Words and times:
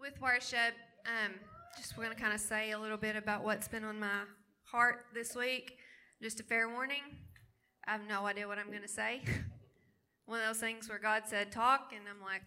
with 0.00 0.20
worship, 0.20 0.74
um, 1.06 1.32
just 1.76 1.98
want 1.98 2.10
to 2.10 2.16
kind 2.16 2.32
of 2.32 2.40
say 2.40 2.70
a 2.70 2.78
little 2.78 2.96
bit 2.96 3.16
about 3.16 3.44
what's 3.44 3.68
been 3.68 3.84
on 3.84 4.00
my 4.00 4.22
heart 4.64 5.04
this 5.14 5.36
week. 5.36 5.76
Just 6.22 6.40
a 6.40 6.42
fair 6.42 6.68
warning. 6.68 7.02
I 7.86 7.92
have 7.92 8.08
no 8.08 8.26
idea 8.26 8.48
what 8.48 8.58
I'm 8.58 8.68
going 8.68 8.82
to 8.82 8.88
say. 8.88 9.22
One 10.26 10.40
of 10.40 10.46
those 10.46 10.58
things 10.58 10.88
where 10.88 10.98
God 10.98 11.24
said, 11.26 11.52
talk, 11.52 11.92
and 11.94 12.04
I'm 12.08 12.24
like, 12.24 12.42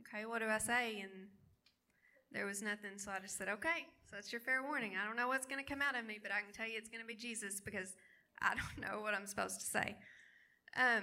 okay, 0.00 0.26
what 0.26 0.40
do 0.40 0.46
I 0.46 0.58
say? 0.58 1.00
And 1.00 1.28
there 2.32 2.46
was 2.46 2.62
nothing, 2.62 2.96
so 2.96 3.12
I 3.12 3.20
just 3.20 3.38
said, 3.38 3.48
okay, 3.48 3.86
so 4.08 4.16
that's 4.16 4.32
your 4.32 4.40
fair 4.40 4.62
warning. 4.62 4.92
I 5.00 5.06
don't 5.06 5.16
know 5.16 5.28
what's 5.28 5.46
going 5.46 5.62
to 5.62 5.68
come 5.68 5.82
out 5.82 5.96
of 5.96 6.06
me, 6.06 6.18
but 6.20 6.32
I 6.32 6.40
can 6.40 6.52
tell 6.52 6.66
you 6.66 6.76
it's 6.76 6.88
going 6.88 7.02
to 7.02 7.06
be 7.06 7.14
Jesus 7.14 7.60
because 7.60 7.94
I 8.42 8.54
don't 8.78 8.90
know 8.90 9.00
what 9.00 9.14
I'm 9.14 9.26
supposed 9.26 9.60
to 9.60 9.66
say. 9.66 9.96
Um, 10.76 11.02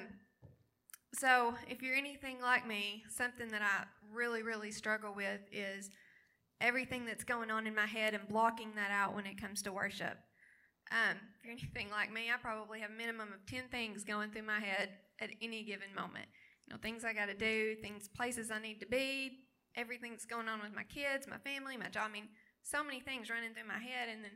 so, 1.14 1.54
if 1.70 1.82
you're 1.82 1.96
anything 1.96 2.42
like 2.42 2.68
me, 2.68 3.04
something 3.10 3.50
that 3.50 3.62
I 3.62 3.86
really, 4.14 4.42
really 4.42 4.72
struggle 4.72 5.14
with 5.16 5.42
is 5.52 5.90
everything 6.60 7.06
that's 7.06 7.24
going 7.24 7.52
on 7.52 7.68
in 7.68 7.76
my 7.76 7.86
head 7.86 8.14
and 8.14 8.28
blocking 8.28 8.72
that 8.76 8.92
out 8.92 9.16
when 9.16 9.26
it 9.26 9.40
comes 9.40 9.62
to 9.64 9.72
worship. 9.72 10.18
Um, 10.92 11.18
if 11.38 11.46
you're 11.46 11.54
anything 11.54 11.90
like 11.90 12.12
me, 12.12 12.30
I 12.34 12.38
probably 12.38 12.80
have 12.80 12.92
a 12.92 12.94
minimum 12.94 13.30
of 13.34 13.46
10 13.46 13.64
things 13.72 14.04
going 14.04 14.32
through 14.32 14.44
my 14.44 14.60
head 14.60 14.90
at 15.20 15.30
any 15.42 15.64
given 15.64 15.94
moment. 15.96 16.26
You 16.68 16.74
know, 16.74 16.80
things 16.82 17.04
I 17.04 17.14
got 17.14 17.28
to 17.28 17.34
do, 17.34 17.76
things, 17.82 18.08
places 18.08 18.52
I 18.52 18.60
need 18.60 18.80
to 18.80 18.86
be, 18.86 19.40
everything 19.76 20.12
that's 20.12 20.26
going 20.26 20.48
on 20.48 20.62
with 20.62 20.74
my 20.76 20.84
kids, 20.84 21.28
my 21.28 21.38
family, 21.38 21.78
my 21.78 21.90
job. 21.90 22.08
I 22.10 22.14
mean, 22.14 22.30
so 22.64 22.84
many 22.84 23.00
things 23.00 23.30
running 23.30 23.54
through 23.54 23.68
my 23.68 23.80
head. 23.80 24.10
And 24.10 24.24
then 24.24 24.32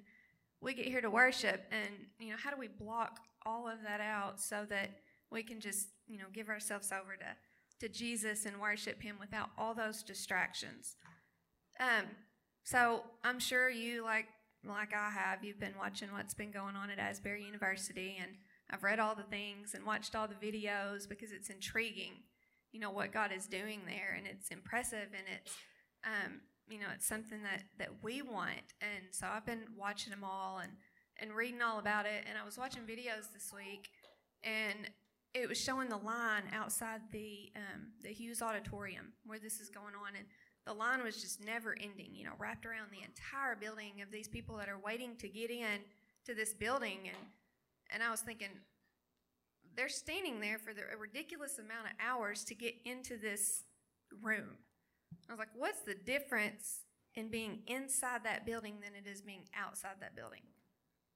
we 0.61 0.73
get 0.73 0.87
here 0.87 1.01
to 1.01 1.09
worship, 1.09 1.61
and, 1.71 1.89
you 2.19 2.31
know, 2.31 2.37
how 2.43 2.49
do 2.49 2.57
we 2.57 2.67
block 2.67 3.19
all 3.45 3.67
of 3.67 3.83
that 3.83 4.01
out 4.01 4.41
so 4.41 4.65
that 4.69 4.89
we 5.31 5.43
can 5.43 5.59
just, 5.59 5.89
you 6.07 6.17
know, 6.17 6.25
give 6.33 6.49
ourselves 6.49 6.91
over 6.91 7.15
to, 7.15 7.87
to 7.87 7.93
Jesus 7.93 8.45
and 8.45 8.59
worship 8.59 9.01
Him 9.01 9.17
without 9.19 9.49
all 9.57 9.73
those 9.73 10.03
distractions? 10.03 10.95
Um, 11.79 12.05
so 12.63 13.03
I'm 13.23 13.39
sure 13.39 13.69
you, 13.69 14.03
like 14.03 14.27
like 14.65 14.93
I 14.93 15.09
have, 15.09 15.43
you've 15.43 15.59
been 15.59 15.77
watching 15.79 16.11
what's 16.11 16.33
been 16.33 16.51
going 16.51 16.75
on 16.75 16.89
at 16.89 16.99
Asbury 16.99 17.43
University, 17.43 18.17
and 18.19 18.31
I've 18.69 18.83
read 18.83 18.99
all 18.99 19.15
the 19.15 19.23
things 19.23 19.73
and 19.73 19.85
watched 19.85 20.15
all 20.15 20.27
the 20.27 20.35
videos 20.35 21.07
because 21.07 21.31
it's 21.31 21.49
intriguing, 21.49 22.13
you 22.71 22.79
know, 22.79 22.91
what 22.91 23.13
God 23.13 23.31
is 23.31 23.47
doing 23.47 23.81
there, 23.85 24.15
and 24.17 24.27
it's 24.27 24.49
impressive, 24.49 25.09
and 25.13 25.23
it's, 25.39 25.55
um, 26.03 26.41
you 26.67 26.79
know, 26.79 26.87
it's 26.93 27.07
something 27.07 27.43
that, 27.43 27.63
that 27.79 28.03
we 28.03 28.21
want. 28.21 28.73
And 28.81 29.05
so 29.11 29.27
I've 29.27 29.45
been 29.45 29.65
watching 29.77 30.11
them 30.11 30.23
all 30.23 30.59
and, 30.59 30.73
and 31.19 31.33
reading 31.33 31.61
all 31.61 31.79
about 31.79 32.05
it, 32.05 32.25
and 32.27 32.37
I 32.37 32.45
was 32.45 32.57
watching 32.57 32.83
videos 32.83 33.31
this 33.33 33.53
week, 33.55 33.89
and 34.43 34.89
it 35.33 35.47
was 35.47 35.59
showing 35.59 35.89
the 35.89 35.97
line 35.97 36.43
outside 36.53 37.01
the 37.11 37.51
um, 37.55 37.87
the 38.01 38.09
Hughes 38.09 38.41
Auditorium 38.41 39.13
where 39.25 39.39
this 39.39 39.59
is 39.59 39.69
going 39.69 39.93
on, 39.95 40.15
and 40.17 40.25
the 40.67 40.73
line 40.73 41.03
was 41.03 41.21
just 41.21 41.43
never 41.43 41.75
ending, 41.79 42.09
you 42.13 42.25
know, 42.25 42.33
wrapped 42.37 42.65
around 42.65 42.89
the 42.91 43.05
entire 43.05 43.55
building 43.55 44.01
of 44.01 44.11
these 44.11 44.27
people 44.27 44.57
that 44.57 44.67
are 44.67 44.77
waiting 44.77 45.15
to 45.17 45.29
get 45.29 45.49
in 45.49 45.79
to 46.25 46.35
this 46.35 46.53
building. 46.53 46.99
And, 47.05 47.17
and 47.89 48.03
I 48.03 48.11
was 48.11 48.19
thinking, 48.19 48.49
they're 49.75 49.87
standing 49.87 50.41
there 50.41 50.59
for 50.59 50.73
the, 50.73 50.81
a 50.93 50.97
ridiculous 50.97 51.57
amount 51.57 51.85
of 51.85 51.93
hours 52.05 52.43
to 52.45 52.55
get 52.55 52.75
into 52.83 53.17
this 53.17 53.63
room. 54.21 54.57
I 55.29 55.33
was 55.33 55.39
like, 55.39 55.55
what's 55.55 55.81
the 55.81 55.95
difference 55.95 56.81
in 57.15 57.29
being 57.29 57.59
inside 57.67 58.25
that 58.25 58.45
building 58.45 58.75
than 58.81 58.91
it 58.93 59.09
is 59.09 59.21
being 59.21 59.45
outside 59.57 59.95
that 60.01 60.17
building? 60.17 60.41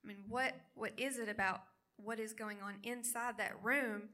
I 0.04 0.08
mean, 0.08 0.24
what, 0.30 0.54
what 0.76 0.94
is 0.98 1.18
it 1.18 1.28
about 1.28 1.64
what 2.04 2.20
is 2.20 2.34
going 2.34 2.58
on 2.64 2.76
inside 2.84 3.38
that 3.38 3.54
room 3.64 4.10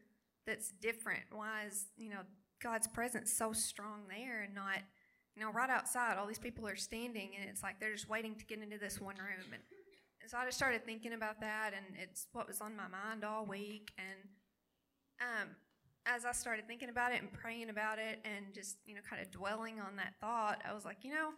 that's 0.45 0.71
different? 0.71 1.23
Why 1.31 1.65
is, 1.67 1.87
you 1.97 2.09
know, 2.09 2.21
God's 2.61 2.87
presence 2.87 3.31
so 3.31 3.53
strong 3.53 4.03
there 4.09 4.41
and 4.43 4.55
not– 4.55 4.79
you 5.37 5.43
know, 5.43 5.51
right 5.51 5.69
outside, 5.69 6.17
all 6.17 6.25
these 6.25 6.39
people 6.39 6.67
are 6.67 6.75
standing, 6.75 7.29
and 7.39 7.47
it's 7.47 7.61
like 7.61 7.79
they're 7.79 7.93
just 7.93 8.09
waiting 8.09 8.33
to 8.33 8.45
get 8.45 8.59
into 8.59 8.79
this 8.79 8.99
one 8.99 9.17
room. 9.17 9.45
And, 9.53 9.61
and 10.19 10.31
so 10.31 10.35
I 10.35 10.45
just 10.45 10.57
started 10.57 10.83
thinking 10.83 11.13
about 11.13 11.41
that, 11.41 11.73
and 11.75 11.85
it's 12.01 12.25
what 12.33 12.47
was 12.47 12.59
on 12.59 12.75
my 12.75 12.87
mind 12.87 13.23
all 13.23 13.45
week. 13.45 13.91
And 13.99 14.29
um, 15.21 15.49
as 16.07 16.25
I 16.25 16.31
started 16.31 16.65
thinking 16.65 16.89
about 16.89 17.13
it 17.13 17.21
and 17.21 17.31
praying 17.31 17.69
about 17.69 17.99
it, 17.99 18.19
and 18.25 18.51
just 18.51 18.77
you 18.87 18.95
know, 18.95 19.01
kind 19.07 19.21
of 19.21 19.29
dwelling 19.29 19.79
on 19.79 19.97
that 19.97 20.15
thought, 20.19 20.59
I 20.67 20.73
was 20.73 20.85
like, 20.85 21.03
you 21.03 21.13
know, 21.13 21.29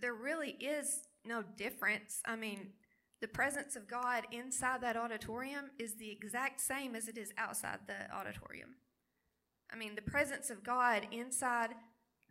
there 0.00 0.14
really 0.14 0.50
is 0.50 1.08
no 1.24 1.42
difference. 1.56 2.20
I 2.24 2.36
mean, 2.36 2.68
the 3.20 3.28
presence 3.28 3.76
of 3.76 3.88
God 3.88 4.24
inside 4.32 4.80
that 4.80 4.96
auditorium 4.96 5.70
is 5.78 5.94
the 5.94 6.10
exact 6.10 6.60
same 6.60 6.94
as 6.94 7.08
it 7.08 7.18
is 7.18 7.32
outside 7.36 7.80
the 7.86 8.14
auditorium. 8.14 8.76
I 9.72 9.76
mean, 9.76 9.94
the 9.94 10.02
presence 10.02 10.50
of 10.50 10.64
God 10.64 11.06
inside 11.12 11.70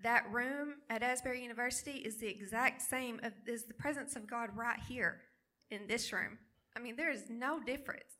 that 0.02 0.26
room 0.32 0.76
at 0.90 1.04
Asbury 1.04 1.42
University 1.42 1.98
is 2.00 2.18
the 2.18 2.28
exact 2.28 2.82
same 2.82 3.20
as 3.24 3.64
the 3.64 3.74
presence 3.74 4.16
of 4.16 4.28
God 4.28 4.50
right 4.56 4.80
here 4.88 5.22
in 5.70 5.88
this 5.88 6.12
room. 6.12 6.40
I 6.76 6.80
mean, 6.80 6.96
there 6.96 7.12
is 7.12 7.26
no 7.30 7.60
difference. 7.60 8.18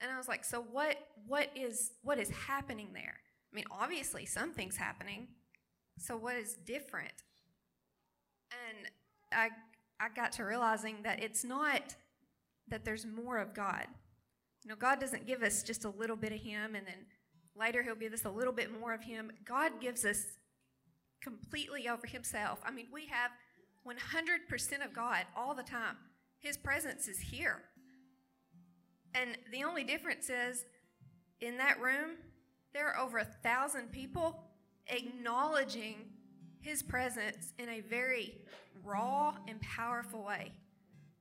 And 0.00 0.10
I 0.12 0.16
was 0.16 0.28
like, 0.28 0.44
so 0.44 0.60
what 0.60 0.96
what 1.26 1.50
is 1.56 1.92
what 2.02 2.18
is 2.18 2.30
happening 2.30 2.90
there? 2.92 3.20
I 3.52 3.56
mean, 3.56 3.64
obviously 3.70 4.26
something's 4.26 4.76
happening. 4.76 5.28
So 5.98 6.16
what 6.16 6.36
is 6.36 6.54
different? 6.64 7.14
And 8.52 8.88
I 9.32 9.48
I 10.00 10.08
got 10.14 10.32
to 10.32 10.44
realizing 10.44 10.98
that 11.02 11.22
it's 11.22 11.44
not 11.44 11.96
that 12.68 12.84
there's 12.84 13.06
more 13.06 13.38
of 13.38 13.54
God. 13.54 13.86
You 14.64 14.70
know, 14.70 14.76
God 14.76 15.00
doesn't 15.00 15.26
give 15.26 15.42
us 15.42 15.62
just 15.62 15.84
a 15.84 15.90
little 15.90 16.16
bit 16.16 16.32
of 16.32 16.40
him 16.40 16.74
and 16.74 16.86
then 16.86 17.06
later 17.56 17.82
he'll 17.82 17.94
give 17.94 18.12
us 18.12 18.24
a 18.24 18.30
little 18.30 18.52
bit 18.52 18.78
more 18.78 18.92
of 18.92 19.02
him. 19.02 19.30
God 19.44 19.80
gives 19.80 20.04
us 20.04 20.24
completely 21.22 21.88
over 21.88 22.06
himself. 22.06 22.60
I 22.64 22.70
mean, 22.70 22.86
we 22.92 23.06
have 23.06 23.30
100% 23.86 24.84
of 24.84 24.92
God 24.92 25.24
all 25.36 25.54
the 25.54 25.62
time. 25.62 25.96
His 26.38 26.56
presence 26.56 27.08
is 27.08 27.18
here. 27.18 27.62
And 29.14 29.36
the 29.50 29.64
only 29.64 29.84
difference 29.84 30.30
is 30.30 30.64
in 31.40 31.56
that 31.58 31.80
room, 31.80 32.16
there 32.74 32.88
are 32.88 32.98
over 32.98 33.18
a 33.18 33.24
thousand 33.24 33.90
people 33.90 34.44
acknowledging 34.88 35.96
his 36.60 36.82
presence 36.82 37.52
in 37.58 37.68
a 37.68 37.80
very 37.80 38.34
raw 38.88 39.34
and 39.46 39.60
powerful 39.60 40.24
way. 40.24 40.52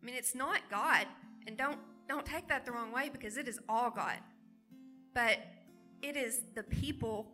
I 0.02 0.06
mean, 0.06 0.16
it's 0.16 0.36
not 0.36 0.62
God, 0.70 1.06
and 1.46 1.58
don't 1.58 1.80
don't 2.08 2.26
take 2.26 2.48
that 2.48 2.66
the 2.66 2.72
wrong 2.72 2.92
way 2.94 3.10
because 3.10 3.36
it 3.36 3.48
is 3.48 3.60
all 3.68 3.90
God. 3.90 4.18
But 5.14 5.40
it 6.02 6.16
is 6.16 6.42
the 6.56 6.64
people 6.64 7.28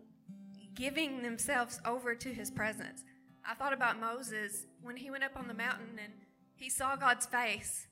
giving 0.74 1.22
themselves 1.22 1.80
over 1.86 2.16
to 2.16 2.30
his 2.30 2.50
presence. 2.50 3.04
I 3.46 3.54
thought 3.54 3.74
about 3.74 4.00
Moses 4.00 4.66
when 4.82 4.96
he 4.98 5.12
went 5.12 5.24
up 5.24 5.38
on 5.38 5.48
the 5.48 5.54
mountain 5.54 6.00
and 6.04 6.14
he 6.56 6.70
saw 6.70 6.96
God's 6.96 7.26
face 7.26 7.88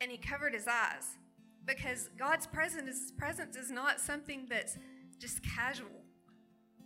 and 0.00 0.10
he 0.10 0.18
covered 0.18 0.54
his 0.54 0.66
eyes 0.66 1.16
because 1.64 2.10
God's 2.18 2.46
presence, 2.46 3.12
presence 3.16 3.56
is 3.56 3.70
not 3.70 4.00
something 4.00 4.46
that's 4.50 4.76
just 5.18 5.40
casual. 5.42 5.86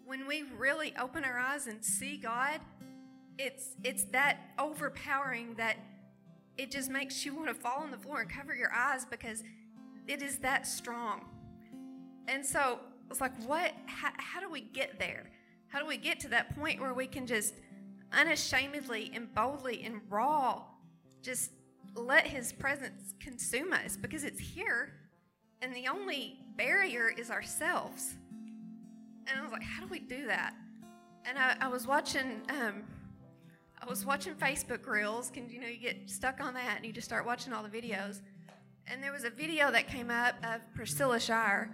When 0.04 0.26
we 0.26 0.44
really 0.56 0.94
open 1.00 1.24
our 1.24 1.38
eyes 1.38 1.66
and 1.66 1.84
see 1.84 2.16
God, 2.16 2.60
it's 3.38 3.70
it's 3.84 4.04
that 4.12 4.38
overpowering 4.58 5.54
that 5.56 5.76
it 6.56 6.70
just 6.70 6.90
makes 6.90 7.24
you 7.24 7.34
want 7.34 7.48
to 7.48 7.54
fall 7.54 7.82
on 7.82 7.90
the 7.90 7.98
floor 7.98 8.20
and 8.20 8.30
cover 8.30 8.54
your 8.54 8.72
eyes 8.72 9.04
because 9.04 9.42
it 10.08 10.22
is 10.22 10.38
that 10.38 10.66
strong. 10.66 11.26
And 12.28 12.44
so 12.44 12.80
it's 13.10 13.20
like, 13.20 13.36
what? 13.46 13.72
How, 13.86 14.10
how 14.16 14.40
do 14.40 14.50
we 14.50 14.62
get 14.62 14.98
there? 14.98 15.30
How 15.68 15.80
do 15.80 15.86
we 15.86 15.96
get 15.96 16.20
to 16.20 16.28
that 16.28 16.56
point 16.58 16.80
where 16.80 16.94
we 16.94 17.06
can 17.06 17.26
just 17.26 17.54
unashamedly 18.12 19.10
and 19.14 19.32
boldly 19.34 19.82
and 19.84 20.00
raw 20.08 20.62
just 21.22 21.50
let 21.94 22.26
His 22.26 22.52
presence 22.52 23.14
consume 23.20 23.72
us 23.72 23.96
because 23.96 24.24
it's 24.24 24.40
here, 24.40 24.92
and 25.60 25.74
the 25.74 25.88
only 25.88 26.38
barrier 26.56 27.10
is 27.16 27.30
ourselves. 27.30 28.14
And 29.26 29.38
I 29.38 29.42
was 29.42 29.50
like, 29.50 29.62
how 29.62 29.82
do 29.82 29.88
we 29.88 29.98
do 29.98 30.26
that? 30.26 30.54
And 31.24 31.36
I, 31.38 31.56
I 31.60 31.68
was 31.68 31.86
watching. 31.86 32.42
Um, 32.48 32.84
I 33.80 33.86
was 33.88 34.04
watching 34.04 34.34
Facebook 34.34 34.86
Reels. 34.86 35.30
Can 35.30 35.48
you 35.50 35.60
know 35.60 35.66
you 35.68 35.78
get 35.78 36.08
stuck 36.10 36.40
on 36.40 36.54
that 36.54 36.76
and 36.76 36.86
you 36.86 36.92
just 36.92 37.06
start 37.06 37.26
watching 37.26 37.52
all 37.52 37.62
the 37.62 37.68
videos? 37.68 38.20
And 38.86 39.02
there 39.02 39.12
was 39.12 39.24
a 39.24 39.30
video 39.30 39.70
that 39.70 39.88
came 39.88 40.10
up 40.10 40.34
of 40.44 40.60
Priscilla 40.74 41.18
Shirer 41.18 41.70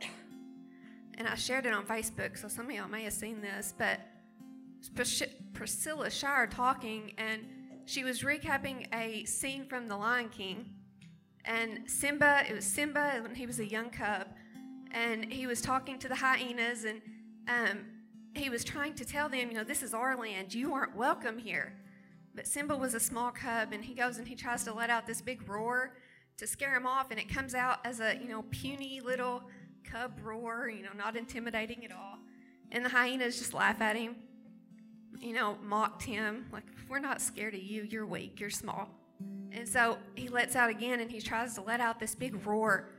and 1.18 1.26
I 1.26 1.34
shared 1.34 1.66
it 1.66 1.72
on 1.72 1.84
Facebook, 1.84 2.38
so 2.38 2.48
some 2.48 2.66
of 2.66 2.72
y'all 2.72 2.88
may 2.88 3.02
have 3.04 3.12
seen 3.12 3.40
this, 3.40 3.74
but 3.76 4.00
Priscilla 5.52 6.10
Shirer 6.10 6.46
talking, 6.46 7.12
and 7.18 7.42
she 7.86 8.04
was 8.04 8.22
recapping 8.22 8.86
a 8.94 9.24
scene 9.24 9.66
from 9.66 9.88
The 9.88 9.96
Lion 9.96 10.28
King. 10.28 10.70
And 11.44 11.90
Simba, 11.90 12.44
it 12.48 12.54
was 12.54 12.64
Simba 12.64 13.20
when 13.22 13.34
he 13.34 13.46
was 13.46 13.58
a 13.58 13.66
young 13.66 13.90
cub, 13.90 14.28
and 14.92 15.32
he 15.32 15.46
was 15.46 15.60
talking 15.60 15.98
to 15.98 16.08
the 16.08 16.14
hyenas, 16.14 16.84
and 16.84 17.00
um, 17.48 17.78
he 18.38 18.50
was 18.50 18.64
trying 18.64 18.94
to 18.94 19.04
tell 19.04 19.28
them, 19.28 19.48
you 19.50 19.54
know, 19.54 19.64
this 19.64 19.82
is 19.82 19.92
our 19.94 20.16
land, 20.16 20.54
you 20.54 20.72
aren't 20.74 20.96
welcome 20.96 21.38
here. 21.38 21.74
But 22.34 22.46
Simba 22.46 22.76
was 22.76 22.94
a 22.94 23.00
small 23.00 23.30
cub, 23.30 23.72
and 23.72 23.84
he 23.84 23.94
goes 23.94 24.18
and 24.18 24.26
he 24.28 24.34
tries 24.34 24.64
to 24.64 24.72
let 24.72 24.90
out 24.90 25.06
this 25.06 25.20
big 25.20 25.48
roar 25.48 25.96
to 26.36 26.46
scare 26.46 26.74
him 26.76 26.86
off, 26.86 27.10
and 27.10 27.18
it 27.18 27.28
comes 27.28 27.54
out 27.54 27.78
as 27.84 28.00
a, 28.00 28.16
you 28.16 28.28
know, 28.28 28.42
puny 28.50 29.00
little 29.00 29.42
cub 29.84 30.20
roar, 30.22 30.68
you 30.68 30.82
know, 30.82 30.92
not 30.96 31.16
intimidating 31.16 31.84
at 31.84 31.92
all. 31.92 32.18
And 32.70 32.84
the 32.84 32.90
hyenas 32.90 33.38
just 33.38 33.54
laugh 33.54 33.80
at 33.80 33.96
him. 33.96 34.16
you 35.20 35.32
know, 35.32 35.56
mocked 35.62 36.02
him. 36.02 36.46
Like, 36.52 36.64
we're 36.88 36.98
not 36.98 37.20
scared 37.20 37.54
of 37.54 37.60
you. 37.62 37.82
You're 37.82 38.06
weak. 38.06 38.40
You're 38.40 38.50
small. 38.50 38.88
And 39.52 39.68
so 39.68 39.98
he 40.14 40.28
lets 40.28 40.54
out 40.54 40.70
again 40.70 41.00
and 41.00 41.10
he 41.10 41.20
tries 41.20 41.54
to 41.54 41.62
let 41.62 41.80
out 41.80 41.98
this 41.98 42.14
big 42.14 42.46
roar 42.46 42.90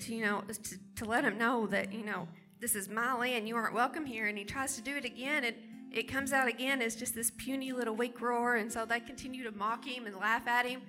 to, 0.00 0.14
you 0.14 0.24
know, 0.24 0.42
to, 0.42 0.78
to 0.96 1.04
let 1.04 1.24
him 1.24 1.38
know 1.38 1.66
that, 1.66 1.92
you 1.92 2.04
know, 2.04 2.28
this 2.60 2.74
is 2.74 2.88
my 2.88 3.14
land. 3.14 3.48
You 3.48 3.56
aren't 3.56 3.74
welcome 3.74 4.06
here. 4.06 4.26
And 4.26 4.38
he 4.38 4.44
tries 4.44 4.76
to 4.76 4.82
do 4.82 4.96
it 4.96 5.04
again. 5.04 5.44
And 5.44 5.56
it 5.92 6.04
comes 6.04 6.32
out 6.32 6.48
again 6.48 6.82
as 6.82 6.96
just 6.96 7.14
this 7.14 7.30
puny 7.30 7.72
little 7.72 7.94
weak 7.94 8.20
roar. 8.20 8.56
And 8.56 8.72
so 8.72 8.84
they 8.84 9.00
continue 9.00 9.44
to 9.44 9.52
mock 9.52 9.84
him 9.84 10.06
and 10.06 10.16
laugh 10.16 10.46
at 10.46 10.66
him. 10.66 10.82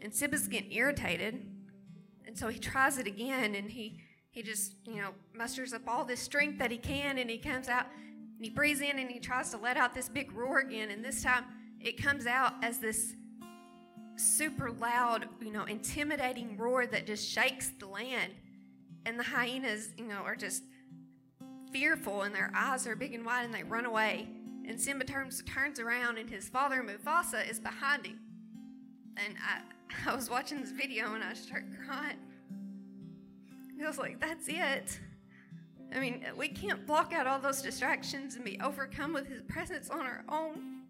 And 0.00 0.14
Simba's 0.14 0.48
getting 0.48 0.72
irritated. 0.72 1.46
And 2.26 2.38
so 2.38 2.48
he 2.48 2.58
tries 2.58 2.98
it 2.98 3.06
again 3.06 3.54
and 3.54 3.70
he, 3.70 4.00
he 4.30 4.42
just, 4.42 4.74
you 4.86 4.96
know, 4.96 5.10
musters 5.34 5.72
up 5.72 5.82
all 5.88 6.04
this 6.04 6.20
strength 6.20 6.58
that 6.58 6.70
he 6.70 6.78
can 6.78 7.18
and 7.18 7.28
he 7.28 7.38
comes 7.38 7.68
out 7.68 7.86
and 8.36 8.44
he 8.44 8.50
breathes 8.50 8.80
in 8.80 8.98
and 8.98 9.10
he 9.10 9.18
tries 9.18 9.50
to 9.50 9.58
let 9.58 9.76
out 9.76 9.94
this 9.94 10.08
big 10.08 10.32
roar 10.32 10.60
again. 10.60 10.90
And 10.90 11.04
this 11.04 11.22
time 11.22 11.44
it 11.80 12.00
comes 12.00 12.26
out 12.26 12.54
as 12.62 12.78
this 12.78 13.14
super 14.16 14.70
loud, 14.70 15.26
you 15.40 15.50
know, 15.50 15.64
intimidating 15.64 16.56
roar 16.56 16.86
that 16.86 17.06
just 17.06 17.28
shakes 17.28 17.70
the 17.78 17.86
land. 17.86 18.32
And 19.06 19.18
the 19.18 19.24
hyenas, 19.24 19.90
you 19.96 20.06
know, 20.06 20.22
are 20.22 20.36
just 20.36 20.62
fearful 21.72 22.22
and 22.22 22.34
their 22.34 22.52
eyes 22.54 22.86
are 22.86 22.96
big 22.96 23.14
and 23.14 23.24
wide 23.24 23.44
and 23.44 23.54
they 23.54 23.62
run 23.62 23.86
away. 23.86 24.28
And 24.66 24.80
Simba 24.80 25.04
turns, 25.04 25.42
turns 25.42 25.80
around 25.80 26.18
and 26.18 26.28
his 26.28 26.48
father 26.48 26.82
Mufasa 26.82 27.48
is 27.48 27.58
behind 27.58 28.06
him. 28.06 28.18
And 29.16 29.34
I, 29.38 30.10
I 30.10 30.14
was 30.14 30.30
watching 30.30 30.60
this 30.60 30.72
video 30.72 31.14
and 31.14 31.24
I 31.24 31.34
started 31.34 31.70
crying. 31.86 32.18
I 33.82 33.86
was 33.86 33.98
like, 33.98 34.20
that's 34.20 34.46
it. 34.48 35.00
I 35.94 35.98
mean, 35.98 36.24
we 36.36 36.48
can't 36.48 36.86
block 36.86 37.12
out 37.12 37.26
all 37.26 37.40
those 37.40 37.62
distractions 37.62 38.36
and 38.36 38.44
be 38.44 38.60
overcome 38.62 39.12
with 39.12 39.26
his 39.26 39.42
presence 39.42 39.90
on 39.90 40.00
our 40.00 40.24
own. 40.28 40.82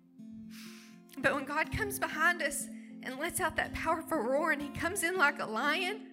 But 1.18 1.34
when 1.34 1.44
God 1.44 1.72
comes 1.72 1.98
behind 1.98 2.42
us 2.42 2.66
and 3.02 3.18
lets 3.18 3.40
out 3.40 3.56
that 3.56 3.72
powerful 3.72 4.18
roar 4.18 4.52
and 4.52 4.60
he 4.60 4.68
comes 4.68 5.02
in 5.02 5.16
like 5.16 5.40
a 5.40 5.46
lion, 5.46 6.06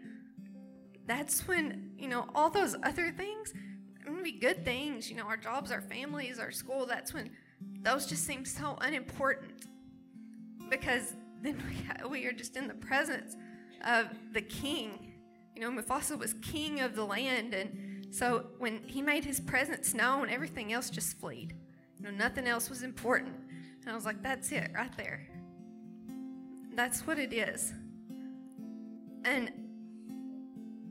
that's 1.06 1.48
when, 1.48 1.92
you 1.98 2.08
know, 2.08 2.30
all 2.36 2.50
those 2.50 2.75
other 2.84 3.12
things, 3.12 3.54
be 4.28 4.38
good 4.38 4.66
things, 4.66 5.10
you 5.10 5.16
know, 5.16 5.24
our 5.24 5.38
jobs, 5.38 5.72
our 5.72 5.82
families, 5.82 6.38
our 6.38 6.52
school, 6.52 6.86
that's 6.86 7.14
when 7.14 7.30
those 7.82 8.06
just 8.06 8.26
seem 8.26 8.44
so 8.44 8.78
unimportant 8.82 9.68
because 10.70 11.14
then 11.42 11.62
we, 12.04 12.10
we 12.10 12.26
are 12.26 12.34
just 12.34 12.58
in 12.58 12.68
the 12.68 12.74
presence 12.74 13.38
of 13.86 14.08
the 14.34 14.42
king. 14.42 15.14
You 15.56 15.62
know, 15.62 15.72
Mufasa 15.72 16.18
was 16.18 16.34
king 16.42 16.82
of 16.82 16.94
the 16.96 17.06
land, 17.06 17.54
and 17.54 18.06
so 18.14 18.48
when 18.60 18.82
he 18.86 19.02
made 19.02 19.24
his 19.24 19.40
presence 19.40 19.94
known, 19.94 20.30
everything 20.30 20.74
else 20.74 20.90
just 20.90 21.18
fled. 21.20 21.54
You 21.98 22.04
know, 22.04 22.12
nothing 22.12 22.48
else 22.48 22.70
was 22.70 22.84
important. 22.84 23.36
And 23.82 23.90
I 23.90 23.96
was 23.96 24.06
like, 24.06 24.22
that's 24.22 24.52
it 24.52 24.72
right 24.76 24.96
there. 24.98 25.26
That's 26.76 27.08
what 27.08 27.18
it 27.18 27.32
is. 27.32 27.74
And 29.24 29.52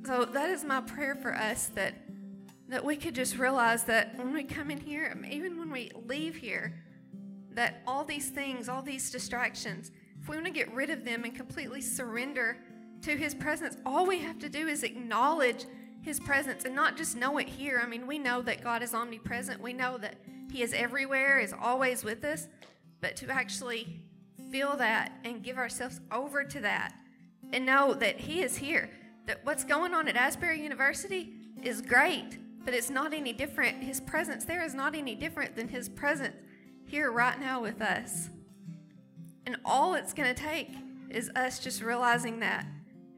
so 0.04 0.24
that 0.24 0.48
is 0.48 0.64
my 0.64 0.80
prayer 0.80 1.14
for 1.14 1.34
us 1.34 1.66
that 1.74 2.05
that 2.68 2.84
we 2.84 2.96
could 2.96 3.14
just 3.14 3.38
realize 3.38 3.84
that 3.84 4.16
when 4.18 4.32
we 4.32 4.42
come 4.42 4.70
in 4.70 4.80
here, 4.80 5.12
um, 5.12 5.24
even 5.24 5.58
when 5.58 5.70
we 5.70 5.90
leave 6.06 6.36
here, 6.36 6.82
that 7.52 7.82
all 7.86 8.04
these 8.04 8.28
things, 8.30 8.68
all 8.68 8.82
these 8.82 9.10
distractions, 9.10 9.90
if 10.20 10.28
we 10.28 10.36
want 10.36 10.46
to 10.46 10.52
get 10.52 10.72
rid 10.74 10.90
of 10.90 11.04
them 11.04 11.24
and 11.24 11.34
completely 11.34 11.80
surrender 11.80 12.58
to 13.02 13.16
His 13.16 13.34
presence, 13.34 13.76
all 13.86 14.04
we 14.06 14.18
have 14.18 14.38
to 14.40 14.48
do 14.48 14.66
is 14.66 14.82
acknowledge 14.82 15.64
His 16.02 16.18
presence 16.18 16.64
and 16.64 16.74
not 16.74 16.96
just 16.96 17.16
know 17.16 17.38
it 17.38 17.48
here. 17.48 17.80
I 17.82 17.86
mean, 17.88 18.06
we 18.06 18.18
know 18.18 18.42
that 18.42 18.64
God 18.64 18.82
is 18.82 18.94
omnipresent, 18.94 19.60
we 19.60 19.72
know 19.72 19.96
that 19.98 20.16
He 20.50 20.62
is 20.62 20.72
everywhere, 20.72 21.38
is 21.38 21.54
always 21.58 22.02
with 22.02 22.24
us, 22.24 22.48
but 23.00 23.14
to 23.16 23.30
actually 23.30 24.00
feel 24.50 24.76
that 24.76 25.12
and 25.24 25.42
give 25.42 25.56
ourselves 25.56 26.00
over 26.10 26.42
to 26.44 26.60
that 26.60 26.94
and 27.52 27.64
know 27.64 27.94
that 27.94 28.18
He 28.18 28.42
is 28.42 28.56
here. 28.56 28.90
That 29.26 29.44
what's 29.44 29.64
going 29.64 29.94
on 29.94 30.08
at 30.08 30.16
Asbury 30.16 30.60
University 30.62 31.32
is 31.62 31.80
great, 31.80 32.38
but 32.66 32.74
it's 32.74 32.90
not 32.90 33.14
any 33.14 33.32
different. 33.32 33.80
His 33.82 34.00
presence 34.00 34.44
there 34.44 34.62
is 34.64 34.74
not 34.74 34.96
any 34.96 35.14
different 35.14 35.54
than 35.54 35.68
His 35.68 35.88
presence 35.88 36.34
here 36.84 37.12
right 37.12 37.38
now 37.40 37.62
with 37.62 37.80
us. 37.80 38.28
And 39.46 39.56
all 39.64 39.94
it's 39.94 40.12
going 40.12 40.34
to 40.34 40.38
take 40.38 40.70
is 41.08 41.30
us 41.36 41.60
just 41.60 41.80
realizing 41.80 42.40
that 42.40 42.66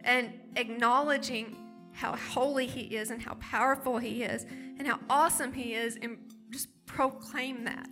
and 0.04 0.32
acknowledging 0.56 1.56
how 1.92 2.14
holy 2.14 2.66
He 2.66 2.94
is 2.94 3.10
and 3.10 3.22
how 3.22 3.34
powerful 3.40 3.96
He 3.96 4.22
is 4.22 4.44
and 4.78 4.86
how 4.86 5.00
awesome 5.08 5.54
He 5.54 5.72
is 5.72 5.98
and 6.00 6.18
just 6.50 6.68
proclaim 6.84 7.64
that. 7.64 7.88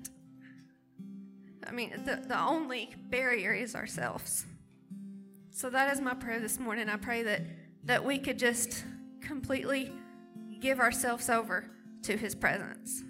I 1.67 1.73
mean, 1.73 2.03
the, 2.05 2.17
the 2.17 2.39
only 2.39 2.95
barrier 3.09 3.55
is 3.55 3.75
ourselves. 3.75 4.45
So 5.51 5.71
that 5.71 5.91
is 5.91 6.03
my 6.03 6.13
prayer 6.13 6.39
this 6.39 6.61
morning. 6.61 6.91
I 6.91 6.97
pray 6.97 7.23
that, 7.23 7.41
that 7.85 8.05
we 8.05 8.19
could 8.19 8.39
just 8.39 8.85
completely 9.23 9.91
give 10.61 10.81
ourselves 10.81 11.29
over 11.29 11.71
to 12.03 12.17
His 12.17 12.35
presence. 12.35 13.03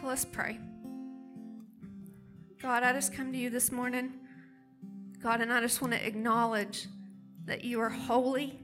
So 0.00 0.06
let's 0.06 0.24
pray. 0.24 0.58
God, 2.60 2.82
I 2.82 2.92
just 2.92 3.12
come 3.12 3.32
to 3.32 3.38
you 3.38 3.50
this 3.50 3.70
morning. 3.70 4.14
God, 5.22 5.40
and 5.40 5.52
I 5.52 5.60
just 5.60 5.80
want 5.80 5.92
to 5.92 6.06
acknowledge 6.06 6.86
that 7.44 7.64
you 7.64 7.80
are 7.80 7.88
holy. 7.88 8.58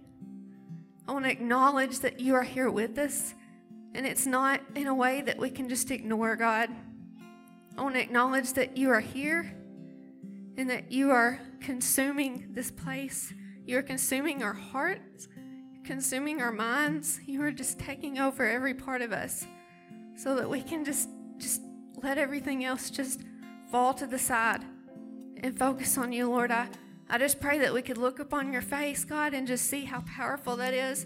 I 1.06 1.12
want 1.12 1.24
to 1.24 1.30
acknowledge 1.30 2.00
that 2.00 2.20
you 2.20 2.34
are 2.34 2.42
here 2.42 2.70
with 2.70 2.98
us. 2.98 3.34
And 3.94 4.06
it's 4.06 4.26
not 4.26 4.60
in 4.74 4.86
a 4.86 4.94
way 4.94 5.20
that 5.22 5.38
we 5.38 5.50
can 5.50 5.68
just 5.68 5.90
ignore, 5.90 6.36
God. 6.36 6.70
I 7.76 7.82
want 7.82 7.94
to 7.94 8.00
acknowledge 8.00 8.52
that 8.54 8.76
you 8.76 8.90
are 8.90 9.00
here 9.00 9.54
and 10.56 10.68
that 10.70 10.92
you 10.92 11.10
are 11.10 11.40
consuming 11.60 12.48
this 12.52 12.70
place. 12.70 13.32
You 13.66 13.78
are 13.78 13.82
consuming 13.82 14.42
our 14.42 14.52
hearts, 14.52 15.28
consuming 15.92 16.40
our 16.40 16.50
minds. 16.50 17.20
You 17.26 17.42
are 17.42 17.52
just 17.52 17.78
taking 17.78 18.18
over 18.18 18.48
every 18.48 18.72
part 18.72 19.02
of 19.02 19.12
us 19.12 19.46
so 20.16 20.34
that 20.36 20.48
we 20.48 20.62
can 20.62 20.86
just 20.86 21.06
just 21.36 21.60
let 22.02 22.16
everything 22.16 22.64
else 22.64 22.88
just 22.88 23.20
fall 23.70 23.92
to 23.92 24.06
the 24.06 24.18
side 24.18 24.64
and 25.42 25.58
focus 25.58 25.98
on 25.98 26.10
you, 26.10 26.30
Lord. 26.30 26.50
I, 26.50 26.68
I 27.10 27.18
just 27.18 27.40
pray 27.40 27.58
that 27.58 27.74
we 27.74 27.82
could 27.82 27.98
look 27.98 28.20
upon 28.20 28.54
your 28.54 28.62
face, 28.62 29.04
God, 29.04 29.34
and 29.34 29.46
just 29.46 29.66
see 29.66 29.84
how 29.84 30.00
powerful 30.16 30.56
that 30.56 30.72
is. 30.72 31.04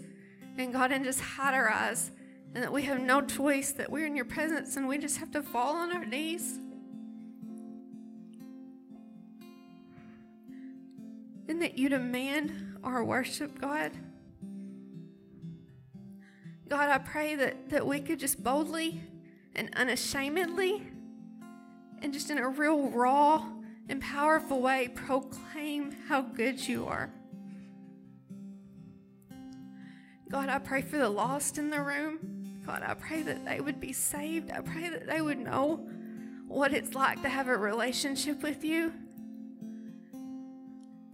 And 0.57 0.71
God, 0.71 0.93
and 0.93 1.03
just 1.03 1.19
hide 1.19 1.53
our 1.53 1.69
eyes 1.69 2.11
and 2.55 2.63
that 2.63 2.71
we 2.71 2.83
have 2.83 3.01
no 3.01 3.19
choice, 3.19 3.73
that 3.73 3.91
we're 3.91 4.07
in 4.07 4.15
your 4.15 4.23
presence 4.23 4.77
and 4.77 4.87
we 4.87 4.97
just 4.97 5.17
have 5.17 5.31
to 5.31 5.43
fall 5.43 5.75
on 5.75 5.93
our 5.93 6.05
knees. 6.05 6.59
And 11.49 11.61
that 11.61 11.77
you 11.77 11.89
demand 11.89 12.77
our 12.85 13.03
worship, 13.03 13.59
God. 13.59 13.91
God, 16.67 16.89
I 16.89 16.97
pray 16.97 17.35
that, 17.35 17.69
that 17.69 17.85
we 17.85 17.99
could 18.01 18.19
just 18.19 18.43
boldly 18.43 19.01
and 19.55 19.69
unashamedly 19.75 20.83
and 22.01 22.13
just 22.13 22.29
in 22.29 22.37
a 22.37 22.49
real 22.49 22.89
raw 22.89 23.45
and 23.89 24.01
powerful 24.01 24.61
way 24.61 24.89
proclaim 24.93 25.95
how 26.07 26.21
good 26.21 26.67
you 26.67 26.85
are. 26.85 27.09
God, 30.29 30.49
I 30.49 30.59
pray 30.59 30.81
for 30.81 30.97
the 30.97 31.09
lost 31.09 31.57
in 31.57 31.69
the 31.69 31.81
room. 31.81 32.61
God, 32.65 32.83
I 32.85 32.95
pray 32.95 33.21
that 33.21 33.45
they 33.45 33.61
would 33.61 33.79
be 33.79 33.93
saved. 33.93 34.51
I 34.51 34.59
pray 34.59 34.89
that 34.89 35.07
they 35.07 35.21
would 35.21 35.39
know 35.39 35.87
what 36.47 36.73
it's 36.73 36.93
like 36.93 37.21
to 37.21 37.29
have 37.29 37.47
a 37.47 37.55
relationship 37.55 38.43
with 38.43 38.63
you. 38.65 38.91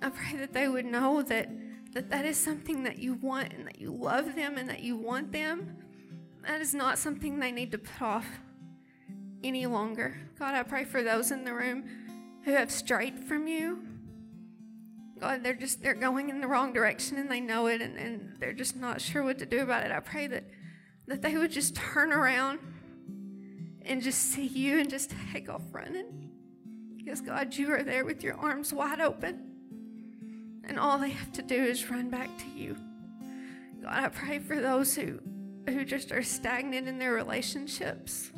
I 0.01 0.09
pray 0.09 0.37
that 0.39 0.51
they 0.51 0.67
would 0.67 0.85
know 0.85 1.21
that 1.21 1.49
that, 1.93 2.09
that 2.09 2.25
is 2.25 2.37
something 2.37 2.83
that 2.83 2.99
you 2.99 3.13
want 3.15 3.53
and 3.53 3.67
that 3.67 3.79
you 3.79 3.91
love 3.91 4.35
them 4.35 4.57
and 4.57 4.69
that 4.69 4.81
you 4.81 4.95
want 4.95 5.31
them. 5.31 5.77
That 6.45 6.61
is 6.61 6.73
not 6.73 6.97
something 6.97 7.39
they 7.39 7.51
need 7.51 7.71
to 7.71 7.77
put 7.77 8.01
off 8.01 8.25
any 9.43 9.65
longer. 9.65 10.17
God, 10.39 10.55
I 10.55 10.63
pray 10.63 10.83
for 10.83 11.03
those 11.03 11.31
in 11.31 11.43
the 11.43 11.53
room 11.53 11.83
who 12.43 12.51
have 12.51 12.71
strayed 12.71 13.19
from 13.19 13.47
you. 13.47 13.79
God, 15.19 15.43
they're 15.43 15.53
just 15.53 15.81
they're 15.81 15.93
going 15.93 16.29
in 16.29 16.41
the 16.41 16.47
wrong 16.47 16.73
direction 16.73 17.17
and 17.17 17.31
they 17.31 17.39
know 17.39 17.67
it 17.67 17.81
and, 17.81 17.97
and 17.97 18.35
they're 18.39 18.53
just 18.53 18.75
not 18.75 18.99
sure 18.99 19.23
what 19.23 19.39
to 19.39 19.45
do 19.45 19.61
about 19.61 19.85
it. 19.85 19.91
I 19.91 19.99
pray 19.99 20.27
that 20.27 20.43
that 21.07 21.21
they 21.21 21.37
would 21.37 21.51
just 21.51 21.75
turn 21.75 22.11
around 22.11 22.59
and 23.85 24.01
just 24.01 24.19
see 24.31 24.45
you 24.45 24.79
and 24.79 24.89
just 24.89 25.13
take 25.31 25.49
off 25.49 25.61
running. 25.71 26.29
Because, 26.97 27.21
God, 27.21 27.53
you 27.55 27.71
are 27.71 27.83
there 27.83 28.05
with 28.05 28.23
your 28.23 28.35
arms 28.35 28.73
wide 28.73 29.01
open. 29.01 29.52
And 30.65 30.79
all 30.79 30.97
they 30.97 31.09
have 31.09 31.31
to 31.33 31.41
do 31.41 31.61
is 31.61 31.89
run 31.89 32.09
back 32.09 32.29
to 32.37 32.45
you. 32.59 32.77
God, 33.81 33.91
I 33.91 34.07
pray 34.07 34.39
for 34.39 34.61
those 34.61 34.95
who, 34.95 35.19
who 35.67 35.83
just 35.83 36.11
are 36.11 36.23
stagnant 36.23 36.87
in 36.87 36.97
their 36.97 37.13
relationships, 37.13 38.31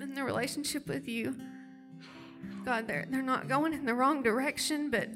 in 0.00 0.14
their 0.14 0.24
relationship 0.24 0.88
with 0.88 1.06
you. 1.06 1.36
God, 2.64 2.86
they're, 2.86 3.06
they're 3.10 3.20
not 3.20 3.48
going 3.48 3.74
in 3.74 3.84
the 3.84 3.94
wrong 3.94 4.22
direction, 4.22 4.90
but 4.90 5.08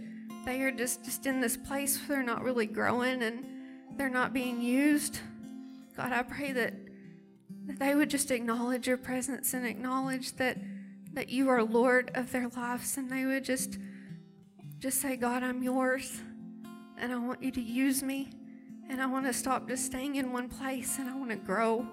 they 0.45 0.61
are 0.63 0.71
just, 0.71 1.05
just 1.05 1.25
in 1.25 1.41
this 1.41 1.57
place 1.57 1.99
where 1.99 2.19
they're 2.19 2.27
not 2.27 2.43
really 2.43 2.67
growing 2.67 3.23
and 3.23 3.47
they're 3.97 4.11
not 4.11 4.35
being 4.35 4.61
used. 4.61 5.19
God, 5.97 6.13
I 6.13 6.23
pray 6.23 6.53
that, 6.53 6.75
that 7.67 7.79
they 7.79 7.95
would 7.95 8.11
just 8.11 8.31
acknowledge 8.31 8.87
your 8.87 8.99
presence 8.99 9.55
and 9.55 9.67
acknowledge 9.67 10.37
that, 10.37 10.59
that 11.15 11.31
you 11.31 11.49
are 11.49 11.63
Lord 11.63 12.11
of 12.15 12.33
their 12.33 12.49
lives 12.49 12.99
and 12.99 13.11
they 13.11 13.25
would 13.25 13.45
just 13.45 13.79
just 14.81 15.01
say, 15.01 15.17
God, 15.17 15.43
I'm 15.43 15.63
yours 15.63 16.21
and 17.05 17.13
I 17.13 17.19
want 17.19 17.43
you 17.43 17.51
to 17.51 17.61
use 17.61 18.03
me 18.03 18.31
and 18.89 19.03
I 19.03 19.05
want 19.05 19.27
to 19.27 19.33
stop 19.35 19.69
just 19.69 19.85
staying 19.85 20.17
in 20.17 20.33
one 20.33 20.49
place 20.49 20.99
and 20.99 21.07
I 21.07 21.15
want 21.15 21.29
to 21.33 21.37
grow 21.37 21.87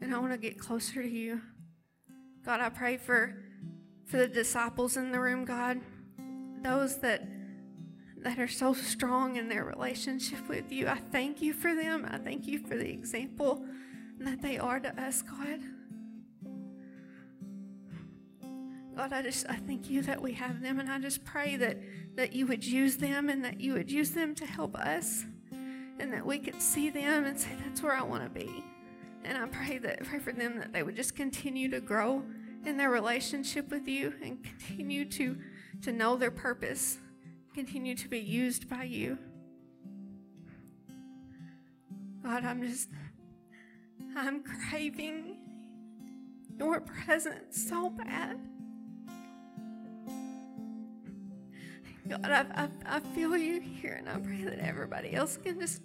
and 0.00 0.14
I 0.14 0.18
want 0.18 0.32
to 0.32 0.38
get 0.38 0.58
closer 0.58 1.02
to 1.02 1.08
you. 1.08 1.42
God, 2.42 2.60
I 2.60 2.70
pray 2.70 2.96
for 2.96 3.36
for 4.06 4.16
the 4.16 4.26
disciples 4.26 4.96
in 4.96 5.12
the 5.12 5.20
room, 5.20 5.44
God, 5.44 5.78
those 6.62 7.00
that 7.00 7.28
that 8.22 8.38
are 8.38 8.48
so 8.48 8.72
strong 8.72 9.36
in 9.36 9.50
their 9.50 9.64
relationship 9.64 10.48
with 10.48 10.72
you. 10.72 10.88
I 10.88 10.96
thank 10.96 11.42
you 11.42 11.52
for 11.52 11.74
them. 11.74 12.08
I 12.10 12.16
thank 12.16 12.46
you 12.46 12.66
for 12.66 12.78
the 12.78 12.88
example 12.88 13.62
that 14.20 14.40
they 14.40 14.56
are 14.56 14.80
to 14.80 15.02
us, 15.02 15.20
God. 15.20 15.60
God, 18.96 19.12
I 19.12 19.22
just 19.22 19.46
I 19.48 19.56
thank 19.56 19.90
you 19.90 20.02
that 20.02 20.22
we 20.22 20.32
have 20.34 20.62
them 20.62 20.78
and 20.78 20.90
I 20.90 20.98
just 21.00 21.24
pray 21.24 21.56
that 21.56 21.78
that 22.14 22.32
you 22.32 22.46
would 22.46 22.64
use 22.64 22.96
them 22.96 23.28
and 23.28 23.44
that 23.44 23.60
you 23.60 23.72
would 23.74 23.90
use 23.90 24.10
them 24.10 24.34
to 24.36 24.46
help 24.46 24.76
us 24.76 25.24
and 25.98 26.12
that 26.12 26.24
we 26.24 26.38
could 26.38 26.60
see 26.62 26.90
them 26.90 27.24
and 27.24 27.38
say 27.38 27.50
that's 27.64 27.82
where 27.82 27.94
I 27.94 28.02
want 28.02 28.22
to 28.22 28.30
be. 28.30 28.64
And 29.24 29.36
I 29.36 29.46
pray 29.46 29.78
that 29.78 30.04
pray 30.04 30.20
for 30.20 30.32
them 30.32 30.58
that 30.58 30.72
they 30.72 30.84
would 30.84 30.94
just 30.94 31.16
continue 31.16 31.68
to 31.70 31.80
grow 31.80 32.22
in 32.64 32.76
their 32.76 32.90
relationship 32.90 33.70
with 33.70 33.88
you 33.88 34.14
and 34.22 34.42
continue 34.44 35.04
to 35.06 35.38
to 35.82 35.92
know 35.92 36.16
their 36.16 36.30
purpose, 36.30 36.98
continue 37.52 37.96
to 37.96 38.08
be 38.08 38.20
used 38.20 38.68
by 38.68 38.84
you. 38.84 39.18
God, 42.22 42.44
I'm 42.44 42.62
just 42.62 42.90
I'm 44.16 44.44
craving 44.44 45.38
your 46.58 46.80
presence 46.80 47.60
so 47.68 47.90
bad. 47.90 48.38
God, 52.08 52.20
I, 52.24 52.44
I, 52.54 52.68
I 52.96 53.00
feel 53.00 53.36
you 53.36 53.60
here, 53.60 53.94
and 53.94 54.08
I 54.08 54.18
pray 54.18 54.44
that 54.44 54.58
everybody 54.58 55.14
else 55.14 55.38
can 55.42 55.58
just 55.58 55.82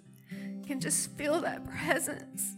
can 0.66 0.78
just 0.78 1.10
feel 1.16 1.40
that 1.40 1.66
presence. 1.68 2.56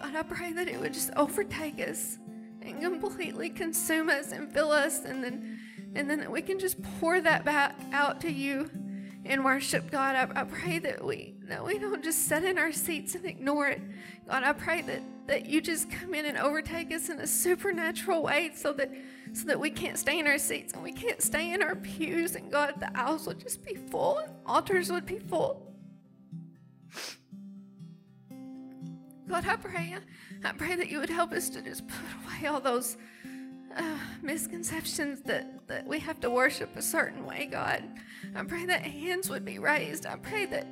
God, 0.00 0.14
I 0.14 0.22
pray 0.22 0.52
that 0.52 0.68
it 0.68 0.80
would 0.80 0.94
just 0.94 1.10
overtake 1.16 1.80
us 1.80 2.18
and 2.62 2.80
completely 2.80 3.50
consume 3.50 4.08
us 4.08 4.32
and 4.32 4.52
fill 4.52 4.70
us, 4.70 5.04
and 5.04 5.24
then 5.24 5.58
and 5.96 6.08
then 6.08 6.20
that 6.20 6.30
we 6.30 6.40
can 6.40 6.58
just 6.58 6.80
pour 7.00 7.20
that 7.20 7.44
back 7.44 7.74
out 7.92 8.20
to 8.22 8.30
you 8.30 8.70
in 9.24 9.42
worship, 9.42 9.90
God. 9.90 10.14
I, 10.14 10.40
I 10.40 10.44
pray 10.44 10.78
that 10.78 11.04
we 11.04 11.33
that 11.48 11.64
we 11.64 11.78
don't 11.78 12.02
just 12.02 12.26
sit 12.26 12.44
in 12.44 12.58
our 12.58 12.72
seats 12.72 13.14
and 13.14 13.24
ignore 13.24 13.68
it. 13.68 13.80
God, 14.28 14.42
I 14.42 14.52
pray 14.52 14.82
that 14.82 15.02
that 15.26 15.46
you 15.46 15.60
just 15.62 15.90
come 15.90 16.12
in 16.14 16.26
and 16.26 16.36
overtake 16.36 16.92
us 16.92 17.08
in 17.08 17.18
a 17.20 17.26
supernatural 17.26 18.22
way 18.22 18.50
so 18.54 18.72
that 18.74 18.90
so 19.32 19.46
that 19.46 19.58
we 19.58 19.70
can't 19.70 19.98
stay 19.98 20.18
in 20.18 20.26
our 20.26 20.38
seats 20.38 20.74
and 20.74 20.82
we 20.82 20.92
can't 20.92 21.22
stay 21.22 21.52
in 21.52 21.62
our 21.62 21.76
pews 21.76 22.36
and 22.36 22.50
God 22.52 22.74
the 22.78 22.96
aisles 22.98 23.26
would 23.26 23.40
just 23.40 23.64
be 23.64 23.74
full 23.74 24.18
and 24.18 24.32
altars 24.46 24.90
would 24.90 25.06
be 25.06 25.18
full. 25.18 25.74
God, 29.26 29.46
I 29.46 29.56
pray, 29.56 29.96
I 30.44 30.52
pray 30.52 30.76
that 30.76 30.90
you 30.90 31.00
would 31.00 31.08
help 31.08 31.32
us 31.32 31.48
to 31.50 31.62
just 31.62 31.88
put 31.88 31.98
away 32.24 32.46
all 32.46 32.60
those 32.60 32.98
uh, 33.74 33.98
misconceptions 34.22 35.22
that, 35.22 35.66
that 35.66 35.86
we 35.86 35.98
have 35.98 36.20
to 36.20 36.30
worship 36.30 36.76
a 36.76 36.82
certain 36.82 37.24
way, 37.24 37.48
God. 37.50 37.82
I 38.34 38.44
pray 38.44 38.66
that 38.66 38.82
hands 38.82 39.30
would 39.30 39.44
be 39.44 39.58
raised. 39.58 40.06
I 40.06 40.16
pray 40.16 40.44
that 40.46 40.66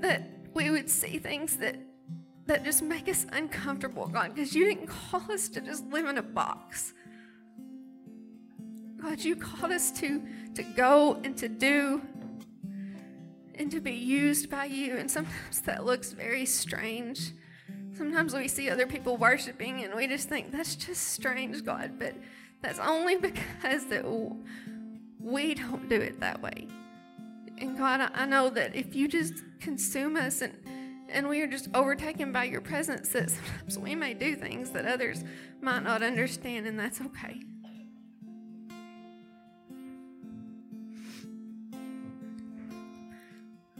that 0.00 0.28
we 0.52 0.70
would 0.70 0.88
see 0.88 1.18
things 1.18 1.56
that 1.56 1.76
that 2.46 2.62
just 2.62 2.82
make 2.82 3.08
us 3.08 3.24
uncomfortable, 3.32 4.06
God, 4.06 4.34
because 4.34 4.54
you 4.54 4.66
didn't 4.66 4.88
call 4.88 5.32
us 5.32 5.48
to 5.48 5.62
just 5.62 5.86
live 5.86 6.06
in 6.06 6.18
a 6.18 6.22
box. 6.22 6.92
God, 9.00 9.18
you 9.20 9.34
called 9.34 9.72
us 9.72 9.90
to 10.00 10.22
to 10.54 10.62
go 10.62 11.20
and 11.24 11.36
to 11.38 11.48
do 11.48 12.02
and 13.56 13.70
to 13.70 13.80
be 13.80 13.92
used 13.92 14.50
by 14.50 14.64
you. 14.66 14.96
And 14.96 15.10
sometimes 15.10 15.60
that 15.62 15.84
looks 15.84 16.12
very 16.12 16.46
strange. 16.46 17.32
Sometimes 17.96 18.34
we 18.34 18.48
see 18.48 18.68
other 18.70 18.86
people 18.86 19.16
worshiping 19.16 19.84
and 19.84 19.94
we 19.94 20.06
just 20.06 20.28
think 20.28 20.50
that's 20.50 20.74
just 20.74 21.12
strange, 21.12 21.64
God, 21.64 21.92
but 21.98 22.14
that's 22.60 22.78
only 22.78 23.16
because 23.30 23.86
that 23.86 24.04
we 25.20 25.54
don't 25.54 25.88
do 25.88 25.96
it 25.96 26.20
that 26.20 26.42
way. 26.42 26.66
And 27.64 27.78
God, 27.78 28.10
I 28.14 28.26
know 28.26 28.50
that 28.50 28.76
if 28.76 28.94
you 28.94 29.08
just 29.08 29.42
consume 29.58 30.16
us 30.16 30.42
and 30.42 30.52
and 31.08 31.28
we 31.28 31.40
are 31.40 31.46
just 31.46 31.68
overtaken 31.74 32.30
by 32.30 32.44
your 32.44 32.60
presence, 32.60 33.08
that 33.10 33.30
sometimes 33.30 33.78
we 33.78 33.94
may 33.94 34.12
do 34.12 34.36
things 34.36 34.70
that 34.70 34.84
others 34.84 35.24
might 35.62 35.82
not 35.82 36.02
understand, 36.02 36.66
and 36.66 36.78
that's 36.78 37.00
okay. 37.00 37.40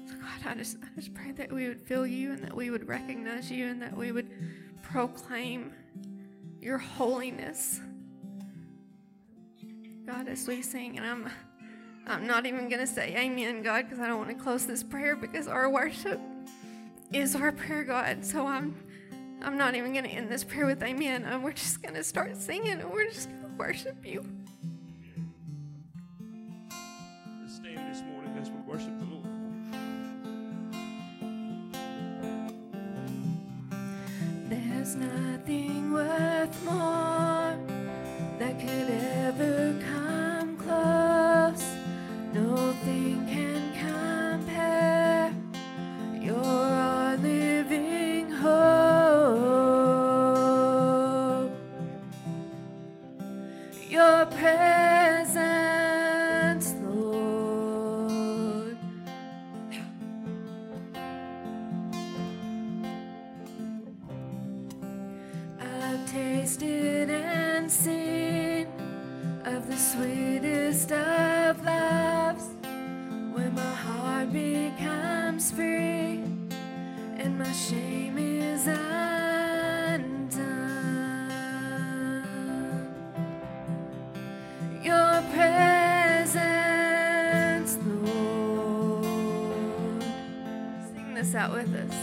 So 0.06 0.14
God, 0.14 0.46
I 0.46 0.54
just 0.54 0.78
I 0.82 0.86
just 0.96 1.12
pray 1.12 1.32
that 1.32 1.52
we 1.52 1.68
would 1.68 1.86
feel 1.86 2.06
you 2.06 2.32
and 2.32 2.42
that 2.42 2.56
we 2.56 2.70
would 2.70 2.88
recognize 2.88 3.50
you 3.50 3.66
and 3.66 3.82
that 3.82 3.94
we 3.94 4.12
would 4.12 4.30
proclaim 4.82 5.74
your 6.58 6.78
holiness. 6.78 7.80
God, 10.06 10.26
as 10.26 10.48
we 10.48 10.62
sing, 10.62 10.96
and 10.96 11.06
I'm 11.06 11.30
I'm 12.06 12.26
not 12.26 12.44
even 12.44 12.68
going 12.68 12.80
to 12.80 12.86
say 12.86 13.14
amen, 13.16 13.62
God, 13.62 13.84
because 13.84 13.98
I 13.98 14.06
don't 14.06 14.18
want 14.18 14.30
to 14.30 14.42
close 14.42 14.66
this 14.66 14.82
prayer 14.82 15.16
because 15.16 15.48
our 15.48 15.70
worship 15.70 16.20
is 17.12 17.34
our 17.34 17.50
prayer, 17.50 17.84
God. 17.84 18.24
So 18.24 18.46
I'm 18.46 18.76
I'm 19.42 19.58
not 19.58 19.74
even 19.74 19.92
going 19.92 20.04
to 20.04 20.10
end 20.10 20.30
this 20.30 20.42
prayer 20.42 20.66
with 20.66 20.82
amen. 20.82 21.24
And 21.24 21.44
we're 21.44 21.52
just 21.52 21.82
going 21.82 21.94
to 21.94 22.04
start 22.04 22.36
singing 22.36 22.80
and 22.80 22.90
we're 22.90 23.08
just 23.08 23.28
going 23.28 23.42
to 23.42 23.48
worship 23.58 24.04
you. 24.04 24.24
Let's 27.40 27.56
stand 27.56 27.94
this 27.94 28.02
morning 28.02 28.36
as 28.40 28.50
we 28.50 28.56
worship 28.66 28.98
the 28.98 29.04
Lord. 29.04 29.24
There's 34.48 34.96
nothing 34.96 35.92
worth 35.92 36.64
more 36.64 37.58
that 38.38 38.58
could 38.60 38.90
ever 38.90 39.78
come 39.80 39.93
close. 39.93 39.93
Nothing 42.84 43.24
can 43.26 43.72
compare. 43.80 45.32
You're 46.20 46.36
our 46.36 47.16
living 47.16 48.30
hope. 48.30 48.60
Your 53.88 54.26
presence, 54.26 54.74
Lord. 56.82 58.76
I've 65.58 66.06
tasted 66.12 67.08
and 67.08 67.72
seen 67.72 68.66
of 69.46 69.66
the 69.68 69.76
sweetest 69.78 70.92
of 70.92 71.64
loves 71.64 71.93
becomes 75.44 75.50
free 75.50 76.22
and 77.16 77.38
my 77.38 77.52
shame 77.52 78.18
is 78.18 78.66
undone. 78.66 79.04
Your 84.82 85.22
presence, 85.32 86.28
Lord. 87.86 89.04
Sing 90.94 91.14
this 91.14 91.34
out 91.34 91.52
with 91.52 91.74
us. 91.74 91.94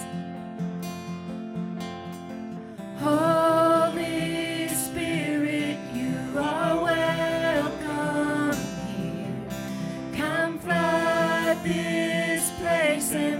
Holy 2.99 3.30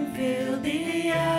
and 0.02 0.64
the 0.64 1.10
atmosphere. 1.10 1.31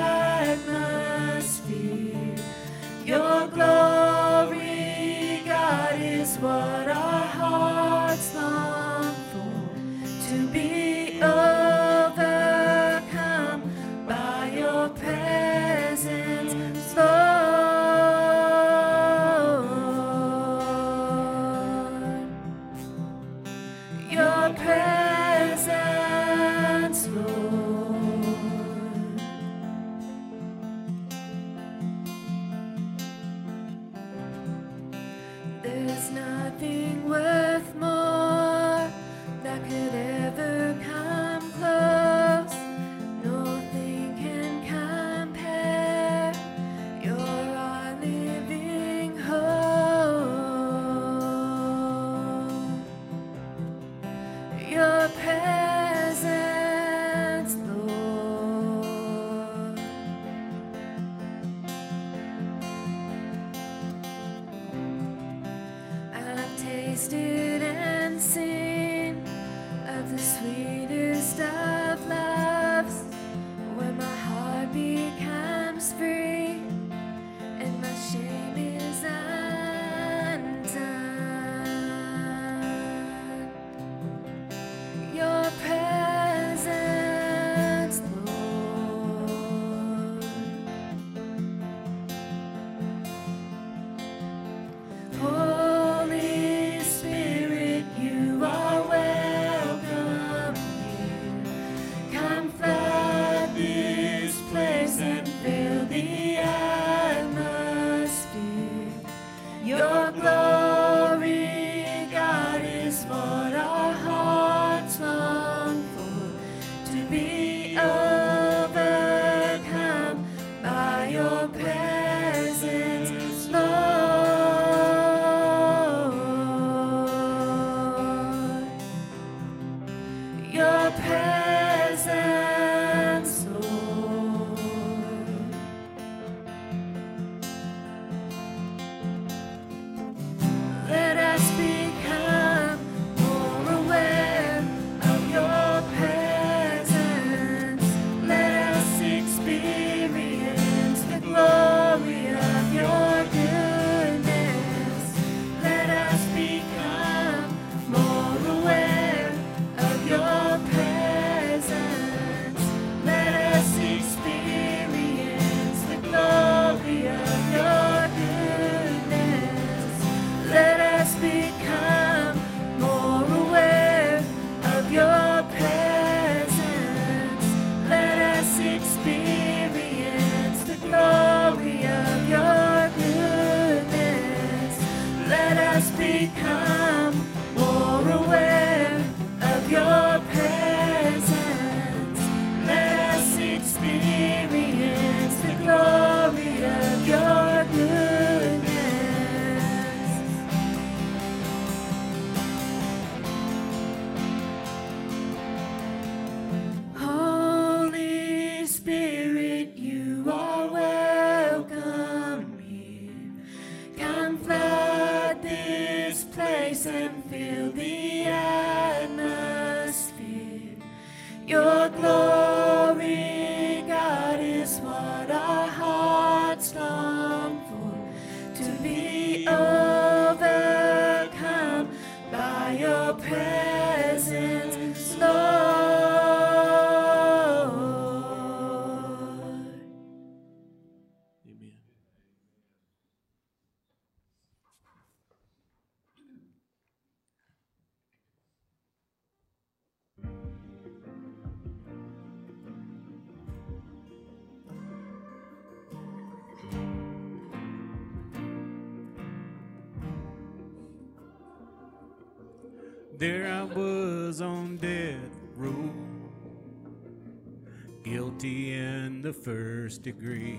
degree. 270.02 270.58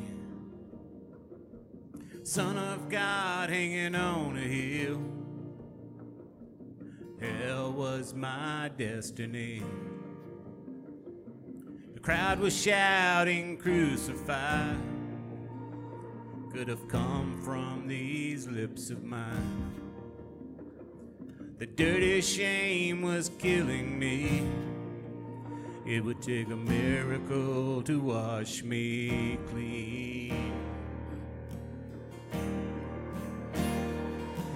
Son 2.23 2.57
of 2.57 2.87
God 2.87 3.49
hanging 3.49 3.95
on 3.95 4.37
a 4.37 4.39
hill. 4.39 5.01
Hell 7.19 7.73
was 7.73 8.13
my 8.13 8.71
destiny. 8.77 9.61
The 11.93 11.99
crowd 11.99 12.39
was 12.39 12.59
shouting, 12.59 13.57
Crucify. 13.57 14.75
Could 16.53 16.69
have 16.69 16.87
come 16.87 17.41
from 17.43 17.87
these 17.87 18.47
lips 18.47 18.89
of 18.89 19.03
mine. 19.03 19.73
The 21.59 21.65
dirty 21.65 22.21
shame 22.21 23.01
was 23.01 23.29
killing 23.37 23.99
me. 23.99 24.43
It 25.85 26.03
would 26.05 26.21
take 26.21 26.49
a 26.49 26.55
miracle 26.55 27.81
to 27.83 27.99
wash 27.99 28.63
me 28.63 29.37
clean. 29.49 30.53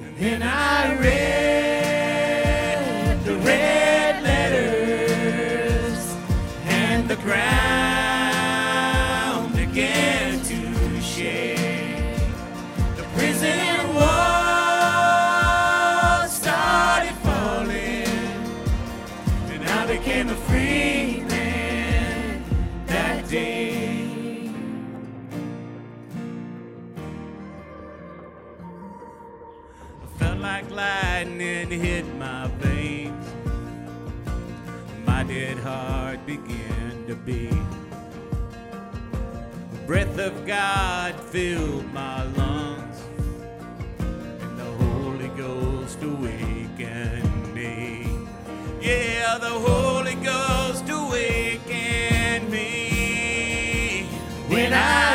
And 0.01 0.17
then 0.17 0.41
I 0.41 0.97
read. 0.99 1.56
hit 31.77 32.05
my 32.15 32.47
veins. 32.59 33.27
My 35.05 35.23
dead 35.23 35.57
heart 35.59 36.25
began 36.25 37.05
to 37.07 37.15
beat. 37.15 37.51
The 39.71 39.77
breath 39.85 40.17
of 40.19 40.45
God 40.45 41.15
filled 41.15 41.91
my 41.93 42.23
lungs, 42.23 43.01
and 43.99 44.59
the 44.59 44.71
Holy 44.83 45.29
Ghost 45.29 46.01
awakened 46.01 47.53
me. 47.53 48.07
Yeah, 48.81 49.37
the 49.37 49.49
Holy 49.49 50.15
Ghost 50.15 50.89
awakened 50.89 52.49
me 52.51 54.07
when 54.49 54.73
I. 54.73 55.06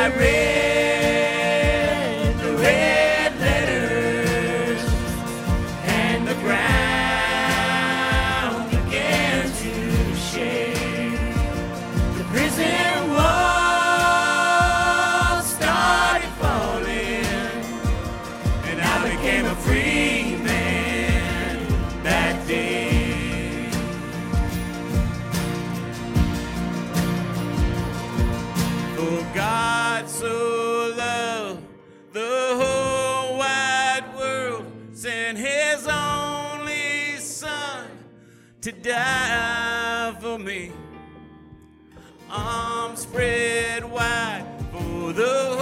the 45.15 45.52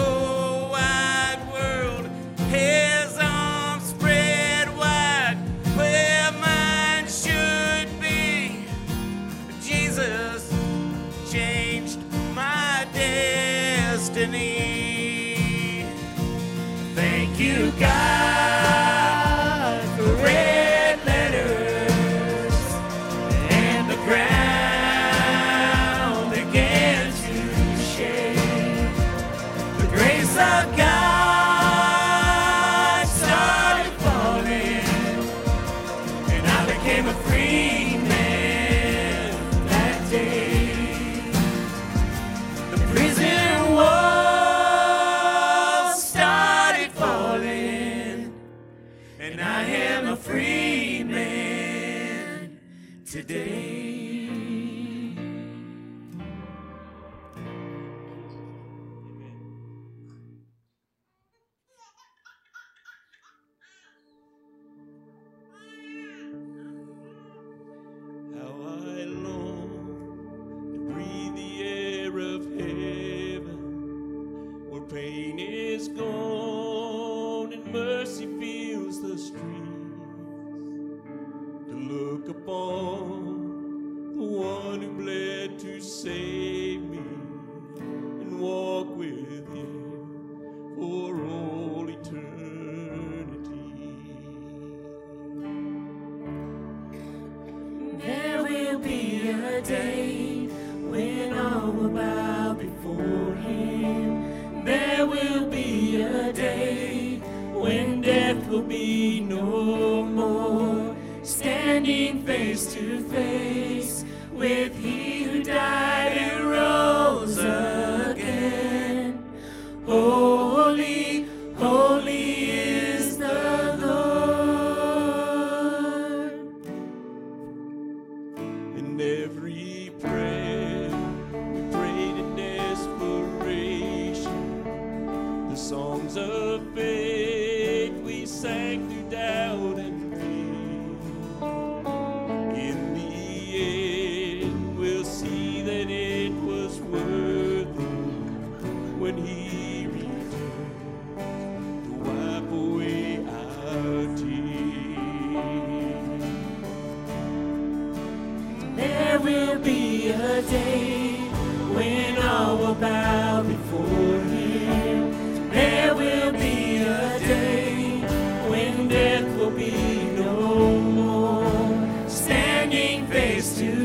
face 173.07 173.57
to 173.59 173.80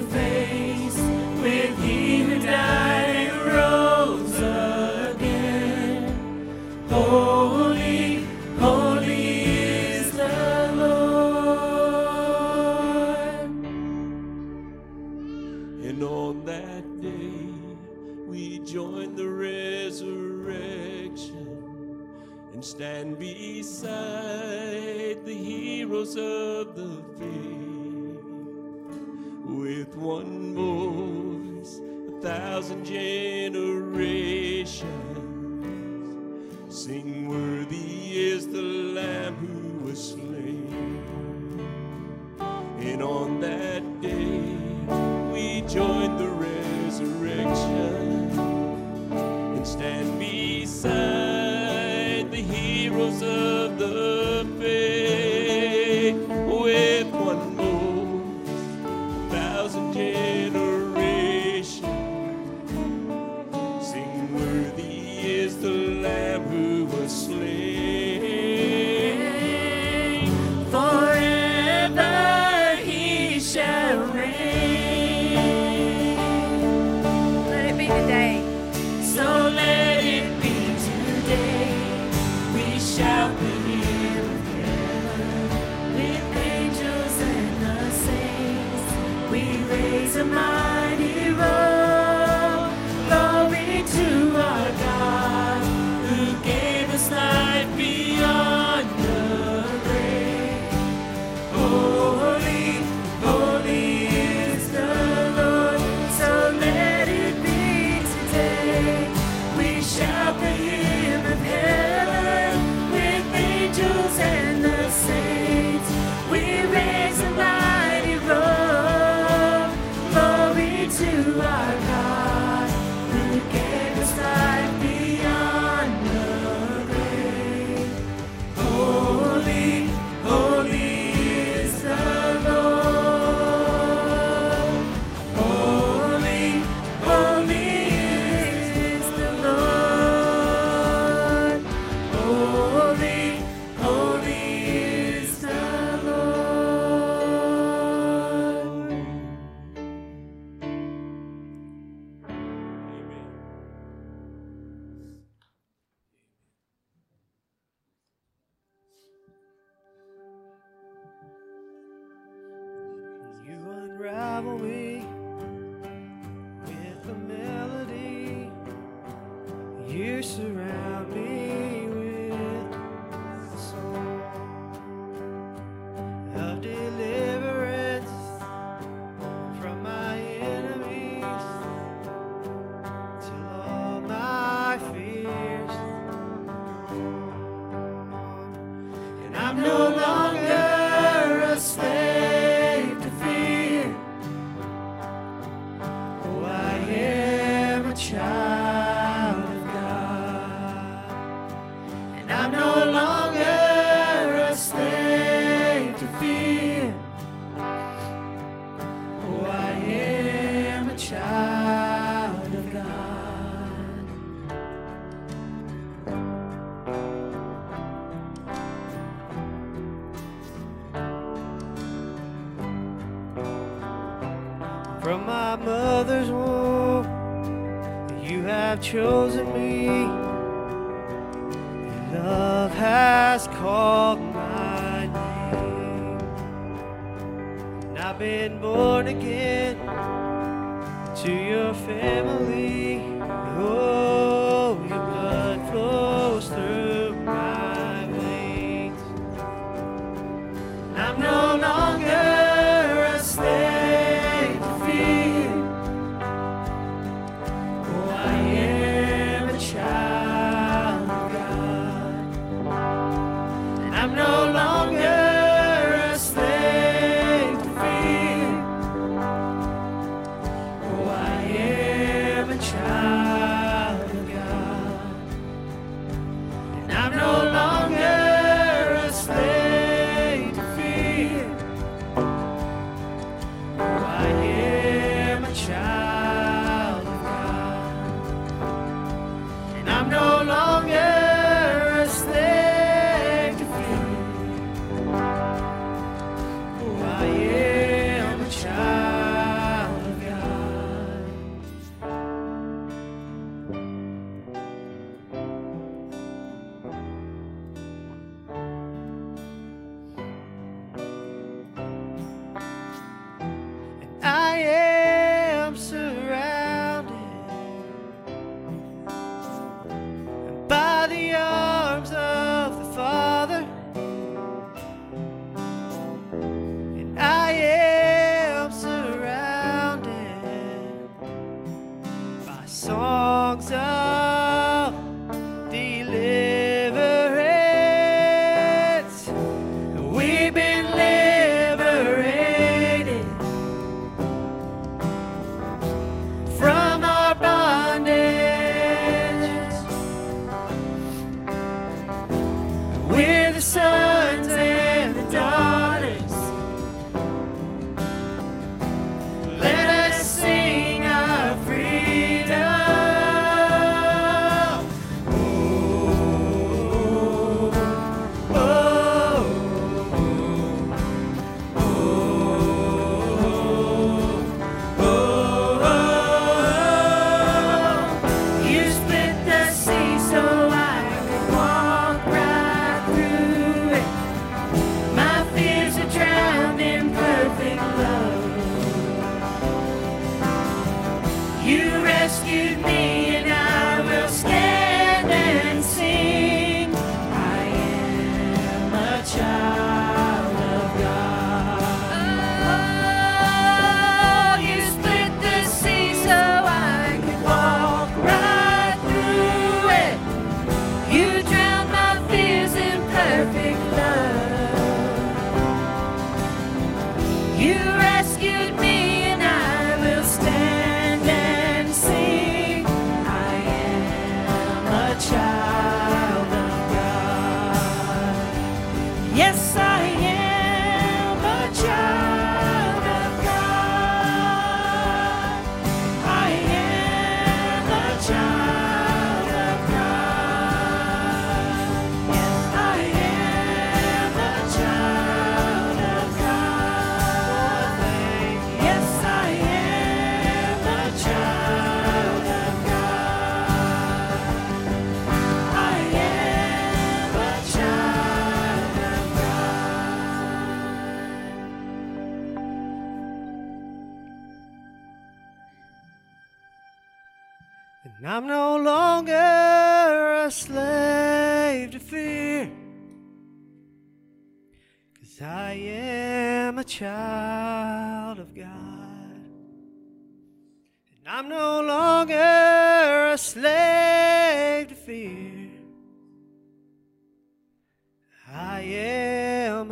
no 290.09 290.42
longer 290.45 290.66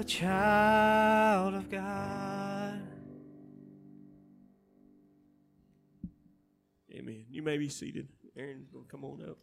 a 0.05 0.07
child 0.07 1.55
of 1.55 1.71
God. 1.71 2.83
Amen. 6.93 7.25
You 7.31 7.43
may 7.43 7.57
be 7.57 7.69
seated. 7.69 8.09
Aaron, 8.37 8.67
gonna 8.73 8.85
come 8.87 9.05
on 9.05 9.23
up. 9.23 9.38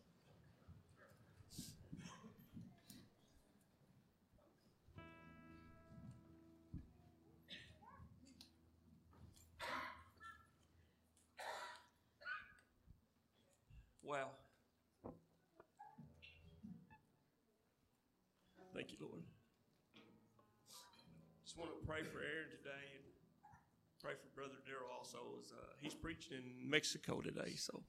Preaching 26.02 26.38
in 26.38 26.70
Mexico 26.70 27.22
today, 27.22 27.54
so. 27.56 27.84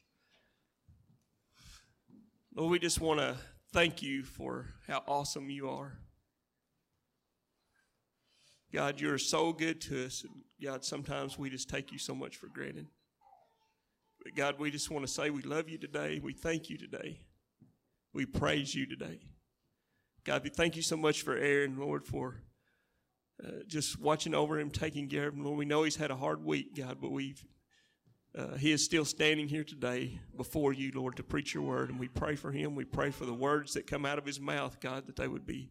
Lord, 2.54 2.70
we 2.70 2.78
just 2.78 3.00
want 3.00 3.20
to 3.20 3.36
thank 3.72 4.02
you 4.02 4.22
for 4.22 4.66
how 4.86 5.02
awesome 5.08 5.48
you 5.48 5.70
are. 5.70 5.96
God, 8.72 9.00
you're 9.00 9.16
so 9.16 9.52
good 9.52 9.80
to 9.82 10.04
us. 10.04 10.24
And 10.24 10.42
God, 10.62 10.84
sometimes 10.84 11.38
we 11.38 11.48
just 11.48 11.70
take 11.70 11.90
you 11.92 11.98
so 11.98 12.14
much 12.14 12.36
for 12.36 12.48
granted. 12.48 12.86
But 14.22 14.34
God, 14.36 14.58
we 14.58 14.70
just 14.70 14.90
want 14.90 15.06
to 15.06 15.12
say 15.12 15.30
we 15.30 15.42
love 15.42 15.70
you 15.70 15.78
today. 15.78 16.20
We 16.22 16.34
thank 16.34 16.68
you 16.68 16.76
today. 16.76 17.20
We 18.12 18.26
praise 18.26 18.74
you 18.74 18.86
today. 18.86 19.20
God, 20.24 20.44
we 20.44 20.50
thank 20.50 20.76
you 20.76 20.82
so 20.82 20.96
much 20.96 21.22
for 21.22 21.34
Aaron, 21.34 21.78
Lord, 21.78 22.04
for 22.04 22.42
uh, 23.42 23.62
just 23.66 23.98
watching 23.98 24.34
over 24.34 24.58
him, 24.58 24.70
taking 24.70 25.08
care 25.08 25.28
of 25.28 25.34
him. 25.34 25.44
Lord, 25.44 25.58
we 25.58 25.64
know 25.64 25.84
he's 25.84 25.96
had 25.96 26.10
a 26.10 26.16
hard 26.16 26.44
week, 26.44 26.76
God, 26.76 26.98
but 27.00 27.10
we've 27.10 27.42
uh, 28.36 28.54
he 28.56 28.72
is 28.72 28.84
still 28.84 29.04
standing 29.04 29.48
here 29.48 29.64
today 29.64 30.18
before 30.36 30.72
you, 30.72 30.90
Lord, 30.94 31.16
to 31.16 31.22
preach 31.22 31.52
your 31.52 31.62
word. 31.64 31.90
And 31.90 32.00
we 32.00 32.08
pray 32.08 32.34
for 32.34 32.50
him. 32.50 32.74
We 32.74 32.84
pray 32.84 33.10
for 33.10 33.26
the 33.26 33.34
words 33.34 33.74
that 33.74 33.86
come 33.86 34.06
out 34.06 34.18
of 34.18 34.24
his 34.24 34.40
mouth, 34.40 34.80
God, 34.80 35.06
that 35.06 35.16
they 35.16 35.28
would 35.28 35.46
be 35.46 35.70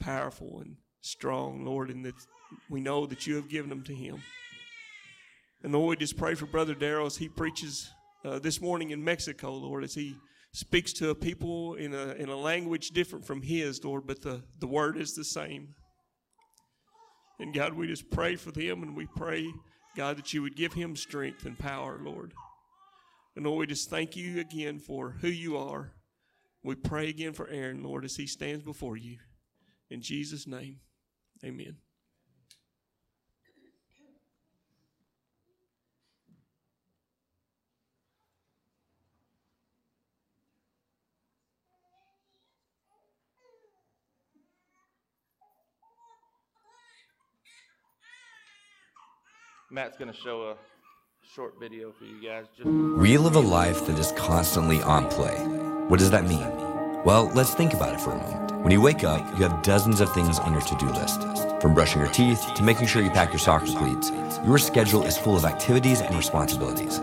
powerful 0.00 0.60
and 0.60 0.76
strong, 1.02 1.64
Lord, 1.64 1.90
and 1.90 2.04
that 2.04 2.14
we 2.70 2.80
know 2.80 3.04
that 3.06 3.26
you 3.26 3.36
have 3.36 3.48
given 3.48 3.68
them 3.68 3.82
to 3.84 3.94
him. 3.94 4.22
And 5.62 5.72
Lord, 5.72 5.98
we 5.98 6.04
just 6.04 6.16
pray 6.16 6.34
for 6.34 6.46
Brother 6.46 6.74
Daryl 6.74 7.06
as 7.06 7.16
he 7.16 7.28
preaches 7.28 7.90
uh, 8.24 8.38
this 8.38 8.60
morning 8.60 8.90
in 8.90 9.04
Mexico, 9.04 9.52
Lord, 9.52 9.84
as 9.84 9.94
he 9.94 10.16
speaks 10.52 10.92
to 10.94 11.10
a 11.10 11.14
people 11.14 11.74
in 11.74 11.92
a, 11.92 12.12
in 12.12 12.28
a 12.28 12.36
language 12.36 12.90
different 12.90 13.26
from 13.26 13.42
his, 13.42 13.84
Lord, 13.84 14.06
but 14.06 14.22
the, 14.22 14.42
the 14.60 14.66
word 14.66 14.96
is 14.96 15.14
the 15.14 15.24
same. 15.24 15.74
And 17.40 17.52
God, 17.52 17.74
we 17.74 17.86
just 17.86 18.10
pray 18.10 18.36
for 18.36 18.52
them 18.52 18.82
and 18.82 18.96
we 18.96 19.06
pray, 19.16 19.46
God, 19.96 20.18
that 20.18 20.32
you 20.32 20.42
would 20.42 20.56
give 20.56 20.72
him 20.72 20.96
strength 20.96 21.46
and 21.46 21.58
power, 21.58 21.98
Lord. 22.02 22.32
And 23.36 23.44
Lord, 23.44 23.60
we 23.60 23.66
just 23.66 23.90
thank 23.90 24.16
you 24.16 24.40
again 24.40 24.78
for 24.78 25.16
who 25.20 25.28
you 25.28 25.56
are. 25.56 25.92
We 26.62 26.74
pray 26.74 27.08
again 27.08 27.32
for 27.32 27.48
Aaron, 27.48 27.82
Lord, 27.82 28.04
as 28.04 28.16
he 28.16 28.26
stands 28.26 28.64
before 28.64 28.96
you. 28.96 29.18
In 29.90 30.00
Jesus' 30.00 30.46
name, 30.46 30.80
amen. 31.44 31.76
Matt's 49.74 49.96
going 49.96 50.12
to 50.12 50.16
show 50.16 50.50
a 50.50 50.56
short 51.34 51.58
video 51.58 51.90
for 51.90 52.04
you 52.04 52.22
guys. 52.22 52.44
Just 52.56 52.64
We 52.64 53.18
live 53.18 53.34
a 53.34 53.40
life 53.40 53.84
that 53.88 53.98
is 53.98 54.12
constantly 54.12 54.80
on 54.80 55.08
play. 55.08 55.34
What 55.88 55.98
does 55.98 56.12
that 56.12 56.28
mean? 56.28 56.46
Well, 57.02 57.32
let's 57.34 57.54
think 57.54 57.74
about 57.74 57.92
it 57.92 58.00
for 58.00 58.12
a 58.12 58.16
moment. 58.16 58.62
When 58.62 58.70
you 58.70 58.80
wake 58.80 59.02
up, 59.02 59.26
you 59.36 59.42
have 59.42 59.64
dozens 59.64 60.00
of 60.00 60.14
things 60.14 60.38
on 60.38 60.52
your 60.52 60.62
to 60.62 60.76
do 60.76 60.86
list. 60.90 61.22
From 61.60 61.74
brushing 61.74 62.00
your 62.00 62.10
teeth 62.12 62.54
to 62.54 62.62
making 62.62 62.86
sure 62.86 63.02
you 63.02 63.10
pack 63.10 63.30
your 63.30 63.40
soccer 63.40 63.66
cleats, 63.66 64.12
your 64.46 64.58
schedule 64.58 65.02
is 65.02 65.18
full 65.18 65.36
of 65.36 65.44
activities 65.44 66.02
and 66.02 66.14
responsibilities. 66.14 67.00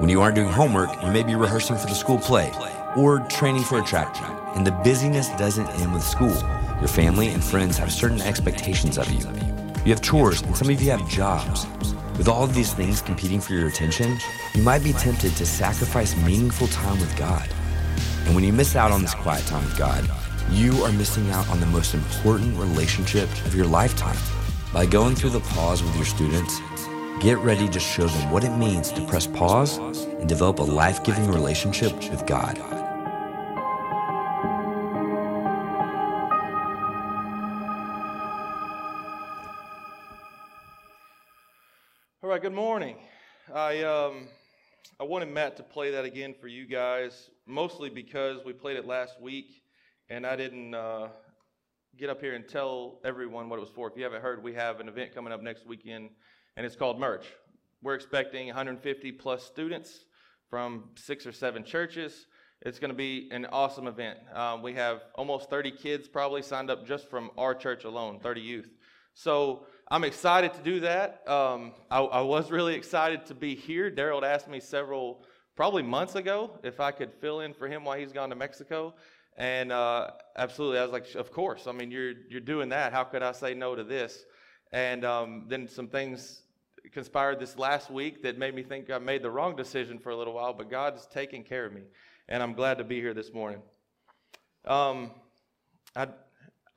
When 0.00 0.08
you 0.08 0.20
aren't 0.20 0.34
doing 0.34 0.48
homework, 0.48 0.90
you 1.00 1.12
may 1.12 1.22
be 1.22 1.36
rehearsing 1.36 1.76
for 1.76 1.86
the 1.86 1.94
school 1.94 2.18
play 2.18 2.52
or 2.96 3.20
training 3.28 3.62
for 3.62 3.78
a 3.78 3.84
track 3.84 4.12
meet. 4.12 4.56
And 4.56 4.66
the 4.66 4.72
busyness 4.72 5.28
doesn't 5.38 5.68
end 5.68 5.94
with 5.94 6.02
school. 6.02 6.36
Your 6.80 6.88
family 6.88 7.28
and 7.28 7.44
friends 7.44 7.78
have 7.78 7.92
certain 7.92 8.20
expectations 8.22 8.98
of 8.98 9.08
you. 9.12 9.20
You 9.84 9.94
have 9.94 10.02
chores, 10.02 10.42
and 10.42 10.56
some 10.56 10.68
of 10.68 10.82
you 10.82 10.90
have 10.90 11.08
jobs. 11.08 11.64
With 12.18 12.26
all 12.26 12.42
of 12.42 12.52
these 12.52 12.74
things 12.74 13.00
competing 13.00 13.40
for 13.40 13.52
your 13.52 13.68
attention, 13.68 14.18
you 14.52 14.62
might 14.62 14.82
be 14.82 14.92
tempted 14.92 15.36
to 15.36 15.46
sacrifice 15.46 16.16
meaningful 16.16 16.66
time 16.66 16.98
with 16.98 17.16
God. 17.16 17.48
And 18.26 18.34
when 18.34 18.42
you 18.42 18.52
miss 18.52 18.74
out 18.74 18.90
on 18.90 19.02
this 19.02 19.14
quiet 19.14 19.46
time 19.46 19.64
with 19.64 19.78
God, 19.78 20.04
you 20.50 20.82
are 20.82 20.90
missing 20.90 21.30
out 21.30 21.48
on 21.48 21.60
the 21.60 21.66
most 21.66 21.94
important 21.94 22.58
relationship 22.58 23.30
of 23.46 23.54
your 23.54 23.66
lifetime. 23.66 24.16
By 24.74 24.84
going 24.84 25.14
through 25.14 25.30
the 25.30 25.40
pause 25.40 25.80
with 25.80 25.94
your 25.94 26.04
students, 26.04 26.60
get 27.20 27.38
ready 27.38 27.68
to 27.68 27.78
show 27.78 28.08
them 28.08 28.32
what 28.32 28.42
it 28.42 28.56
means 28.56 28.90
to 28.92 29.06
press 29.06 29.28
pause 29.28 29.78
and 29.78 30.28
develop 30.28 30.58
a 30.58 30.62
life 30.62 31.04
giving 31.04 31.30
relationship 31.30 31.94
with 32.10 32.26
God. 32.26 32.77
Good 42.48 42.54
morning. 42.54 42.96
I 43.54 43.82
um, 43.82 44.26
I 44.98 45.04
wanted 45.04 45.28
Matt 45.28 45.58
to 45.58 45.62
play 45.62 45.90
that 45.90 46.06
again 46.06 46.34
for 46.40 46.48
you 46.48 46.66
guys, 46.66 47.28
mostly 47.44 47.90
because 47.90 48.42
we 48.42 48.54
played 48.54 48.78
it 48.78 48.86
last 48.86 49.20
week, 49.20 49.64
and 50.08 50.26
I 50.26 50.34
didn't 50.34 50.74
uh, 50.74 51.08
get 51.98 52.08
up 52.08 52.22
here 52.22 52.32
and 52.32 52.48
tell 52.48 53.00
everyone 53.04 53.50
what 53.50 53.58
it 53.58 53.60
was 53.60 53.68
for. 53.68 53.86
If 53.90 53.98
you 53.98 54.02
haven't 54.02 54.22
heard, 54.22 54.42
we 54.42 54.54
have 54.54 54.80
an 54.80 54.88
event 54.88 55.14
coming 55.14 55.30
up 55.30 55.42
next 55.42 55.66
weekend, 55.66 56.08
and 56.56 56.64
it's 56.64 56.74
called 56.74 56.98
Merch. 56.98 57.26
We're 57.82 57.94
expecting 57.94 58.46
150 58.46 59.12
plus 59.12 59.44
students 59.44 60.06
from 60.48 60.84
six 60.94 61.26
or 61.26 61.32
seven 61.32 61.64
churches. 61.64 62.28
It's 62.62 62.78
going 62.78 62.92
to 62.92 62.96
be 62.96 63.28
an 63.30 63.44
awesome 63.52 63.86
event. 63.86 64.20
Um, 64.32 64.62
we 64.62 64.72
have 64.72 65.02
almost 65.16 65.50
30 65.50 65.72
kids 65.72 66.08
probably 66.08 66.40
signed 66.40 66.70
up 66.70 66.86
just 66.86 67.10
from 67.10 67.30
our 67.36 67.54
church 67.54 67.84
alone, 67.84 68.20
30 68.20 68.40
youth. 68.40 68.70
So 69.12 69.66
I'm 69.90 70.04
excited 70.04 70.52
to 70.52 70.60
do 70.60 70.80
that. 70.80 71.26
Um, 71.26 71.72
I, 71.90 72.00
I 72.00 72.20
was 72.20 72.50
really 72.50 72.74
excited 72.74 73.24
to 73.26 73.34
be 73.34 73.54
here. 73.54 73.90
Daryl 73.90 74.22
asked 74.22 74.46
me 74.46 74.60
several, 74.60 75.24
probably 75.56 75.82
months 75.82 76.14
ago, 76.14 76.58
if 76.62 76.78
I 76.78 76.90
could 76.90 77.10
fill 77.14 77.40
in 77.40 77.54
for 77.54 77.66
him 77.68 77.84
while 77.84 77.98
he's 77.98 78.12
gone 78.12 78.28
to 78.28 78.36
Mexico. 78.36 78.94
And 79.38 79.72
uh, 79.72 80.10
absolutely, 80.36 80.78
I 80.78 80.82
was 80.82 80.92
like, 80.92 81.14
of 81.14 81.32
course. 81.32 81.66
I 81.66 81.72
mean, 81.72 81.90
you're 81.90 82.12
you're 82.28 82.40
doing 82.40 82.68
that. 82.68 82.92
How 82.92 83.04
could 83.04 83.22
I 83.22 83.32
say 83.32 83.54
no 83.54 83.74
to 83.74 83.84
this? 83.84 84.26
And 84.72 85.06
um, 85.06 85.46
then 85.48 85.66
some 85.68 85.88
things 85.88 86.42
conspired 86.92 87.40
this 87.40 87.56
last 87.56 87.90
week 87.90 88.22
that 88.24 88.36
made 88.36 88.54
me 88.54 88.62
think 88.62 88.90
I 88.90 88.98
made 88.98 89.22
the 89.22 89.30
wrong 89.30 89.56
decision 89.56 89.98
for 89.98 90.10
a 90.10 90.16
little 90.16 90.34
while. 90.34 90.52
But 90.52 90.70
God's 90.70 91.06
taking 91.06 91.44
care 91.44 91.64
of 91.64 91.72
me, 91.72 91.82
and 92.28 92.42
I'm 92.42 92.52
glad 92.52 92.76
to 92.76 92.84
be 92.84 93.00
here 93.00 93.14
this 93.14 93.32
morning. 93.32 93.62
Um, 94.66 95.12
I 95.96 96.08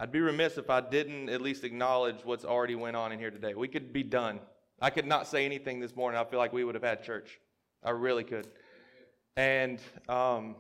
I'd 0.02 0.12
be 0.12 0.20
remiss 0.20 0.58
if 0.58 0.72
I 0.72 0.82
didn't 0.82 1.30
at 1.30 1.42
least 1.42 1.64
acknowledge 1.64 2.26
what's 2.26 2.44
already 2.44 2.74
went 2.74 2.96
on 2.96 3.12
in 3.12 3.20
here 3.20 3.30
today. 3.30 3.54
We 3.54 3.68
could 3.68 3.94
be 3.94 4.02
done. 4.02 4.40
I 4.82 4.90
could 4.90 5.06
not 5.06 5.28
say 5.28 5.46
anything 5.46 5.80
this 5.80 5.96
morning. 5.96 6.20
I 6.20 6.24
feel 6.24 6.40
like 6.40 6.52
we 6.52 6.64
would 6.64 6.74
have 6.74 6.84
had 6.84 7.04
church. 7.04 7.40
I 7.84 7.92
really 7.92 8.24
could. 8.24 8.48
And 9.38 9.80
um, 10.10 10.56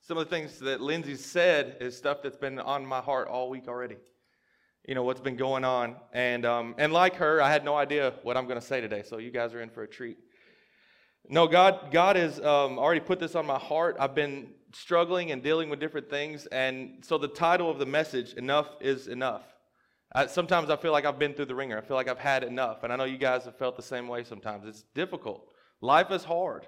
some 0.00 0.16
of 0.16 0.24
the 0.24 0.34
things 0.34 0.58
that 0.60 0.80
Lindsay 0.80 1.14
said 1.14 1.76
is 1.82 1.94
stuff 1.94 2.22
that's 2.22 2.38
been 2.38 2.58
on 2.58 2.86
my 2.86 3.00
heart 3.02 3.28
all 3.28 3.50
week 3.50 3.68
already. 3.68 3.98
You 4.88 4.94
know 4.94 5.02
what's 5.02 5.20
been 5.20 5.36
going 5.36 5.66
on, 5.66 5.96
and 6.14 6.46
um, 6.46 6.74
and 6.78 6.94
like 6.94 7.16
her, 7.16 7.42
I 7.42 7.50
had 7.50 7.66
no 7.66 7.74
idea 7.74 8.14
what 8.22 8.38
I'm 8.38 8.46
going 8.46 8.58
to 8.58 8.66
say 8.66 8.80
today. 8.80 9.02
So 9.02 9.18
you 9.18 9.30
guys 9.30 9.52
are 9.52 9.60
in 9.60 9.68
for 9.68 9.82
a 9.82 9.88
treat. 9.88 10.16
No, 11.28 11.46
God, 11.46 11.90
God 11.90 12.16
has 12.16 12.38
um, 12.38 12.78
already 12.78 13.00
put 13.00 13.20
this 13.20 13.34
on 13.34 13.44
my 13.44 13.58
heart. 13.58 13.96
I've 14.00 14.14
been 14.14 14.54
struggling 14.76 15.32
and 15.32 15.42
dealing 15.42 15.70
with 15.70 15.80
different 15.80 16.10
things, 16.10 16.46
and 16.46 17.04
so 17.04 17.18
the 17.18 17.28
title 17.28 17.70
of 17.70 17.78
the 17.78 17.86
message, 17.86 18.34
"Enough 18.34 18.68
is 18.80 19.08
Enough." 19.08 19.42
I, 20.14 20.26
sometimes 20.26 20.70
I 20.70 20.76
feel 20.76 20.92
like 20.92 21.04
I've 21.04 21.18
been 21.18 21.34
through 21.34 21.46
the 21.46 21.54
wringer. 21.54 21.76
I 21.76 21.80
feel 21.80 21.96
like 21.96 22.08
I've 22.08 22.18
had 22.18 22.44
enough, 22.44 22.84
and 22.84 22.92
I 22.92 22.96
know 22.96 23.04
you 23.04 23.18
guys 23.18 23.44
have 23.44 23.58
felt 23.58 23.76
the 23.76 23.82
same 23.82 24.06
way. 24.06 24.22
Sometimes 24.24 24.64
it's 24.66 24.84
difficult. 24.94 25.48
Life 25.80 26.10
is 26.10 26.24
hard, 26.24 26.66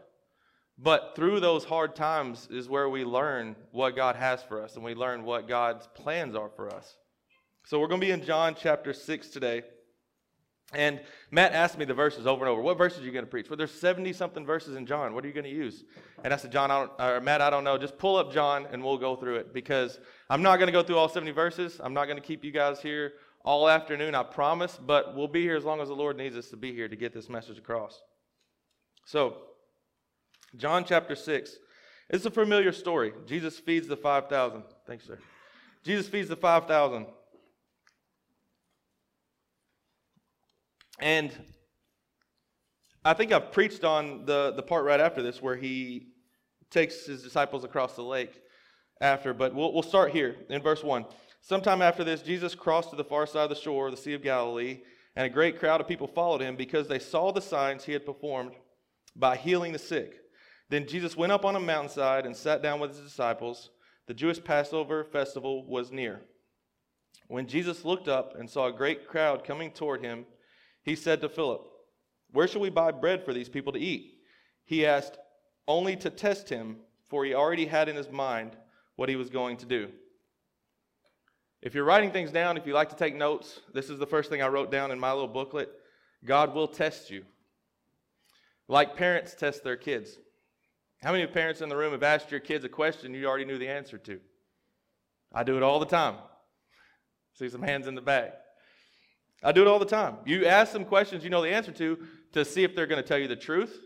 but 0.76 1.12
through 1.14 1.40
those 1.40 1.64
hard 1.64 1.94
times 1.94 2.48
is 2.50 2.68
where 2.68 2.88
we 2.88 3.04
learn 3.04 3.56
what 3.70 3.96
God 3.96 4.16
has 4.16 4.42
for 4.42 4.62
us, 4.62 4.74
and 4.74 4.84
we 4.84 4.94
learn 4.94 5.24
what 5.24 5.48
God's 5.48 5.86
plans 5.94 6.34
are 6.34 6.50
for 6.50 6.68
us. 6.74 6.96
So 7.64 7.78
we're 7.78 7.88
going 7.88 8.00
to 8.00 8.06
be 8.06 8.12
in 8.12 8.24
John 8.24 8.56
chapter 8.58 8.92
six 8.92 9.28
today. 9.28 9.62
And 10.74 11.00
Matt 11.30 11.54
asked 11.54 11.78
me 11.78 11.86
the 11.86 11.94
verses 11.94 12.26
over 12.26 12.44
and 12.44 12.52
over. 12.52 12.60
What 12.60 12.76
verses 12.76 13.00
are 13.00 13.04
you 13.04 13.12
going 13.12 13.24
to 13.24 13.30
preach? 13.30 13.48
Well, 13.48 13.56
there's 13.56 13.72
70 13.72 14.12
something 14.12 14.44
verses 14.44 14.76
in 14.76 14.84
John. 14.84 15.14
What 15.14 15.24
are 15.24 15.26
you 15.28 15.32
going 15.32 15.44
to 15.44 15.50
use? 15.50 15.84
And 16.22 16.32
I 16.32 16.36
said, 16.36 16.52
John, 16.52 16.70
I 16.70 16.80
don't, 16.80 16.92
or 17.00 17.20
Matt, 17.22 17.40
I 17.40 17.48
don't 17.48 17.64
know. 17.64 17.78
Just 17.78 17.96
pull 17.96 18.16
up 18.16 18.32
John 18.32 18.66
and 18.70 18.84
we'll 18.84 18.98
go 18.98 19.16
through 19.16 19.36
it 19.36 19.54
because 19.54 19.98
I'm 20.28 20.42
not 20.42 20.56
going 20.56 20.66
to 20.66 20.72
go 20.72 20.82
through 20.82 20.98
all 20.98 21.08
70 21.08 21.30
verses. 21.32 21.80
I'm 21.82 21.94
not 21.94 22.04
going 22.04 22.20
to 22.20 22.26
keep 22.26 22.44
you 22.44 22.50
guys 22.50 22.82
here 22.82 23.14
all 23.44 23.66
afternoon, 23.66 24.14
I 24.14 24.24
promise. 24.24 24.78
But 24.80 25.16
we'll 25.16 25.26
be 25.26 25.42
here 25.42 25.56
as 25.56 25.64
long 25.64 25.80
as 25.80 25.88
the 25.88 25.94
Lord 25.94 26.18
needs 26.18 26.36
us 26.36 26.48
to 26.50 26.56
be 26.56 26.72
here 26.74 26.88
to 26.88 26.96
get 26.96 27.14
this 27.14 27.30
message 27.30 27.56
across. 27.56 28.02
So, 29.06 29.38
John 30.56 30.84
chapter 30.84 31.14
6. 31.14 31.56
It's 32.10 32.26
a 32.26 32.30
familiar 32.30 32.72
story. 32.72 33.12
Jesus 33.26 33.58
feeds 33.58 33.86
the 33.86 33.96
5,000. 33.96 34.64
Thanks, 34.86 35.06
sir. 35.06 35.18
Jesus 35.82 36.08
feeds 36.08 36.28
the 36.28 36.36
5,000. 36.36 37.06
And 41.00 41.32
I 43.04 43.14
think 43.14 43.32
I've 43.32 43.52
preached 43.52 43.84
on 43.84 44.24
the, 44.26 44.52
the 44.54 44.62
part 44.62 44.84
right 44.84 45.00
after 45.00 45.22
this 45.22 45.40
where 45.40 45.56
he 45.56 46.08
takes 46.70 47.06
his 47.06 47.22
disciples 47.22 47.64
across 47.64 47.94
the 47.94 48.02
lake 48.02 48.42
after, 49.00 49.32
but 49.32 49.54
we'll, 49.54 49.72
we'll 49.72 49.82
start 49.82 50.10
here 50.10 50.36
in 50.50 50.60
verse 50.60 50.82
1. 50.82 51.06
Sometime 51.40 51.80
after 51.80 52.04
this, 52.04 52.20
Jesus 52.20 52.54
crossed 52.54 52.90
to 52.90 52.96
the 52.96 53.04
far 53.04 53.26
side 53.26 53.44
of 53.44 53.50
the 53.50 53.54
shore 53.54 53.86
of 53.86 53.92
the 53.92 54.00
Sea 54.00 54.14
of 54.14 54.22
Galilee, 54.22 54.80
and 55.16 55.24
a 55.24 55.30
great 55.30 55.58
crowd 55.58 55.80
of 55.80 55.88
people 55.88 56.06
followed 56.06 56.40
him 56.40 56.56
because 56.56 56.88
they 56.88 56.98
saw 56.98 57.32
the 57.32 57.40
signs 57.40 57.84
he 57.84 57.92
had 57.92 58.04
performed 58.04 58.52
by 59.16 59.36
healing 59.36 59.72
the 59.72 59.78
sick. 59.78 60.16
Then 60.68 60.86
Jesus 60.86 61.16
went 61.16 61.32
up 61.32 61.44
on 61.44 61.56
a 61.56 61.60
mountainside 61.60 62.26
and 62.26 62.36
sat 62.36 62.62
down 62.62 62.80
with 62.80 62.90
his 62.90 63.00
disciples. 63.00 63.70
The 64.06 64.14
Jewish 64.14 64.42
Passover 64.42 65.04
festival 65.04 65.66
was 65.66 65.90
near. 65.90 66.20
When 67.28 67.46
Jesus 67.46 67.84
looked 67.84 68.08
up 68.08 68.34
and 68.38 68.48
saw 68.48 68.66
a 68.66 68.72
great 68.72 69.08
crowd 69.08 69.44
coming 69.44 69.70
toward 69.70 70.02
him, 70.02 70.26
he 70.88 70.96
said 70.96 71.20
to 71.20 71.28
Philip, 71.28 71.60
Where 72.32 72.48
shall 72.48 72.62
we 72.62 72.70
buy 72.70 72.92
bread 72.92 73.24
for 73.24 73.34
these 73.34 73.48
people 73.48 73.72
to 73.74 73.78
eat? 73.78 74.14
He 74.64 74.86
asked 74.86 75.18
only 75.66 75.96
to 75.96 76.08
test 76.08 76.48
him, 76.48 76.78
for 77.08 77.24
he 77.24 77.34
already 77.34 77.66
had 77.66 77.88
in 77.88 77.96
his 77.96 78.10
mind 78.10 78.56
what 78.96 79.08
he 79.08 79.16
was 79.16 79.28
going 79.28 79.58
to 79.58 79.66
do. 79.66 79.90
If 81.60 81.74
you're 81.74 81.84
writing 81.84 82.10
things 82.10 82.30
down, 82.30 82.56
if 82.56 82.66
you 82.66 82.72
like 82.72 82.88
to 82.90 82.96
take 82.96 83.14
notes, 83.14 83.60
this 83.74 83.90
is 83.90 83.98
the 83.98 84.06
first 84.06 84.30
thing 84.30 84.42
I 84.42 84.48
wrote 84.48 84.70
down 84.70 84.90
in 84.90 84.98
my 84.98 85.12
little 85.12 85.28
booklet. 85.28 85.70
God 86.24 86.54
will 86.54 86.68
test 86.68 87.10
you. 87.10 87.24
Like 88.66 88.96
parents 88.96 89.34
test 89.34 89.64
their 89.64 89.76
kids. 89.76 90.18
How 91.02 91.12
many 91.12 91.26
parents 91.26 91.60
in 91.60 91.68
the 91.68 91.76
room 91.76 91.92
have 91.92 92.02
asked 92.02 92.30
your 92.30 92.40
kids 92.40 92.64
a 92.64 92.68
question 92.68 93.14
you 93.14 93.26
already 93.26 93.44
knew 93.44 93.58
the 93.58 93.68
answer 93.68 93.98
to? 93.98 94.20
I 95.32 95.44
do 95.44 95.56
it 95.56 95.62
all 95.62 95.80
the 95.80 95.86
time. 95.86 96.16
See 97.34 97.48
some 97.48 97.62
hands 97.62 97.86
in 97.86 97.94
the 97.94 98.00
back. 98.00 98.34
I 99.42 99.52
do 99.52 99.62
it 99.62 99.68
all 99.68 99.78
the 99.78 99.86
time. 99.86 100.16
You 100.24 100.46
ask 100.46 100.72
them 100.72 100.84
questions 100.84 101.24
you 101.24 101.30
know 101.30 101.42
the 101.42 101.50
answer 101.50 101.72
to 101.72 101.98
to 102.32 102.44
see 102.44 102.64
if 102.64 102.74
they're 102.74 102.86
going 102.86 103.02
to 103.02 103.06
tell 103.06 103.18
you 103.18 103.28
the 103.28 103.36
truth. 103.36 103.78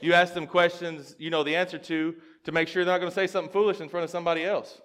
You 0.00 0.14
ask 0.14 0.34
them 0.34 0.46
questions 0.46 1.14
you 1.18 1.30
know 1.30 1.42
the 1.42 1.56
answer 1.56 1.78
to 1.78 2.14
to 2.44 2.52
make 2.52 2.68
sure 2.68 2.84
they're 2.84 2.94
not 2.94 3.00
going 3.00 3.10
to 3.10 3.14
say 3.14 3.26
something 3.26 3.52
foolish 3.52 3.80
in 3.80 3.88
front 3.88 4.04
of 4.04 4.10
somebody 4.10 4.44
else. 4.44 4.80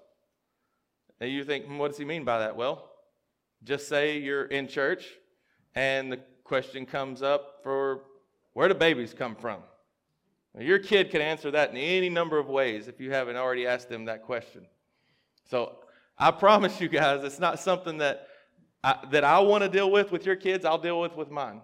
And 1.19 1.31
you 1.31 1.43
think, 1.43 1.65
hmm, 1.65 1.77
what 1.77 1.89
does 1.89 1.97
he 1.97 2.05
mean 2.05 2.25
by 2.25 2.39
that? 2.39 2.55
Well, 2.55 2.91
just 3.63 3.87
say 3.87 4.17
you're 4.17 4.45
in 4.45 4.67
church 4.67 5.05
and 5.73 6.11
the 6.11 6.19
question 6.43 6.85
comes 6.85 7.21
up 7.21 7.59
for 7.63 8.01
where 8.53 8.67
do 8.67 8.73
babies 8.73 9.13
come 9.13 9.35
from? 9.35 9.61
Your 10.57 10.79
kid 10.79 11.11
can 11.11 11.21
answer 11.21 11.51
that 11.51 11.71
in 11.71 11.77
any 11.77 12.09
number 12.09 12.37
of 12.37 12.47
ways 12.47 12.87
if 12.87 13.01
you 13.01 13.11
haven't 13.11 13.35
already 13.35 13.67
asked 13.67 13.89
them 13.89 14.05
that 14.05 14.23
question. 14.23 14.65
So 15.49 15.77
I 16.17 16.31
promise 16.31 16.79
you 16.79 16.87
guys, 16.87 17.23
it's 17.23 17.39
not 17.39 17.59
something 17.59 17.97
that 17.97 18.27
I, 18.85 18.99
that 19.09 19.23
I 19.23 19.39
want 19.39 19.63
to 19.63 19.69
deal 19.69 19.89
with 19.89 20.11
with 20.11 20.27
your 20.27 20.35
kids. 20.35 20.63
I'll 20.63 20.77
deal 20.77 21.01
with 21.01 21.15
with 21.15 21.31
mine. 21.31 21.59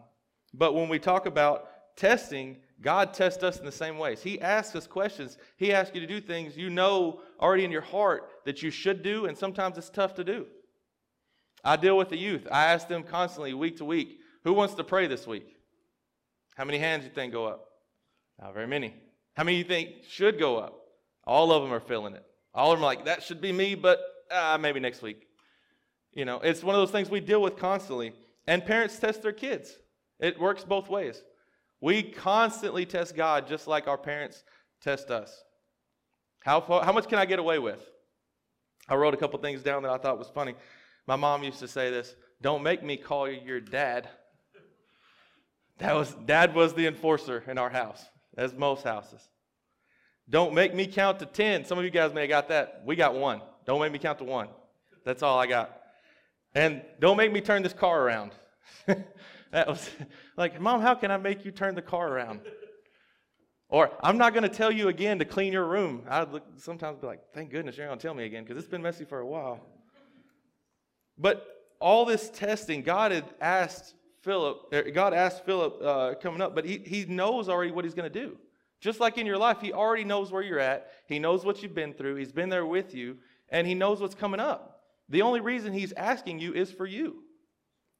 But 0.55 0.73
when 0.73 0.89
we 0.89 0.97
talk 0.97 1.27
about 1.27 1.67
testing, 1.95 2.57
God 2.81 3.13
tests 3.13 3.43
us 3.43 3.59
in 3.59 3.65
the 3.65 3.71
same 3.71 3.99
ways. 3.99 4.23
He 4.23 4.41
asks 4.41 4.75
us 4.75 4.87
questions. 4.87 5.37
He 5.55 5.71
asks 5.71 5.93
you 5.93 6.01
to 6.01 6.07
do 6.07 6.19
things 6.19 6.57
you 6.57 6.71
know 6.71 7.21
already 7.39 7.63
in 7.63 7.71
your 7.71 7.81
heart 7.81 8.27
that 8.45 8.63
you 8.63 8.71
should 8.71 9.03
do, 9.03 9.27
and 9.27 9.37
sometimes 9.37 9.77
it's 9.77 9.91
tough 9.91 10.15
to 10.15 10.23
do. 10.23 10.47
I 11.63 11.75
deal 11.75 11.95
with 11.95 12.09
the 12.09 12.17
youth. 12.17 12.47
I 12.51 12.65
ask 12.65 12.87
them 12.87 13.03
constantly, 13.03 13.53
week 13.53 13.77
to 13.77 13.85
week, 13.85 14.17
who 14.43 14.53
wants 14.53 14.73
to 14.73 14.83
pray 14.83 15.05
this 15.05 15.27
week? 15.27 15.55
How 16.55 16.65
many 16.65 16.79
hands 16.79 17.03
you 17.03 17.11
think 17.11 17.33
go 17.33 17.45
up? 17.45 17.67
Not 18.41 18.55
very 18.55 18.65
many. 18.65 18.95
How 19.35 19.43
many 19.43 19.59
you 19.59 19.63
think 19.63 20.05
should 20.09 20.39
go 20.39 20.57
up? 20.57 20.73
All 21.25 21.51
of 21.51 21.61
them 21.61 21.71
are 21.71 21.79
feeling 21.79 22.15
it. 22.15 22.25
All 22.55 22.71
of 22.71 22.79
them 22.79 22.83
are 22.83 22.87
like, 22.87 23.05
that 23.05 23.21
should 23.21 23.41
be 23.41 23.51
me, 23.51 23.75
but 23.75 23.99
uh, 24.31 24.57
maybe 24.59 24.79
next 24.79 25.03
week. 25.03 25.27
You 26.13 26.25
know, 26.25 26.39
it's 26.39 26.63
one 26.63 26.75
of 26.75 26.81
those 26.81 26.91
things 26.91 27.09
we 27.09 27.19
deal 27.19 27.41
with 27.41 27.57
constantly. 27.57 28.13
And 28.47 28.65
parents 28.65 28.99
test 28.99 29.21
their 29.21 29.31
kids. 29.31 29.71
It 30.19 30.39
works 30.39 30.63
both 30.63 30.89
ways. 30.89 31.21
We 31.79 32.03
constantly 32.03 32.85
test 32.85 33.15
God 33.15 33.47
just 33.47 33.67
like 33.67 33.87
our 33.87 33.97
parents 33.97 34.43
test 34.81 35.09
us. 35.09 35.43
How, 36.41 36.61
how 36.61 36.91
much 36.91 37.07
can 37.07 37.19
I 37.19 37.25
get 37.25 37.39
away 37.39 37.59
with? 37.59 37.83
I 38.89 38.95
wrote 38.95 39.13
a 39.13 39.17
couple 39.17 39.39
things 39.39 39.61
down 39.61 39.83
that 39.83 39.91
I 39.91 39.97
thought 39.97 40.17
was 40.17 40.29
funny. 40.29 40.55
My 41.07 41.15
mom 41.15 41.43
used 41.43 41.59
to 41.59 41.67
say 41.67 41.89
this 41.89 42.15
Don't 42.41 42.63
make 42.63 42.83
me 42.83 42.97
call 42.97 43.29
you 43.29 43.39
your 43.43 43.61
dad. 43.61 44.09
That 45.77 45.95
was, 45.95 46.13
dad 46.25 46.53
was 46.53 46.73
the 46.75 46.85
enforcer 46.85 47.43
in 47.47 47.57
our 47.57 47.69
house, 47.69 48.03
as 48.37 48.53
most 48.53 48.83
houses. 48.83 49.21
Don't 50.29 50.53
make 50.53 50.75
me 50.75 50.85
count 50.85 51.19
to 51.19 51.25
10. 51.25 51.65
Some 51.65 51.79
of 51.79 51.83
you 51.83 51.89
guys 51.89 52.13
may 52.13 52.21
have 52.21 52.29
got 52.29 52.49
that. 52.49 52.83
We 52.85 52.95
got 52.95 53.15
one. 53.15 53.41
Don't 53.65 53.81
make 53.81 53.91
me 53.91 53.97
count 53.97 54.19
to 54.19 54.23
one. 54.23 54.47
That's 55.03 55.23
all 55.23 55.39
I 55.39 55.47
got. 55.47 55.80
And 56.53 56.81
don't 56.99 57.17
make 57.17 57.31
me 57.31 57.41
turn 57.41 57.63
this 57.63 57.73
car 57.73 58.01
around. 58.01 58.31
that 59.51 59.67
was 59.67 59.89
like, 60.37 60.59
Mom, 60.59 60.81
how 60.81 60.95
can 60.95 61.11
I 61.11 61.17
make 61.17 61.45
you 61.45 61.51
turn 61.51 61.75
the 61.75 61.81
car 61.81 62.11
around? 62.11 62.41
Or 63.69 63.91
I'm 64.03 64.17
not 64.17 64.33
going 64.33 64.43
to 64.43 64.49
tell 64.49 64.71
you 64.71 64.89
again 64.89 65.19
to 65.19 65.25
clean 65.25 65.53
your 65.53 65.65
room. 65.65 66.03
I'd 66.09 66.31
look, 66.31 66.43
sometimes 66.57 66.99
be 66.99 67.07
like, 67.07 67.21
thank 67.33 67.51
goodness 67.51 67.77
you're 67.77 67.85
not 67.85 67.91
going 67.91 67.99
to 67.99 68.07
tell 68.07 68.13
me 68.13 68.25
again 68.25 68.43
because 68.43 68.57
it's 68.57 68.69
been 68.69 68.81
messy 68.81 69.05
for 69.05 69.19
a 69.19 69.25
while. 69.25 69.61
But 71.17 71.47
all 71.79 72.03
this 72.03 72.29
testing, 72.29 72.81
God 72.81 73.11
had 73.13 73.25
asked 73.39 73.95
Philip, 74.23 74.73
er, 74.73 74.91
God 74.91 75.13
asked 75.13 75.45
Philip 75.45 75.81
uh, 75.81 76.13
coming 76.21 76.41
up, 76.41 76.53
but 76.53 76.65
he, 76.65 76.79
he 76.79 77.05
knows 77.05 77.47
already 77.47 77.71
what 77.71 77.85
he's 77.85 77.93
going 77.93 78.11
to 78.11 78.19
do. 78.19 78.37
Just 78.81 78.99
like 78.99 79.17
in 79.17 79.25
your 79.25 79.37
life, 79.37 79.61
he 79.61 79.71
already 79.71 80.03
knows 80.03 80.31
where 80.31 80.41
you're 80.41 80.59
at. 80.59 80.91
He 81.07 81.17
knows 81.17 81.45
what 81.45 81.61
you've 81.63 81.75
been 81.75 81.93
through. 81.93 82.15
He's 82.15 82.31
been 82.31 82.49
there 82.49 82.65
with 82.65 82.93
you, 82.93 83.17
and 83.49 83.65
he 83.65 83.75
knows 83.75 84.01
what's 84.01 84.15
coming 84.15 84.39
up. 84.39 84.70
The 85.11 85.21
only 85.21 85.41
reason 85.41 85.73
he's 85.73 85.91
asking 85.93 86.39
you 86.39 86.53
is 86.53 86.71
for 86.71 86.85
you. 86.85 87.23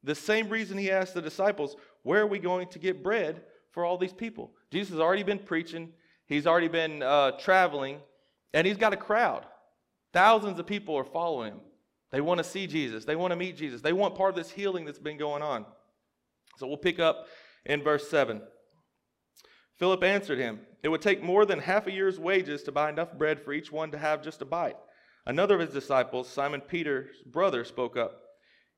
The 0.03 0.15
same 0.15 0.47
reason 0.49 0.77
he 0.77 0.89
asked 0.89 1.13
the 1.13 1.21
disciples, 1.21 1.75
Where 2.03 2.21
are 2.21 2.27
we 2.27 2.39
going 2.39 2.69
to 2.69 2.79
get 2.79 3.03
bread 3.03 3.41
for 3.71 3.85
all 3.85 3.97
these 3.97 4.13
people? 4.13 4.53
Jesus 4.71 4.91
has 4.91 4.99
already 4.99 5.23
been 5.23 5.37
preaching, 5.37 5.89
he's 6.25 6.47
already 6.47 6.69
been 6.69 7.03
uh, 7.03 7.31
traveling, 7.31 7.99
and 8.53 8.65
he's 8.65 8.77
got 8.77 8.93
a 8.93 8.97
crowd. 8.97 9.45
Thousands 10.13 10.57
of 10.57 10.65
people 10.65 10.95
are 10.95 11.03
following 11.03 11.51
him. 11.51 11.59
They 12.11 12.21
want 12.21 12.37
to 12.37 12.43
see 12.45 12.65
Jesus, 12.65 13.03
they 13.03 13.17
want 13.17 13.31
to 13.31 13.37
meet 13.37 13.57
Jesus, 13.57 13.81
they 13.81 13.93
want 13.93 14.15
part 14.15 14.29
of 14.29 14.35
this 14.37 14.51
healing 14.51 14.85
that's 14.85 14.99
been 14.99 15.17
going 15.17 15.43
on. 15.43 15.65
So 16.57 16.65
we'll 16.65 16.77
pick 16.77 16.99
up 16.99 17.27
in 17.65 17.83
verse 17.83 18.09
7. 18.09 18.41
Philip 19.77 20.03
answered 20.03 20.37
him, 20.37 20.61
It 20.81 20.89
would 20.89 21.01
take 21.01 21.21
more 21.21 21.45
than 21.45 21.59
half 21.59 21.87
a 21.87 21.91
year's 21.91 22.19
wages 22.19 22.63
to 22.63 22.71
buy 22.71 22.89
enough 22.89 23.17
bread 23.17 23.41
for 23.41 23.51
each 23.51 23.69
one 23.69 23.91
to 23.91 23.97
have 23.97 24.23
just 24.23 24.41
a 24.41 24.45
bite. 24.45 24.77
Another 25.25 25.55
of 25.55 25.61
his 25.61 25.73
disciples, 25.73 26.27
Simon 26.27 26.61
Peter's 26.61 27.15
brother, 27.25 27.63
spoke 27.63 27.95
up. 27.95 28.21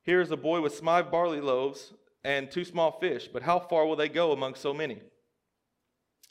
Here 0.04 0.20
is 0.20 0.32
a 0.32 0.38
boy 0.38 0.62
with 0.62 0.80
five 0.80 1.10
barley 1.10 1.40
loaves 1.40 1.94
and 2.24 2.52
two 2.52 2.66
small 2.66 3.00
fish, 3.00 3.30
but 3.32 3.44
how 3.44 3.60
far 3.60 3.86
will 3.86 3.96
they 3.96 4.10
go 4.10 4.32
among 4.32 4.56
so 4.56 4.74
many? 4.74 5.02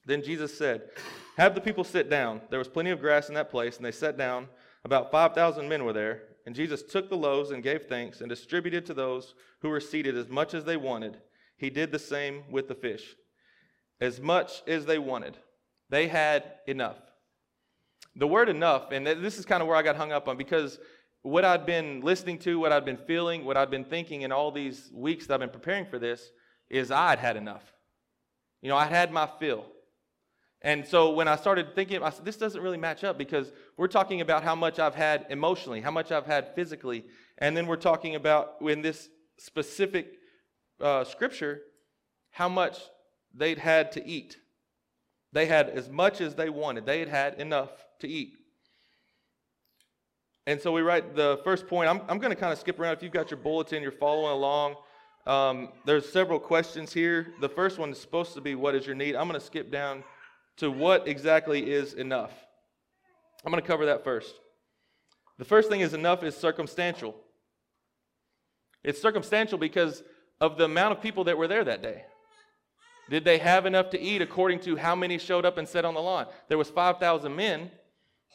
Then 0.04 0.22
Jesus 0.22 0.56
said, 0.56 0.90
Have 1.36 1.54
the 1.54 1.60
people 1.60 1.84
sit 1.84 2.10
down. 2.10 2.42
There 2.50 2.58
was 2.58 2.68
plenty 2.68 2.90
of 2.90 3.00
grass 3.00 3.28
in 3.28 3.34
that 3.34 3.50
place, 3.50 3.76
and 3.76 3.84
they 3.84 3.92
sat 3.92 4.18
down. 4.18 4.48
About 4.84 5.10
5,000 5.10 5.68
men 5.68 5.84
were 5.84 5.92
there. 5.92 6.22
And 6.44 6.56
Jesus 6.56 6.82
took 6.82 7.08
the 7.08 7.16
loaves 7.16 7.50
and 7.50 7.62
gave 7.62 7.84
thanks 7.84 8.20
and 8.20 8.28
distributed 8.28 8.84
to 8.86 8.94
those 8.94 9.34
who 9.60 9.68
were 9.68 9.80
seated 9.80 10.16
as 10.16 10.28
much 10.28 10.54
as 10.54 10.64
they 10.64 10.76
wanted. 10.76 11.18
He 11.56 11.70
did 11.70 11.92
the 11.92 11.98
same 12.00 12.42
with 12.50 12.66
the 12.66 12.74
fish. 12.74 13.14
As 14.00 14.20
much 14.20 14.62
as 14.66 14.84
they 14.84 14.98
wanted. 14.98 15.38
They 15.88 16.08
had 16.08 16.54
enough. 16.66 16.96
The 18.16 18.26
word 18.26 18.48
enough, 18.48 18.92
and 18.92 19.06
this 19.06 19.38
is 19.38 19.46
kind 19.46 19.62
of 19.62 19.68
where 19.68 19.76
I 19.76 19.82
got 19.82 19.96
hung 19.96 20.12
up 20.12 20.28
on 20.28 20.36
because 20.36 20.78
what 21.22 21.44
I'd 21.44 21.64
been 21.64 22.00
listening 22.00 22.38
to, 22.40 22.58
what 22.58 22.72
I'd 22.72 22.84
been 22.84 22.98
feeling, 22.98 23.44
what 23.44 23.56
I'd 23.56 23.70
been 23.70 23.84
thinking 23.84 24.22
in 24.22 24.32
all 24.32 24.50
these 24.50 24.90
weeks 24.92 25.26
that 25.26 25.34
I've 25.34 25.40
been 25.40 25.50
preparing 25.50 25.86
for 25.86 25.98
this 25.98 26.30
is 26.68 26.90
I'd 26.90 27.18
had 27.18 27.36
enough. 27.36 27.72
You 28.60 28.68
know, 28.68 28.76
I'd 28.76 28.90
had 28.90 29.12
my 29.12 29.28
fill. 29.38 29.66
And 30.62 30.86
so 30.86 31.10
when 31.10 31.26
I 31.26 31.36
started 31.36 31.74
thinking, 31.74 32.02
I 32.02 32.10
said, 32.10 32.24
this 32.24 32.36
doesn't 32.36 32.60
really 32.60 32.78
match 32.78 33.02
up 33.02 33.18
because 33.18 33.52
we're 33.76 33.88
talking 33.88 34.20
about 34.20 34.44
how 34.44 34.54
much 34.54 34.78
I've 34.78 34.94
had 34.94 35.26
emotionally, 35.28 35.80
how 35.80 35.90
much 35.90 36.12
I've 36.12 36.26
had 36.26 36.54
physically, 36.54 37.04
and 37.38 37.56
then 37.56 37.66
we're 37.66 37.76
talking 37.76 38.14
about 38.14 38.54
in 38.60 38.82
this 38.82 39.08
specific 39.38 40.12
uh, 40.80 41.02
scripture 41.04 41.62
how 42.30 42.48
much 42.48 42.78
they'd 43.34 43.58
had 43.58 43.90
to 43.92 44.06
eat. 44.06 44.36
They 45.32 45.46
had 45.46 45.70
as 45.70 45.88
much 45.88 46.20
as 46.20 46.34
they 46.34 46.50
wanted. 46.50 46.86
They 46.86 46.98
had 46.98 47.08
had 47.08 47.34
enough 47.40 47.70
to 48.00 48.08
eat. 48.08 48.34
And 50.46 50.60
so 50.60 50.72
we 50.72 50.82
write 50.82 51.14
the 51.14 51.40
first 51.44 51.68
point. 51.68 51.88
I'm, 51.88 52.00
I'm 52.08 52.18
going 52.18 52.30
to 52.32 52.36
kind 52.36 52.52
of 52.52 52.58
skip 52.58 52.78
around. 52.78 52.94
If 52.94 53.02
you've 53.02 53.12
got 53.12 53.30
your 53.30 53.38
bulletin, 53.38 53.82
you're 53.82 53.92
following 53.92 54.32
along. 54.32 54.74
Um, 55.26 55.68
there's 55.86 56.10
several 56.10 56.40
questions 56.40 56.92
here. 56.92 57.32
The 57.40 57.48
first 57.48 57.78
one 57.78 57.90
is 57.90 58.00
supposed 58.00 58.34
to 58.34 58.40
be, 58.40 58.54
What 58.54 58.74
is 58.74 58.84
your 58.86 58.96
need? 58.96 59.14
I'm 59.14 59.28
going 59.28 59.38
to 59.38 59.46
skip 59.46 59.70
down 59.70 60.02
to 60.56 60.70
what 60.70 61.06
exactly 61.06 61.70
is 61.70 61.94
enough. 61.94 62.32
I'm 63.44 63.52
going 63.52 63.62
to 63.62 63.66
cover 63.66 63.86
that 63.86 64.04
first. 64.04 64.34
The 65.38 65.44
first 65.44 65.68
thing 65.68 65.80
is 65.80 65.94
enough 65.94 66.22
is 66.22 66.36
circumstantial. 66.36 67.14
It's 68.84 69.00
circumstantial 69.00 69.58
because 69.58 70.02
of 70.40 70.58
the 70.58 70.64
amount 70.64 70.92
of 70.92 71.00
people 71.00 71.24
that 71.24 71.38
were 71.38 71.48
there 71.48 71.64
that 71.64 71.82
day. 71.82 72.04
Did 73.10 73.24
they 73.24 73.38
have 73.38 73.66
enough 73.66 73.90
to 73.90 74.00
eat 74.00 74.22
according 74.22 74.60
to 74.60 74.76
how 74.76 74.94
many 74.94 75.18
showed 75.18 75.44
up 75.44 75.58
and 75.58 75.68
sat 75.68 75.84
on 75.84 75.94
the 75.94 76.00
lawn? 76.00 76.26
There 76.48 76.58
was 76.58 76.70
5,000 76.70 77.34
men. 77.34 77.70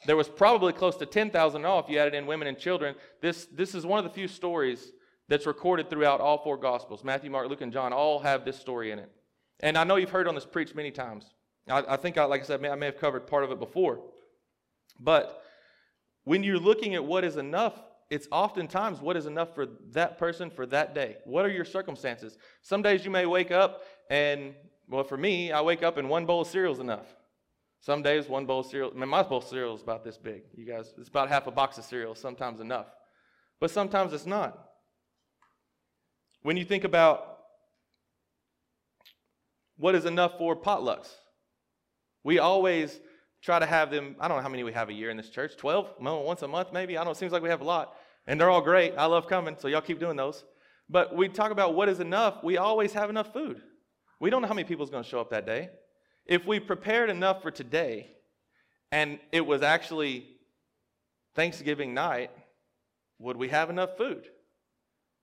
There 0.05 0.15
was 0.15 0.27
probably 0.27 0.73
close 0.73 0.95
to 0.97 1.05
10,000 1.05 1.65
all 1.65 1.79
if 1.79 1.89
you 1.89 1.97
added 1.97 2.13
in 2.13 2.27
women 2.27 2.47
and 2.47 2.57
children. 2.57 2.95
This, 3.21 3.47
this 3.51 3.73
is 3.73 3.85
one 3.85 3.97
of 3.97 4.03
the 4.03 4.11
few 4.11 4.27
stories 4.27 4.91
that's 5.29 5.45
recorded 5.45 5.89
throughout 5.89 6.21
all 6.21 6.37
four 6.37 6.57
Gospels. 6.57 7.03
Matthew, 7.03 7.31
Mark, 7.31 7.49
Luke, 7.49 7.61
and 7.61 7.73
John 7.73 7.93
all 7.93 8.19
have 8.19 8.45
this 8.45 8.59
story 8.59 8.91
in 8.91 8.99
it. 8.99 9.11
And 9.59 9.77
I 9.77 9.83
know 9.83 9.95
you've 9.95 10.11
heard 10.11 10.27
on 10.27 10.35
this 10.35 10.45
preached 10.45 10.75
many 10.75 10.91
times. 10.91 11.25
I, 11.69 11.83
I 11.87 11.97
think, 11.97 12.17
I, 12.17 12.25
like 12.25 12.41
I 12.41 12.45
said, 12.45 12.63
I 12.63 12.75
may 12.75 12.85
have 12.85 12.99
covered 12.99 13.27
part 13.27 13.43
of 13.43 13.51
it 13.51 13.59
before. 13.59 13.99
But 14.99 15.43
when 16.23 16.43
you're 16.43 16.59
looking 16.59 16.95
at 16.95 17.03
what 17.03 17.23
is 17.23 17.37
enough, 17.37 17.73
it's 18.09 18.27
oftentimes 18.31 19.01
what 19.01 19.17
is 19.17 19.25
enough 19.25 19.53
for 19.53 19.67
that 19.91 20.17
person 20.17 20.49
for 20.49 20.65
that 20.67 20.95
day. 20.95 21.17
What 21.25 21.45
are 21.45 21.49
your 21.49 21.65
circumstances? 21.65 22.37
Some 22.61 22.81
days 22.81 23.03
you 23.03 23.11
may 23.11 23.25
wake 23.25 23.51
up 23.51 23.81
and, 24.09 24.55
well, 24.87 25.03
for 25.03 25.17
me, 25.17 25.51
I 25.51 25.61
wake 25.61 25.83
up 25.83 25.97
and 25.97 26.09
one 26.09 26.25
bowl 26.25 26.41
of 26.41 26.47
cereal 26.47 26.73
is 26.73 26.79
enough. 26.79 27.07
Some 27.81 28.01
days 28.01 28.27
one 28.27 28.45
bowl 28.45 28.61
of 28.61 28.65
cereal, 28.65 28.91
I 28.93 28.99
mean, 28.99 29.09
my 29.09 29.23
bowl 29.23 29.37
of 29.39 29.43
cereal 29.43 29.75
is 29.75 29.81
about 29.81 30.03
this 30.03 30.17
big. 30.17 30.43
You 30.55 30.65
guys, 30.65 30.93
it's 30.97 31.09
about 31.09 31.29
half 31.29 31.47
a 31.47 31.51
box 31.51 31.77
of 31.77 31.83
cereal, 31.85 32.15
sometimes 32.15 32.59
enough. 32.59 32.87
But 33.59 33.71
sometimes 33.71 34.13
it's 34.13 34.25
not. 34.25 34.57
When 36.41 36.57
you 36.57 36.65
think 36.65 36.83
about 36.83 37.37
what 39.77 39.95
is 39.95 40.05
enough 40.05 40.37
for 40.37 40.55
potlucks, 40.55 41.09
we 42.23 42.39
always 42.39 42.99
try 43.41 43.59
to 43.59 43.65
have 43.65 43.91
them. 43.91 44.15
I 44.19 44.27
don't 44.27 44.37
know 44.37 44.43
how 44.43 44.49
many 44.49 44.63
we 44.63 44.73
have 44.73 44.89
a 44.89 44.93
year 44.93 45.09
in 45.09 45.17
this 45.17 45.29
church 45.29 45.55
12, 45.57 45.95
once 45.99 46.41
a 46.41 46.47
month 46.47 46.73
maybe. 46.73 46.97
I 46.97 47.01
don't 47.01 47.05
know, 47.05 47.11
it 47.11 47.17
seems 47.17 47.31
like 47.31 47.43
we 47.43 47.49
have 47.49 47.61
a 47.61 47.65
lot. 47.65 47.95
And 48.25 48.41
they're 48.41 48.49
all 48.49 48.61
great. 48.61 48.93
I 48.97 49.05
love 49.05 49.27
coming, 49.27 49.55
so 49.59 49.67
y'all 49.67 49.81
keep 49.81 49.99
doing 49.99 50.17
those. 50.17 50.43
But 50.89 51.15
we 51.15 51.29
talk 51.29 51.51
about 51.51 51.75
what 51.75 51.89
is 51.89 51.99
enough. 51.99 52.43
We 52.43 52.57
always 52.57 52.93
have 52.93 53.09
enough 53.09 53.31
food. 53.31 53.61
We 54.19 54.29
don't 54.29 54.41
know 54.41 54.47
how 54.47 54.53
many 54.53 54.67
people 54.67 54.83
is 54.83 54.89
going 54.89 55.03
to 55.03 55.09
show 55.09 55.19
up 55.19 55.29
that 55.29 55.45
day. 55.45 55.69
If 56.25 56.45
we 56.45 56.59
prepared 56.59 57.09
enough 57.09 57.41
for 57.41 57.51
today 57.51 58.11
and 58.91 59.19
it 59.31 59.45
was 59.45 59.61
actually 59.61 60.27
Thanksgiving 61.35 61.93
night, 61.93 62.31
would 63.19 63.37
we 63.37 63.49
have 63.49 63.69
enough 63.69 63.97
food? 63.97 64.27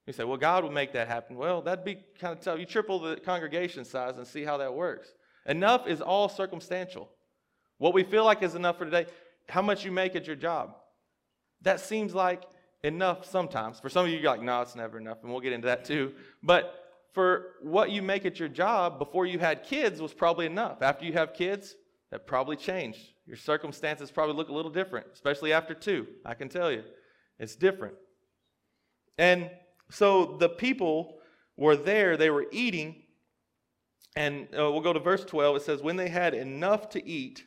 You 0.07 0.13
say, 0.13 0.25
well, 0.25 0.37
God 0.37 0.65
would 0.65 0.73
make 0.73 0.93
that 0.93 1.09
happen. 1.09 1.37
Well, 1.37 1.63
that'd 1.63 1.85
be 1.85 1.99
kind 2.21 2.37
of 2.37 2.45
tough. 2.45 2.59
You 2.59 2.67
triple 2.67 2.99
the 2.99 3.17
congregation 3.17 3.85
size 3.85 4.19
and 4.19 4.27
see 4.27 4.45
how 4.45 4.59
that 4.59 4.75
works. 4.75 5.09
Enough 5.47 5.87
is 5.87 6.01
all 6.01 6.29
circumstantial. 6.29 7.09
What 7.79 7.95
we 7.95 8.05
feel 8.05 8.25
like 8.25 8.43
is 8.43 8.55
enough 8.55 8.79
for 8.79 8.85
today, 8.85 9.07
how 9.49 9.63
much 9.63 9.85
you 9.85 9.93
make 9.93 10.15
at 10.15 10.27
your 10.27 10.37
job. 10.37 10.77
That 11.63 11.81
seems 11.81 12.15
like 12.15 12.43
enough 12.83 13.25
sometimes. 13.25 13.81
For 13.81 13.89
some 13.89 14.05
of 14.05 14.11
you, 14.11 14.19
you're 14.19 14.31
like, 14.31 14.43
no, 14.43 14.61
it's 14.61 14.77
never 14.77 14.99
enough, 14.99 15.19
and 15.23 15.33
we'll 15.33 15.41
get 15.41 15.53
into 15.53 15.67
that 15.67 15.85
too. 15.85 16.13
But 16.43 16.84
for 17.15 17.53
what 17.63 17.91
you 17.91 18.03
make 18.03 18.27
at 18.27 18.41
your 18.41 18.49
job 18.49 18.99
before 18.99 19.25
you 19.25 19.39
had 19.39 19.63
kids 19.63 20.03
was 20.03 20.13
probably 20.13 20.47
enough. 20.47 20.83
After 20.83 21.05
you 21.07 21.13
have 21.13 21.33
kids, 21.33 21.77
that 22.11 22.27
probably 22.27 22.57
changed. 22.57 23.01
Your 23.27 23.37
circumstances 23.37 24.11
probably 24.11 24.35
look 24.35 24.49
a 24.49 24.53
little 24.53 24.71
different, 24.71 25.07
especially 25.15 25.53
after 25.53 25.75
two. 25.75 26.07
I 26.27 26.35
can 26.35 26.49
tell 26.49 26.71
you, 26.71 26.83
it's 27.39 27.57
different. 27.57 27.95
And 29.17 29.49
so 29.91 30.37
the 30.39 30.49
people 30.49 31.19
were 31.57 31.77
there, 31.77 32.17
they 32.17 32.31
were 32.31 32.47
eating, 32.51 33.03
and 34.17 34.49
uh, 34.53 34.71
we'll 34.71 34.81
go 34.81 34.93
to 34.93 35.01
verse 35.01 35.25
12. 35.25 35.57
It 35.57 35.63
says, 35.63 35.83
When 35.83 35.97
they 35.97 36.09
had 36.09 36.35
enough 36.35 36.89
to 36.91 37.07
eat, 37.07 37.45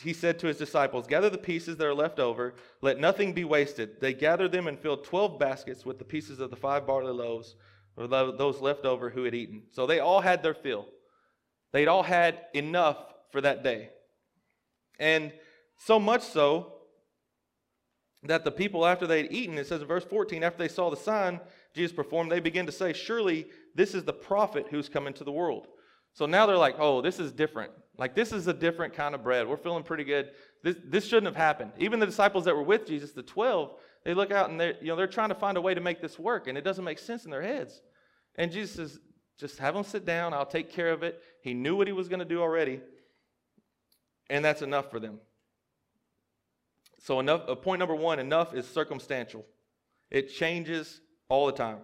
he 0.00 0.12
said 0.12 0.38
to 0.38 0.46
his 0.46 0.56
disciples, 0.56 1.06
Gather 1.06 1.30
the 1.30 1.38
pieces 1.38 1.76
that 1.76 1.86
are 1.86 1.94
left 1.94 2.18
over, 2.18 2.54
let 2.80 2.98
nothing 2.98 3.32
be 3.32 3.44
wasted. 3.44 4.00
They 4.00 4.14
gathered 4.14 4.52
them 4.52 4.66
and 4.66 4.78
filled 4.78 5.04
12 5.04 5.38
baskets 5.38 5.84
with 5.84 5.98
the 5.98 6.04
pieces 6.04 6.40
of 6.40 6.50
the 6.50 6.56
five 6.56 6.86
barley 6.86 7.12
loaves, 7.12 7.56
or 7.98 8.06
those 8.06 8.60
left 8.60 8.84
over 8.84 9.10
who 9.10 9.24
had 9.24 9.34
eaten. 9.34 9.62
So 9.72 9.86
they 9.86 9.98
all 9.98 10.20
had 10.20 10.42
their 10.42 10.54
fill. 10.54 10.86
They'd 11.72 11.88
all 11.88 12.04
had 12.04 12.40
enough 12.54 12.96
for 13.32 13.40
that 13.40 13.62
day. 13.62 13.90
And 14.98 15.32
so 15.78 15.98
much 15.98 16.22
so 16.22 16.74
that 18.22 18.44
the 18.44 18.50
people, 18.50 18.86
after 18.86 19.06
they'd 19.06 19.32
eaten, 19.32 19.58
it 19.58 19.66
says 19.66 19.82
in 19.82 19.88
verse 19.88 20.04
14, 20.04 20.42
after 20.42 20.58
they 20.58 20.68
saw 20.68 20.90
the 20.90 20.96
sign 20.96 21.40
Jesus 21.74 21.94
performed, 21.94 22.32
they 22.32 22.40
began 22.40 22.66
to 22.66 22.72
say, 22.72 22.92
Surely 22.92 23.46
this 23.74 23.94
is 23.94 24.04
the 24.04 24.12
prophet 24.12 24.66
who's 24.70 24.88
come 24.88 25.06
into 25.06 25.24
the 25.24 25.32
world. 25.32 25.66
So 26.14 26.26
now 26.26 26.46
they're 26.46 26.56
like, 26.56 26.76
Oh, 26.78 27.00
this 27.02 27.20
is 27.20 27.32
different. 27.32 27.72
Like, 27.96 28.14
this 28.14 28.32
is 28.32 28.46
a 28.46 28.54
different 28.54 28.94
kind 28.94 29.14
of 29.14 29.24
bread. 29.24 29.48
We're 29.48 29.56
feeling 29.56 29.82
pretty 29.82 30.04
good. 30.04 30.30
This, 30.62 30.76
this 30.84 31.04
shouldn't 31.04 31.26
have 31.26 31.36
happened. 31.36 31.72
Even 31.78 31.98
the 31.98 32.06
disciples 32.06 32.44
that 32.44 32.54
were 32.54 32.62
with 32.62 32.86
Jesus, 32.86 33.10
the 33.10 33.24
12, 33.24 33.72
they 34.04 34.14
look 34.14 34.30
out 34.30 34.50
and 34.50 34.58
they're, 34.58 34.76
you 34.80 34.86
know, 34.86 34.96
they're 34.96 35.08
trying 35.08 35.30
to 35.30 35.34
find 35.34 35.56
a 35.56 35.60
way 35.60 35.74
to 35.74 35.80
make 35.80 36.00
this 36.00 36.18
work, 36.18 36.46
and 36.46 36.56
it 36.56 36.62
doesn't 36.62 36.84
make 36.84 37.00
sense 37.00 37.24
in 37.24 37.30
their 37.30 37.42
heads. 37.42 37.82
And 38.38 38.50
Jesus 38.50 38.74
says, 38.76 39.00
Just 39.36 39.58
have 39.58 39.74
them 39.74 39.84
sit 39.84 40.06
down. 40.06 40.32
I'll 40.32 40.46
take 40.46 40.72
care 40.72 40.90
of 40.90 41.02
it. 41.02 41.20
He 41.42 41.52
knew 41.52 41.76
what 41.76 41.86
he 41.86 41.92
was 41.92 42.08
going 42.08 42.20
to 42.20 42.24
do 42.24 42.40
already, 42.40 42.80
and 44.30 44.42
that's 44.44 44.62
enough 44.62 44.90
for 44.90 45.00
them. 45.00 45.18
So, 47.00 47.20
enough, 47.20 47.42
uh, 47.48 47.54
point 47.54 47.80
number 47.80 47.94
one 47.94 48.18
enough 48.18 48.54
is 48.54 48.66
circumstantial, 48.66 49.44
it 50.10 50.32
changes 50.32 51.00
all 51.28 51.46
the 51.46 51.52
time. 51.52 51.78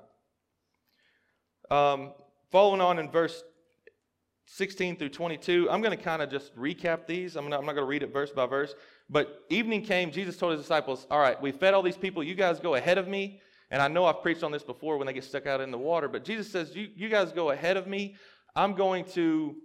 Um, 1.71 2.13
following 2.51 2.81
on 2.81 2.99
in 2.99 3.11
verse 3.11 3.43
16 4.47 4.97
through 4.97 5.09
22, 5.09 5.71
I'm 5.71 5.81
going 5.81 5.97
to 5.97 6.03
kind 6.03 6.21
of 6.23 6.31
just 6.31 6.55
recap 6.57 7.07
these. 7.07 7.37
I'm 7.37 7.49
not, 7.49 7.61
I'm 7.61 7.67
not 7.67 7.73
going 7.73 7.87
to 7.87 7.89
read 7.89 8.03
it 8.03 8.13
verse 8.13 8.31
by 8.31 8.47
verse. 8.47 8.75
But 9.09 9.45
evening 9.49 9.83
came, 9.83 10.11
Jesus 10.11 10.37
told 10.37 10.53
his 10.53 10.61
disciples, 10.61 11.07
All 11.11 11.19
right, 11.19 11.41
we 11.41 11.53
fed 11.53 11.75
all 11.75 11.83
these 11.83 11.97
people. 11.97 12.23
You 12.23 12.35
guys 12.35 12.61
go 12.61 12.75
ahead 12.75 12.99
of 12.99 13.09
me. 13.09 13.41
And 13.71 13.83
I 13.83 13.89
know 13.89 14.05
I've 14.05 14.23
preached 14.23 14.43
on 14.43 14.53
this 14.53 14.63
before 14.63 14.99
when 14.99 15.07
they 15.07 15.13
get 15.13 15.25
stuck 15.25 15.47
out 15.47 15.61
in 15.61 15.71
the 15.71 15.79
water, 15.79 16.09
but 16.09 16.25
Jesus 16.25 16.51
says, 16.51 16.75
You, 16.75 16.89
you 16.95 17.09
guys 17.09 17.33
go 17.33 17.51
ahead 17.51 17.77
of 17.77 17.87
me. 17.87 18.17
I'm 18.57 18.75
going 18.75 19.05
to 19.13 19.57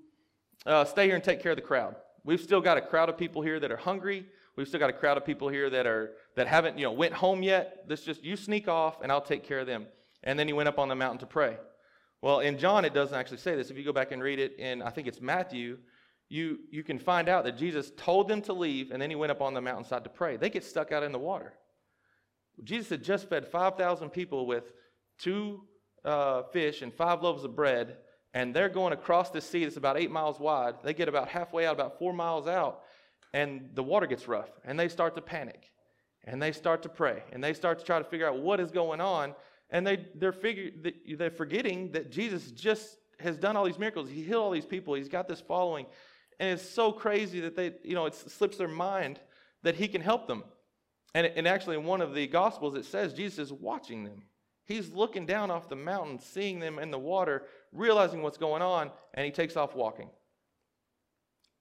uh, 0.66 0.86
stay 0.86 1.06
here 1.06 1.16
and 1.16 1.24
take 1.24 1.41
care 1.41 1.52
of 1.52 1.58
the 1.58 1.62
crowd. 1.62 1.95
We've 2.24 2.41
still 2.41 2.62
got 2.62 2.78
a 2.78 2.82
crowd 2.82 3.10
of 3.10 3.18
people 3.18 3.41
here 3.41 3.60
that 3.60 3.72
are 3.72 3.78
hungry. 3.78 4.26
We've 4.56 4.68
still 4.68 4.80
got 4.80 4.89
a 4.89 4.93
crowd 4.93 5.18
of 5.18 5.26
people 5.26 5.47
here 5.47 5.70
that 5.70 5.88
are 5.88 6.12
that 6.36 6.47
haven't, 6.47 6.78
you 6.78 6.84
know, 6.84 6.91
went 6.91 7.14
home 7.14 7.43
yet. 7.43 7.86
Let's 7.88 8.04
just 8.04 8.24
you 8.24 8.36
sneak 8.36 8.68
off 8.68 9.02
and 9.02 9.12
I'll 9.12 9.22
take 9.22 9.43
care 9.43 9.60
of 9.60 9.68
them. 9.68 9.88
And 10.24 10.38
then 10.38 10.47
he 10.47 10.54
went 10.54 10.68
up 10.68 10.80
on 10.80 10.89
the 10.89 10.95
mountain 10.95 11.20
to 11.20 11.26
pray. 11.26 11.58
Well, 12.22 12.41
in 12.41 12.58
John 12.58 12.84
it 12.84 12.93
doesn't 12.93 13.18
actually 13.18 13.38
say 13.38 13.56
this. 13.56 13.70
If 13.70 13.78
you 13.78 13.86
go 13.86 13.93
back 13.93 14.12
and 14.12 14.22
read 14.22 14.39
it 14.39 14.60
in 14.60 14.82
I 14.82 14.89
think 14.89 15.08
it's 15.08 15.22
Matthew, 15.22 15.78
you 16.28 16.60
you 16.72 16.84
can 16.84 17.00
find 17.00 17.30
out 17.30 17.45
that 17.45 17.58
Jesus 17.58 17.91
told 17.95 18.28
them 18.28 18.41
to 18.43 18.54
leave 18.54 18.91
and 18.91 19.02
then 19.02 19.10
he 19.10 19.16
went 19.16 19.32
up 19.32 19.41
on 19.41 19.54
the 19.54 19.62
mountainside 19.62 20.04
to 20.04 20.10
pray. 20.10 20.36
They 20.36 20.50
get 20.50 20.66
stuck 20.66 20.91
out 20.91 21.04
in 21.04 21.12
the 21.12 21.20
water. 21.20 21.54
Jesus 22.64 22.89
had 22.89 23.03
just 23.03 23.30
fed 23.30 23.47
5,000 23.47 24.10
people 24.10 24.45
with 24.45 24.72
two 25.18 25.62
uh, 26.03 26.43
fish 26.51 26.82
and 26.82 26.93
five 26.93 27.22
loaves 27.22 27.43
of 27.43 27.55
bread, 27.55 27.97
and 28.34 28.55
they're 28.55 28.70
going 28.70 28.93
across 28.93 29.32
this 29.32 29.45
sea 29.45 29.64
that's 29.64 29.78
about 29.78 29.97
eight 29.97 30.12
miles 30.12 30.39
wide. 30.39 30.76
They 30.84 30.93
get 30.93 31.10
about 31.10 31.28
halfway 31.28 31.66
out, 31.66 31.74
about 31.74 31.99
four 31.99 32.14
miles 32.14 32.47
out, 32.47 32.82
and 33.34 33.70
the 33.74 33.84
water 33.84 34.07
gets 34.07 34.28
rough, 34.28 34.49
and 34.64 34.80
they 34.80 34.88
start 34.88 35.16
to 35.16 35.22
panic, 35.22 35.72
and 36.24 36.41
they 36.41 36.51
start 36.51 36.84
to 36.84 36.89
pray, 36.89 37.24
and 37.32 37.43
they 37.43 37.53
start 37.53 37.80
to 37.80 37.86
try 37.86 37.99
to 37.99 38.05
figure 38.05 38.28
out 38.28 38.39
what 38.39 38.60
is 38.60 38.72
going 38.72 39.01
on, 39.01 39.36
and 39.70 39.86
they 39.86 40.07
they're 40.16 40.32
figure 40.32 40.72
they're 41.18 41.30
forgetting 41.30 41.91
that 41.91 42.12
Jesus 42.12 42.51
just 42.51 42.97
has 43.20 43.38
done 43.38 43.55
all 43.55 43.66
these 43.66 43.80
miracles. 43.80 44.10
He 44.10 44.24
healed 44.24 44.43
all 44.43 44.51
these 44.51 44.66
people. 44.66 44.93
He's 44.93 45.10
got 45.10 45.28
this 45.28 45.41
following, 45.41 45.86
and 46.39 46.49
it's 46.51 46.68
so 46.68 46.91
crazy 46.91 47.39
that 47.41 47.55
they 47.55 47.74
you 47.84 47.93
know 47.93 48.05
it 48.05 48.16
slips 48.16 48.57
their 48.57 48.68
mind 48.68 49.20
that 49.64 49.76
he 49.76 49.88
can 49.88 50.01
help 50.01 50.28
them. 50.28 50.43
And, 51.16 51.26
and 51.26 51.47
actually, 51.47 51.76
in 51.76 51.84
one 51.84 52.01
of 52.01 52.14
the 52.14 52.28
Gospels, 52.28 52.76
it 52.76 52.86
says 52.86 53.14
Jesus 53.14 53.39
is 53.39 53.53
watching 53.53 54.03
them. 54.03 54.24
He's 54.66 54.93
looking 54.93 55.26
down 55.26 55.49
off 55.49 55.68
the 55.68 55.76
mountain, 55.76 56.20
seeing 56.20 56.60
them 56.60 56.78
in 56.78 56.91
the 56.91 56.99
water, 56.99 57.47
realizing 57.74 58.22
what's 58.22 58.38
going 58.38 58.62
on, 58.62 58.91
and 59.16 59.26
he 59.26 59.32
takes 59.32 59.57
off 59.57 59.76
walking. 59.76 60.10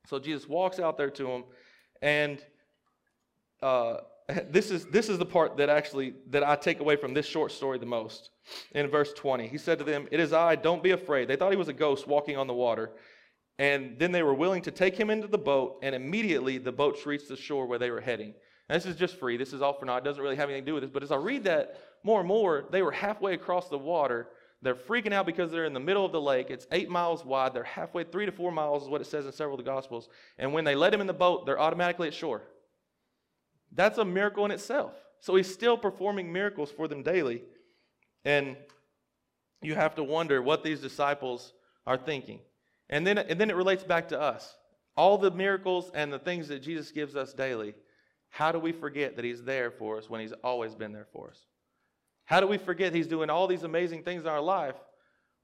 So 0.07 0.18
Jesus 0.18 0.46
walks 0.46 0.78
out 0.78 0.99
there 0.99 1.11
to 1.11 1.30
him, 1.30 1.44
and 2.03 2.44
uh, 3.62 3.99
this 4.51 4.70
is 4.70 4.84
this 4.86 5.09
is 5.09 5.18
the 5.18 5.26
part 5.26 5.57
that 5.57 5.70
actually 5.70 6.14
that 6.30 6.44
I 6.44 6.57
take 6.57 6.80
away 6.80 6.96
from 6.96 7.14
this 7.14 7.26
short 7.26 7.51
story 7.51 7.78
the 7.78 7.86
most. 7.86 8.30
In 8.72 8.88
verse 8.88 9.12
20, 9.14 9.49
he 9.49 9.57
said 9.57 9.78
to 9.78 9.84
them, 9.84 10.07
"It 10.11 10.20
is 10.20 10.34
I. 10.34 10.57
Don't 10.57 10.82
be 10.82 10.90
afraid." 10.90 11.28
They 11.28 11.36
thought 11.36 11.51
he 11.51 11.57
was 11.57 11.68
a 11.68 11.74
ghost 11.74 12.07
walking 12.07 12.36
on 12.36 12.46
the 12.46 12.55
water, 12.55 12.92
and 13.59 13.99
then 13.99 14.12
they 14.12 14.22
were 14.22 14.34
willing 14.34 14.62
to 14.62 14.70
take 14.70 14.96
him 14.99 15.09
into 15.09 15.28
the 15.28 15.38
boat, 15.38 15.78
and 15.82 15.94
immediately 15.94 16.59
the 16.59 16.72
boats 16.72 17.07
reached 17.07 17.28
the 17.28 17.36
shore 17.36 17.66
where 17.66 17.78
they 17.78 17.90
were 17.90 18.03
heading. 18.03 18.34
And 18.68 18.80
this 18.80 18.86
is 18.86 18.96
just 18.96 19.16
free. 19.16 19.36
This 19.36 19.52
is 19.52 19.62
all 19.62 19.72
for 19.72 19.86
naught. 19.86 20.02
It 20.02 20.04
doesn't 20.04 20.22
really 20.22 20.36
have 20.36 20.48
anything 20.48 20.64
to 20.64 20.70
do 20.70 20.74
with 20.74 20.82
this. 20.82 20.90
But 20.90 21.02
as 21.02 21.10
I 21.10 21.16
read 21.16 21.44
that 21.44 21.80
more 22.02 22.20
and 22.20 22.28
more, 22.28 22.66
they 22.70 22.82
were 22.82 22.92
halfway 22.92 23.34
across 23.34 23.68
the 23.68 23.78
water. 23.78 24.28
They're 24.60 24.74
freaking 24.74 25.12
out 25.12 25.24
because 25.24 25.50
they're 25.50 25.64
in 25.64 25.72
the 25.72 25.80
middle 25.80 26.04
of 26.04 26.12
the 26.12 26.20
lake. 26.20 26.50
It's 26.50 26.66
eight 26.72 26.90
miles 26.90 27.24
wide. 27.24 27.54
They're 27.54 27.64
halfway, 27.64 28.04
three 28.04 28.26
to 28.26 28.32
four 28.32 28.52
miles 28.52 28.82
is 28.82 28.88
what 28.88 29.00
it 29.00 29.06
says 29.06 29.24
in 29.24 29.32
several 29.32 29.58
of 29.58 29.64
the 29.64 29.70
Gospels. 29.70 30.08
And 30.38 30.52
when 30.52 30.64
they 30.64 30.74
let 30.74 30.92
him 30.92 31.00
in 31.00 31.06
the 31.06 31.12
boat, 31.14 31.46
they're 31.46 31.60
automatically 31.60 32.08
at 32.08 32.14
shore. 32.14 32.42
That's 33.72 33.98
a 33.98 34.04
miracle 34.04 34.44
in 34.44 34.50
itself. 34.50 34.92
So 35.20 35.34
he's 35.34 35.52
still 35.52 35.78
performing 35.78 36.32
miracles 36.32 36.70
for 36.70 36.88
them 36.88 37.02
daily. 37.02 37.42
And 38.24 38.56
you 39.62 39.74
have 39.74 39.94
to 39.94 40.04
wonder 40.04 40.42
what 40.42 40.62
these 40.62 40.80
disciples 40.80 41.52
are 41.86 41.96
thinking. 41.96 42.40
And 42.90 43.06
then, 43.06 43.18
and 43.18 43.40
then 43.40 43.50
it 43.50 43.56
relates 43.56 43.84
back 43.84 44.08
to 44.08 44.20
us. 44.20 44.56
All 44.96 45.18
the 45.18 45.30
miracles 45.30 45.90
and 45.94 46.12
the 46.12 46.18
things 46.18 46.48
that 46.48 46.60
Jesus 46.60 46.90
gives 46.90 47.16
us 47.16 47.32
daily 47.32 47.74
how 48.30 48.52
do 48.52 48.58
we 48.58 48.72
forget 48.72 49.16
that 49.16 49.24
He's 49.24 49.42
there 49.42 49.70
for 49.70 49.98
us 49.98 50.08
when 50.08 50.20
He's 50.20 50.32
always 50.44 50.74
been 50.74 50.92
there 50.92 51.06
for 51.12 51.30
us? 51.30 51.40
How 52.24 52.40
do 52.40 52.46
we 52.46 52.58
forget 52.58 52.94
He's 52.94 53.06
doing 53.06 53.30
all 53.30 53.46
these 53.46 53.62
amazing 53.62 54.02
things 54.02 54.22
in 54.22 54.28
our 54.28 54.40
life 54.40 54.76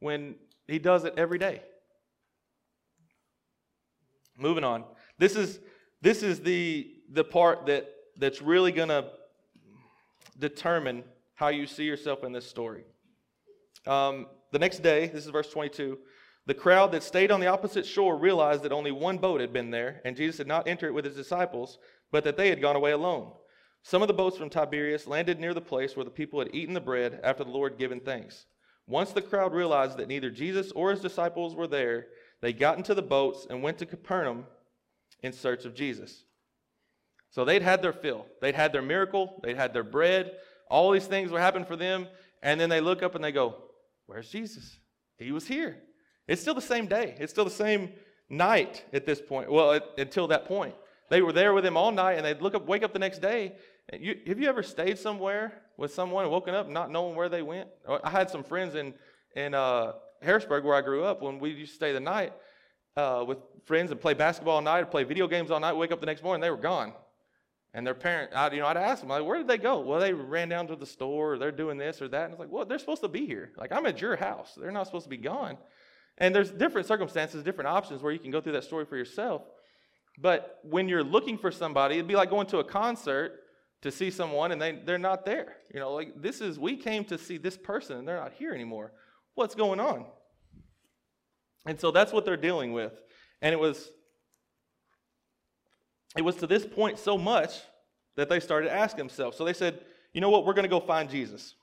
when 0.00 0.36
He 0.68 0.78
does 0.78 1.04
it 1.04 1.14
every 1.16 1.38
day? 1.38 1.62
Moving 4.36 4.64
on. 4.64 4.84
This 5.18 5.36
is 5.36 5.60
this 6.02 6.22
is 6.22 6.40
the 6.40 6.90
the 7.12 7.24
part 7.24 7.66
that 7.66 7.88
that's 8.16 8.42
really 8.42 8.72
going 8.72 8.88
to 8.88 9.06
determine 10.38 11.04
how 11.34 11.48
you 11.48 11.66
see 11.66 11.84
yourself 11.84 12.24
in 12.24 12.32
this 12.32 12.46
story. 12.46 12.84
Um, 13.86 14.26
the 14.52 14.58
next 14.58 14.82
day, 14.82 15.08
this 15.08 15.24
is 15.24 15.30
verse 15.30 15.50
22. 15.50 15.98
The 16.46 16.54
crowd 16.54 16.92
that 16.92 17.02
stayed 17.02 17.30
on 17.30 17.40
the 17.40 17.46
opposite 17.46 17.86
shore 17.86 18.16
realized 18.16 18.62
that 18.62 18.72
only 18.72 18.92
one 18.92 19.18
boat 19.18 19.40
had 19.40 19.52
been 19.52 19.70
there, 19.70 20.00
and 20.04 20.16
Jesus 20.16 20.38
had 20.38 20.46
not 20.46 20.68
entered 20.68 20.88
it 20.88 20.94
with 20.94 21.04
his 21.04 21.16
disciples, 21.16 21.78
but 22.14 22.22
that 22.22 22.36
they 22.36 22.48
had 22.48 22.62
gone 22.62 22.76
away 22.76 22.92
alone. 22.92 23.32
Some 23.82 24.00
of 24.00 24.06
the 24.06 24.14
boats 24.14 24.36
from 24.36 24.48
Tiberias 24.48 25.08
landed 25.08 25.40
near 25.40 25.52
the 25.52 25.60
place 25.60 25.96
where 25.96 26.04
the 26.04 26.12
people 26.12 26.38
had 26.38 26.54
eaten 26.54 26.72
the 26.72 26.80
bread 26.80 27.18
after 27.24 27.42
the 27.42 27.50
Lord 27.50 27.72
had 27.72 27.78
given 27.80 27.98
thanks. 27.98 28.46
Once 28.86 29.10
the 29.10 29.20
crowd 29.20 29.52
realized 29.52 29.98
that 29.98 30.06
neither 30.06 30.30
Jesus 30.30 30.70
or 30.76 30.92
his 30.92 31.00
disciples 31.00 31.56
were 31.56 31.66
there, 31.66 32.06
they 32.40 32.52
got 32.52 32.76
into 32.76 32.94
the 32.94 33.02
boats 33.02 33.48
and 33.50 33.64
went 33.64 33.78
to 33.78 33.84
Capernaum 33.86 34.46
in 35.24 35.32
search 35.32 35.64
of 35.64 35.74
Jesus. 35.74 36.22
So 37.30 37.44
they'd 37.44 37.62
had 37.62 37.82
their 37.82 37.92
fill. 37.92 38.26
They'd 38.40 38.54
had 38.54 38.72
their 38.72 38.80
miracle. 38.80 39.40
They'd 39.42 39.56
had 39.56 39.74
their 39.74 39.82
bread. 39.82 40.36
All 40.70 40.92
these 40.92 41.08
things 41.08 41.32
were 41.32 41.40
happening 41.40 41.66
for 41.66 41.74
them. 41.74 42.06
And 42.44 42.60
then 42.60 42.68
they 42.68 42.80
look 42.80 43.02
up 43.02 43.16
and 43.16 43.24
they 43.24 43.32
go, 43.32 43.56
Where's 44.06 44.30
Jesus? 44.30 44.78
He 45.18 45.32
was 45.32 45.48
here. 45.48 45.78
It's 46.28 46.40
still 46.40 46.54
the 46.54 46.60
same 46.60 46.86
day. 46.86 47.16
It's 47.18 47.32
still 47.32 47.44
the 47.44 47.50
same 47.50 47.90
night 48.28 48.84
at 48.92 49.04
this 49.04 49.20
point. 49.20 49.50
Well, 49.50 49.72
it, 49.72 49.82
until 49.98 50.28
that 50.28 50.44
point. 50.44 50.76
They 51.14 51.22
were 51.22 51.32
there 51.32 51.54
with 51.54 51.64
him 51.64 51.76
all 51.76 51.92
night, 51.92 52.14
and 52.14 52.26
they'd 52.26 52.42
look 52.42 52.56
up, 52.56 52.66
wake 52.66 52.82
up 52.82 52.92
the 52.92 52.98
next 52.98 53.20
day. 53.20 53.54
You, 53.96 54.18
have 54.26 54.40
you 54.40 54.48
ever 54.48 54.64
stayed 54.64 54.98
somewhere 54.98 55.62
with 55.76 55.94
someone 55.94 56.24
and 56.24 56.32
woken 56.32 56.56
up 56.56 56.68
not 56.68 56.90
knowing 56.90 57.14
where 57.14 57.28
they 57.28 57.40
went? 57.40 57.68
I 58.02 58.10
had 58.10 58.28
some 58.28 58.42
friends 58.42 58.74
in 58.74 58.94
in 59.36 59.54
uh, 59.54 59.92
Harrisburg 60.22 60.64
where 60.64 60.74
I 60.74 60.80
grew 60.80 61.04
up 61.04 61.22
when 61.22 61.38
we 61.38 61.50
used 61.50 61.70
to 61.70 61.76
stay 61.76 61.92
the 61.92 62.00
night 62.00 62.32
uh, 62.96 63.24
with 63.24 63.38
friends 63.64 63.92
and 63.92 64.00
play 64.00 64.14
basketball 64.14 64.56
all 64.56 64.60
night, 64.62 64.80
or 64.80 64.86
play 64.86 65.04
video 65.04 65.28
games 65.28 65.52
all 65.52 65.60
night. 65.60 65.74
Wake 65.74 65.92
up 65.92 66.00
the 66.00 66.06
next 66.06 66.24
morning, 66.24 66.40
they 66.40 66.50
were 66.50 66.56
gone. 66.56 66.92
And 67.74 67.86
their 67.86 67.94
parent, 67.94 68.32
I, 68.34 68.50
you 68.50 68.58
know, 68.58 68.66
I'd 68.66 68.76
ask 68.76 68.98
them, 68.98 69.10
like, 69.10 69.24
where 69.24 69.38
did 69.38 69.46
they 69.46 69.58
go? 69.58 69.78
Well, 69.78 70.00
they 70.00 70.12
ran 70.12 70.48
down 70.48 70.66
to 70.66 70.74
the 70.74 70.84
store, 70.84 71.34
or 71.34 71.38
they're 71.38 71.52
doing 71.52 71.78
this 71.78 72.02
or 72.02 72.08
that. 72.08 72.24
And 72.24 72.32
it's 72.32 72.40
like, 72.40 72.50
well, 72.50 72.64
they're 72.64 72.80
supposed 72.80 73.02
to 73.02 73.08
be 73.08 73.24
here. 73.24 73.52
Like, 73.56 73.70
I'm 73.70 73.86
at 73.86 74.00
your 74.00 74.16
house. 74.16 74.58
They're 74.60 74.72
not 74.72 74.86
supposed 74.86 75.04
to 75.04 75.10
be 75.10 75.16
gone. 75.16 75.58
And 76.18 76.34
there's 76.34 76.50
different 76.50 76.88
circumstances, 76.88 77.44
different 77.44 77.68
options 77.68 78.02
where 78.02 78.12
you 78.12 78.18
can 78.18 78.32
go 78.32 78.40
through 78.40 78.54
that 78.54 78.64
story 78.64 78.84
for 78.84 78.96
yourself. 78.96 79.42
But 80.18 80.60
when 80.62 80.88
you're 80.88 81.04
looking 81.04 81.38
for 81.38 81.50
somebody, 81.50 81.96
it'd 81.96 82.06
be 82.06 82.16
like 82.16 82.30
going 82.30 82.46
to 82.48 82.58
a 82.58 82.64
concert 82.64 83.40
to 83.82 83.90
see 83.90 84.10
someone 84.10 84.52
and 84.52 84.60
they, 84.60 84.72
they're 84.72 84.98
not 84.98 85.26
there. 85.26 85.56
You 85.72 85.80
know, 85.80 85.92
like 85.92 86.20
this 86.20 86.40
is, 86.40 86.58
we 86.58 86.76
came 86.76 87.04
to 87.06 87.18
see 87.18 87.36
this 87.36 87.56
person 87.56 87.98
and 87.98 88.08
they're 88.08 88.20
not 88.20 88.32
here 88.32 88.52
anymore. 88.52 88.92
What's 89.34 89.54
going 89.54 89.80
on? 89.80 90.06
And 91.66 91.80
so 91.80 91.90
that's 91.90 92.12
what 92.12 92.24
they're 92.24 92.36
dealing 92.36 92.72
with. 92.72 92.92
And 93.42 93.52
it 93.52 93.58
was, 93.58 93.90
it 96.16 96.22
was 96.22 96.36
to 96.36 96.46
this 96.46 96.64
point 96.64 96.98
so 96.98 97.18
much 97.18 97.60
that 98.16 98.28
they 98.28 98.40
started 98.40 98.72
asking 98.72 98.98
themselves. 98.98 99.36
So 99.36 99.44
they 99.44 99.52
said, 99.52 99.80
you 100.12 100.20
know 100.20 100.30
what, 100.30 100.46
we're 100.46 100.54
going 100.54 100.64
to 100.64 100.68
go 100.68 100.80
find 100.80 101.10
Jesus. 101.10 101.54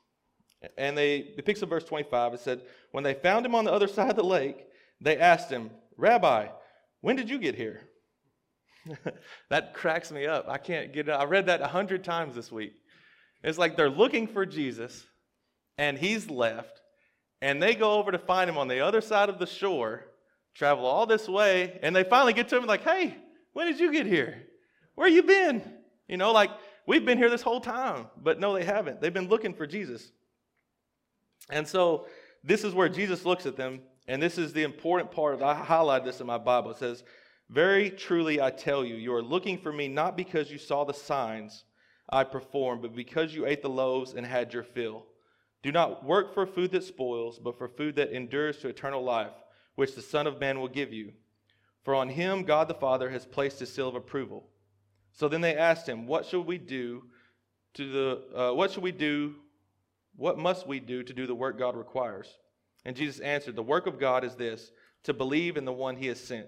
And 0.76 0.96
they, 0.96 1.16
it 1.36 1.44
picks 1.44 1.62
up 1.62 1.70
verse 1.70 1.84
25. 1.84 2.34
It 2.34 2.40
said, 2.40 2.62
When 2.92 3.02
they 3.02 3.14
found 3.14 3.44
him 3.44 3.54
on 3.54 3.64
the 3.64 3.72
other 3.72 3.88
side 3.88 4.10
of 4.10 4.16
the 4.16 4.24
lake, 4.24 4.66
they 5.00 5.18
asked 5.18 5.50
him, 5.50 5.70
Rabbi, 5.96 6.48
when 7.00 7.16
did 7.16 7.28
you 7.28 7.38
get 7.38 7.54
here? 7.54 7.80
that 9.50 9.74
cracks 9.74 10.10
me 10.10 10.26
up. 10.26 10.48
I 10.48 10.58
can't 10.58 10.92
get 10.92 11.08
it. 11.08 11.12
I 11.12 11.24
read 11.24 11.46
that 11.46 11.60
a 11.60 11.66
hundred 11.66 12.04
times 12.04 12.34
this 12.34 12.50
week. 12.50 12.74
It's 13.42 13.58
like 13.58 13.76
they're 13.76 13.90
looking 13.90 14.26
for 14.26 14.46
Jesus, 14.46 15.04
and 15.78 15.98
he's 15.98 16.30
left, 16.30 16.80
and 17.40 17.62
they 17.62 17.74
go 17.74 17.94
over 17.94 18.12
to 18.12 18.18
find 18.18 18.48
him 18.48 18.58
on 18.58 18.68
the 18.68 18.80
other 18.80 19.00
side 19.00 19.28
of 19.28 19.38
the 19.38 19.46
shore, 19.46 20.04
travel 20.54 20.86
all 20.86 21.06
this 21.06 21.28
way, 21.28 21.78
and 21.82 21.94
they 21.94 22.04
finally 22.04 22.32
get 22.32 22.48
to 22.48 22.56
him 22.56 22.66
like, 22.66 22.82
hey, 22.82 23.16
when 23.52 23.66
did 23.66 23.80
you 23.80 23.92
get 23.92 24.06
here? 24.06 24.42
Where 24.94 25.08
you 25.08 25.22
been? 25.22 25.62
You 26.08 26.16
know, 26.16 26.32
like 26.32 26.50
we've 26.86 27.04
been 27.04 27.18
here 27.18 27.30
this 27.30 27.42
whole 27.42 27.60
time, 27.60 28.06
but 28.20 28.38
no, 28.38 28.54
they 28.54 28.64
haven't. 28.64 29.00
They've 29.00 29.12
been 29.12 29.28
looking 29.28 29.54
for 29.54 29.66
Jesus. 29.66 30.12
And 31.50 31.66
so 31.66 32.06
this 32.44 32.64
is 32.64 32.74
where 32.74 32.88
Jesus 32.88 33.24
looks 33.24 33.46
at 33.46 33.56
them, 33.56 33.80
and 34.06 34.22
this 34.22 34.38
is 34.38 34.52
the 34.52 34.62
important 34.62 35.10
part 35.10 35.42
I 35.42 35.54
highlight 35.54 36.04
this 36.04 36.20
in 36.20 36.26
my 36.26 36.38
Bible. 36.38 36.70
It 36.70 36.78
says, 36.78 37.02
Very 37.52 37.90
truly 37.90 38.40
I 38.40 38.50
tell 38.50 38.82
you, 38.82 38.94
you 38.94 39.12
are 39.12 39.22
looking 39.22 39.58
for 39.58 39.74
me 39.74 39.86
not 39.86 40.16
because 40.16 40.50
you 40.50 40.56
saw 40.56 40.84
the 40.84 40.94
signs 40.94 41.64
I 42.08 42.24
performed, 42.24 42.80
but 42.80 42.96
because 42.96 43.34
you 43.34 43.44
ate 43.44 43.60
the 43.60 43.68
loaves 43.68 44.14
and 44.14 44.24
had 44.24 44.54
your 44.54 44.62
fill. 44.62 45.04
Do 45.62 45.70
not 45.70 46.02
work 46.02 46.32
for 46.32 46.46
food 46.46 46.70
that 46.72 46.82
spoils, 46.82 47.38
but 47.38 47.58
for 47.58 47.68
food 47.68 47.96
that 47.96 48.10
endures 48.10 48.56
to 48.58 48.68
eternal 48.68 49.04
life, 49.04 49.34
which 49.74 49.94
the 49.94 50.00
Son 50.00 50.26
of 50.26 50.40
Man 50.40 50.60
will 50.60 50.68
give 50.68 50.94
you. 50.94 51.12
For 51.84 51.94
on 51.94 52.08
him 52.08 52.44
God 52.44 52.68
the 52.68 52.74
Father 52.74 53.10
has 53.10 53.26
placed 53.26 53.60
his 53.60 53.70
seal 53.70 53.88
of 53.88 53.96
approval. 53.96 54.48
So 55.12 55.28
then 55.28 55.42
they 55.42 55.54
asked 55.54 55.86
him, 55.86 56.06
What 56.06 56.24
should 56.24 56.46
we 56.46 56.56
do 56.56 57.02
to 57.74 57.92
the 57.92 58.22
uh, 58.34 58.54
what 58.54 58.70
should 58.70 58.82
we 58.82 58.92
do? 58.92 59.34
What 60.16 60.38
must 60.38 60.66
we 60.66 60.80
do 60.80 61.02
to 61.02 61.12
do 61.12 61.26
the 61.26 61.34
work 61.34 61.58
God 61.58 61.76
requires? 61.76 62.38
And 62.86 62.96
Jesus 62.96 63.20
answered, 63.20 63.56
The 63.56 63.62
work 63.62 63.86
of 63.86 64.00
God 64.00 64.24
is 64.24 64.36
this, 64.36 64.72
to 65.04 65.12
believe 65.12 65.58
in 65.58 65.66
the 65.66 65.72
one 65.72 65.96
he 65.96 66.06
has 66.06 66.18
sent. 66.18 66.46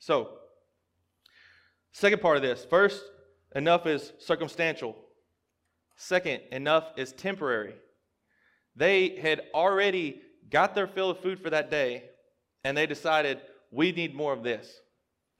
So, 0.00 0.30
second 1.92 2.20
part 2.20 2.36
of 2.36 2.42
this. 2.42 2.66
First, 2.68 3.02
enough 3.54 3.86
is 3.86 4.12
circumstantial. 4.18 4.96
Second, 5.96 6.40
enough 6.50 6.84
is 6.96 7.12
temporary. 7.12 7.74
They 8.74 9.16
had 9.16 9.42
already 9.54 10.22
got 10.50 10.74
their 10.74 10.86
fill 10.86 11.10
of 11.10 11.20
food 11.20 11.38
for 11.38 11.50
that 11.50 11.70
day, 11.70 12.04
and 12.64 12.76
they 12.76 12.86
decided, 12.86 13.40
we 13.70 13.92
need 13.92 14.14
more 14.14 14.32
of 14.32 14.42
this. 14.42 14.80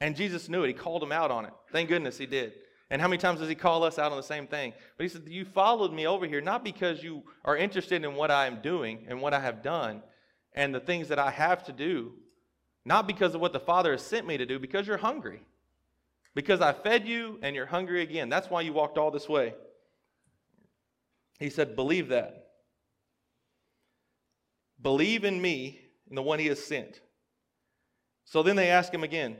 And 0.01 0.15
Jesus 0.15 0.49
knew 0.49 0.63
it. 0.63 0.69
He 0.69 0.75
called 0.75 1.03
them 1.03 1.13
out 1.13 1.31
on 1.31 1.47
it. 1.47 1.53
Thank 1.73 1.89
goodness 1.89 2.19
he 2.19 2.27
did. 2.27 2.53
And 2.91 3.01
how 3.01 3.09
many 3.09 3.19
times 3.19 3.41
does 3.41 3.49
he 3.49 3.55
call 3.55 3.85
us 3.85 3.99
out 3.99 4.11
on 4.11 4.19
the 4.19 4.23
same 4.23 4.47
thing? 4.47 4.73
But 4.97 5.05
he 5.05 5.09
said, 5.09 5.23
You 5.27 5.45
followed 5.45 5.93
me 5.93 6.07
over 6.07 6.27
here 6.27 6.41
not 6.41 6.65
because 6.65 7.03
you 7.03 7.23
are 7.45 7.57
interested 7.57 8.05
in 8.05 8.15
what 8.15 8.31
I 8.31 8.47
am 8.47 8.61
doing 8.61 9.07
and 9.09 9.23
what 9.23 9.33
I 9.33 9.41
have 9.41 9.63
done 9.63 10.03
and 10.55 10.75
the 10.75 10.81
things 10.81 11.09
that 11.09 11.19
I 11.19 11.31
have 11.31 11.63
to 11.65 11.73
do, 11.73 12.13
not 12.85 13.07
because 13.07 13.35
of 13.35 13.41
what 13.41 13.53
the 13.53 13.61
Father 13.61 13.93
has 13.93 14.03
sent 14.03 14.27
me 14.27 14.37
to 14.37 14.47
do, 14.47 14.59
because 14.59 14.87
you're 14.87 14.97
hungry. 14.97 15.43
Because 16.35 16.61
I 16.61 16.73
fed 16.73 17.07
you 17.07 17.39
and 17.43 17.55
you're 17.57 17.67
hungry 17.67 18.03
again. 18.03 18.29
That's 18.29 18.49
why 18.49 18.63
you 18.63 18.73
walked 18.73 18.99
all 18.99 19.11
this 19.11 19.29
way. 19.29 19.55
He 21.39 21.51
said, 21.51 21.75
Believe 21.75 22.09
that. 22.09 22.47
Believe 24.81 25.25
in 25.25 25.41
me 25.41 25.81
and 26.09 26.17
the 26.17 26.23
one 26.23 26.39
he 26.39 26.47
has 26.47 26.63
sent. 26.63 27.01
So 28.25 28.43
then 28.43 28.57
they 28.57 28.69
ask 28.69 28.93
him 28.93 29.03
again. 29.03 29.37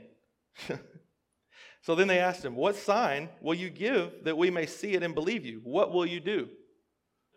so 1.81 1.95
then 1.95 2.07
they 2.07 2.19
asked 2.19 2.43
him, 2.43 2.55
What 2.55 2.75
sign 2.75 3.29
will 3.41 3.53
you 3.53 3.69
give 3.69 4.25
that 4.25 4.37
we 4.37 4.51
may 4.51 4.65
see 4.65 4.93
it 4.93 5.03
and 5.03 5.15
believe 5.15 5.45
you? 5.45 5.61
What 5.63 5.93
will 5.93 6.05
you 6.05 6.19
do? 6.19 6.49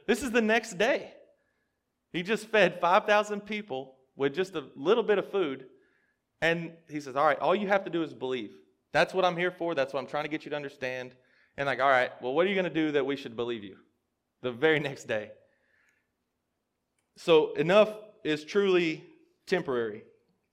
This 0.07 0.23
is 0.23 0.33
the 0.33 0.43
next 0.43 0.79
day. 0.79 1.13
He 2.13 2.23
just 2.23 2.49
fed 2.49 2.81
5,000 2.81 3.41
people 3.43 3.97
with 4.17 4.35
just 4.35 4.55
a 4.55 4.65
little 4.77 5.03
bit 5.03 5.19
of 5.19 5.31
food. 5.31 5.67
And 6.45 6.73
he 6.91 7.01
says, 7.01 7.17
All 7.17 7.25
right, 7.25 7.39
all 7.39 7.55
you 7.55 7.69
have 7.69 7.85
to 7.85 7.91
do 7.91 8.03
is 8.03 8.13
believe. 8.13 8.53
That's 8.93 9.15
what 9.15 9.25
I'm 9.25 9.35
here 9.35 9.51
for. 9.51 9.75
That's 9.75 9.95
what 9.95 10.01
I'm 10.01 10.07
trying 10.07 10.25
to 10.25 10.29
get 10.29 10.45
you 10.45 10.51
to 10.51 10.57
understand. 10.57 11.15
And, 11.57 11.67
like, 11.67 11.81
all 11.81 11.89
right, 11.89 12.11
well, 12.21 12.35
what 12.35 12.45
are 12.45 12.51
you 12.51 12.55
going 12.55 12.65
to 12.67 12.83
do 12.85 12.93
that 12.93 13.07
we 13.07 13.17
should 13.17 13.35
believe 13.35 13.65
you? 13.65 13.77
The 14.43 14.53
very 14.53 14.79
next 14.79 15.05
day. 15.05 15.31
So, 17.17 17.55
enough 17.55 17.89
is 18.25 18.45
truly 18.45 19.05
temporary. 19.47 20.03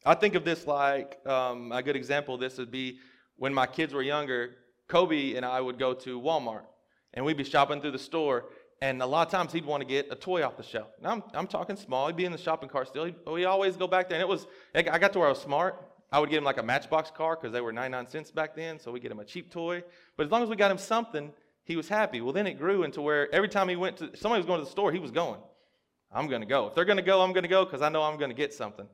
I 0.06 0.14
think 0.16 0.36
of 0.36 0.46
this 0.46 0.66
like 0.66 1.20
um, 1.28 1.74
a 1.74 1.84
good 1.84 1.98
example 1.98 2.38
this 2.38 2.58
would 2.58 2.72
be 2.72 3.00
when 3.36 3.54
my 3.54 3.68
kids 3.68 3.94
were 3.94 4.02
younger, 4.02 4.52
Kobe 4.88 5.36
and 5.36 5.46
I 5.46 5.60
would 5.60 5.78
go 5.78 5.94
to 5.94 6.22
Walmart 6.22 6.68
and 7.14 7.26
we'd 7.26 7.36
be 7.36 7.44
shopping 7.44 7.82
through 7.82 7.92
the 7.92 8.00
store. 8.00 8.46
And 8.82 9.02
a 9.04 9.06
lot 9.06 9.28
of 9.28 9.32
times 9.32 9.54
he'd 9.54 9.66
want 9.66 9.82
to 9.82 9.88
get 9.88 10.08
a 10.10 10.16
toy 10.16 10.44
off 10.44 10.58
the 10.58 10.64
shelf. 10.64 10.88
I'm, 11.04 11.22
I'm 11.34 11.46
talking 11.46 11.76
small. 11.76 12.08
He'd 12.08 12.16
be 12.16 12.26
in 12.26 12.32
the 12.32 12.38
shopping 12.38 12.68
cart 12.68 12.88
still. 12.88 13.06
He'd, 13.06 13.16
oh, 13.28 13.34
we 13.34 13.46
always 13.46 13.78
go 13.78 13.88
back 13.88 14.10
there. 14.10 14.16
And 14.16 14.24
it 14.24 14.28
was, 14.28 14.48
I 14.74 14.82
got 14.82 15.14
to 15.14 15.20
where 15.20 15.28
I 15.28 15.32
was 15.32 15.40
smart. 15.40 15.88
I 16.12 16.20
would 16.20 16.30
get 16.30 16.40
him 16.40 16.44
like 16.44 16.58
a 16.58 16.64
Matchbox 16.64 17.12
car 17.12 17.36
because 17.36 17.54
they 17.54 17.62
were 17.62 17.72
99 17.72 18.08
cents 18.08 18.32
back 18.32 18.56
then. 18.56 18.80
So 18.80 18.92
we 18.92 19.00
get 19.00 19.12
him 19.12 19.20
a 19.20 19.26
cheap 19.26 19.52
toy. 19.52 19.84
But 20.18 20.26
as 20.26 20.32
long 20.32 20.42
as 20.42 20.50
we 20.50 20.56
got 20.56 20.72
him 20.72 20.80
something, 20.80 21.32
he 21.64 21.76
was 21.76 21.88
happy. 21.88 22.22
Well, 22.22 22.34
then 22.34 22.48
it 22.48 22.58
grew 22.58 22.84
into 22.84 23.02
where 23.02 23.34
every 23.34 23.50
time 23.50 23.70
he 23.70 23.76
went 23.76 23.98
to, 23.98 24.18
somebody 24.18 24.40
was 24.40 24.48
going 24.48 24.60
to 24.60 24.66
the 24.66 24.72
store, 24.72 24.92
he 24.92 25.00
was 25.00 25.12
going. 25.12 25.40
I'm 26.12 26.28
going 26.28 26.42
to 26.42 26.48
go. 26.48 26.68
If 26.68 26.76
they're 26.76 26.86
going 26.86 26.98
to 26.98 27.04
go, 27.04 27.22
I'm 27.22 27.34
going 27.34 27.44
to 27.44 27.50
go 27.50 27.64
because 27.64 27.84
I 27.84 27.90
know 27.90 28.02
I'm 28.02 28.18
going 28.18 28.32
to 28.32 28.36
get 28.36 28.54
something. 28.54 28.88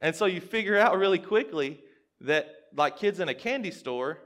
And 0.00 0.16
so 0.16 0.24
you 0.24 0.40
figure 0.40 0.78
out 0.78 0.96
really 0.96 1.18
quickly 1.18 1.80
that, 2.22 2.48
like 2.74 2.96
kids 2.96 3.20
in 3.20 3.28
a 3.28 3.34
candy 3.34 3.70
store, 3.70 4.18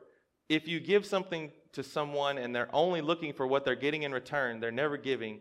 if 0.49 0.69
you 0.69 0.79
give 0.79 1.05
something 1.05 1.51
to 1.75 1.83
someone 1.83 2.39
and 2.39 2.55
they're 2.55 2.75
only 2.75 3.01
looking 3.01 3.33
for 3.33 3.47
what 3.47 3.65
they're 3.65 3.75
getting 3.75 4.03
in 4.03 4.13
return, 4.13 4.61
they're 4.61 4.73
never 4.73 4.97
giving, 4.97 5.41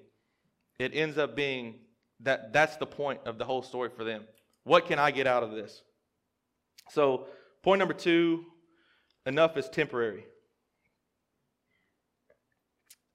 it 0.79 0.91
ends 0.93 1.17
up 1.17 1.35
being 1.35 1.75
that 2.19 2.53
that's 2.53 2.77
the 2.77 2.85
point 2.85 3.19
of 3.25 3.37
the 3.37 3.45
whole 3.45 3.61
story 3.61 3.89
for 3.95 4.03
them. 4.03 4.23
What 4.63 4.85
can 4.85 4.99
I 4.99 5.11
get 5.11 5.27
out 5.27 5.43
of 5.43 5.51
this? 5.51 5.83
So, 6.89 7.27
point 7.61 7.79
number 7.79 7.93
two 7.93 8.45
enough 9.25 9.57
is 9.57 9.69
temporary. 9.69 10.25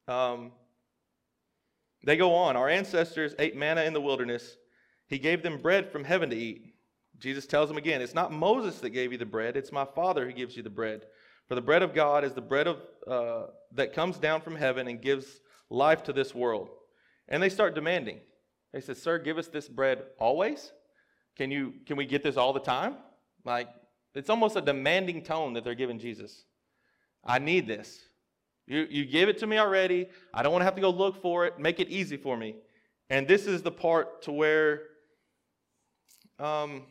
Um, 0.06 0.52
they 2.04 2.16
go 2.16 2.34
on. 2.34 2.56
Our 2.56 2.68
ancestors 2.68 3.34
ate 3.38 3.56
manna 3.56 3.82
in 3.82 3.92
the 3.92 4.00
wilderness. 4.00 4.56
He 5.08 5.18
gave 5.18 5.42
them 5.42 5.58
bread 5.58 5.90
from 5.90 6.04
heaven 6.04 6.30
to 6.30 6.36
eat. 6.36 6.74
Jesus 7.18 7.46
tells 7.46 7.68
them 7.68 7.78
again, 7.78 8.00
It's 8.00 8.14
not 8.14 8.32
Moses 8.32 8.78
that 8.80 8.90
gave 8.90 9.12
you 9.12 9.18
the 9.18 9.26
bread, 9.26 9.56
it's 9.56 9.72
my 9.72 9.84
Father 9.84 10.24
who 10.26 10.32
gives 10.32 10.56
you 10.56 10.62
the 10.62 10.70
bread. 10.70 11.06
For 11.48 11.54
the 11.54 11.62
bread 11.62 11.82
of 11.82 11.94
God 11.94 12.24
is 12.24 12.34
the 12.34 12.42
bread 12.42 12.66
of, 12.66 12.76
uh, 13.06 13.46
that 13.72 13.94
comes 13.94 14.18
down 14.18 14.42
from 14.42 14.54
heaven 14.54 14.86
and 14.86 15.00
gives 15.00 15.40
life 15.70 16.02
to 16.04 16.12
this 16.12 16.34
world. 16.34 16.68
And 17.28 17.42
they 17.42 17.48
start 17.48 17.74
demanding. 17.74 18.20
They 18.72 18.80
said, 18.80 18.98
Sir, 18.98 19.18
give 19.18 19.38
us 19.38 19.48
this 19.48 19.68
bread 19.68 20.02
always? 20.18 20.72
Can, 21.36 21.50
you, 21.50 21.74
can 21.86 21.96
we 21.96 22.04
get 22.04 22.22
this 22.22 22.36
all 22.36 22.52
the 22.52 22.60
time? 22.60 22.96
Like, 23.44 23.68
it's 24.14 24.28
almost 24.28 24.56
a 24.56 24.60
demanding 24.60 25.22
tone 25.22 25.54
that 25.54 25.64
they're 25.64 25.74
giving 25.74 25.98
Jesus. 25.98 26.44
I 27.24 27.38
need 27.38 27.66
this. 27.66 27.98
You, 28.66 28.86
you 28.90 29.06
give 29.06 29.30
it 29.30 29.38
to 29.38 29.46
me 29.46 29.56
already. 29.56 30.08
I 30.34 30.42
don't 30.42 30.52
want 30.52 30.60
to 30.60 30.66
have 30.66 30.74
to 30.74 30.80
go 30.82 30.90
look 30.90 31.22
for 31.22 31.46
it. 31.46 31.58
Make 31.58 31.80
it 31.80 31.88
easy 31.88 32.18
for 32.18 32.36
me. 32.36 32.56
And 33.08 33.26
this 33.26 33.46
is 33.46 33.62
the 33.62 33.70
part 33.70 34.22
to 34.22 34.32
where 34.32 34.82
um, 36.38 36.82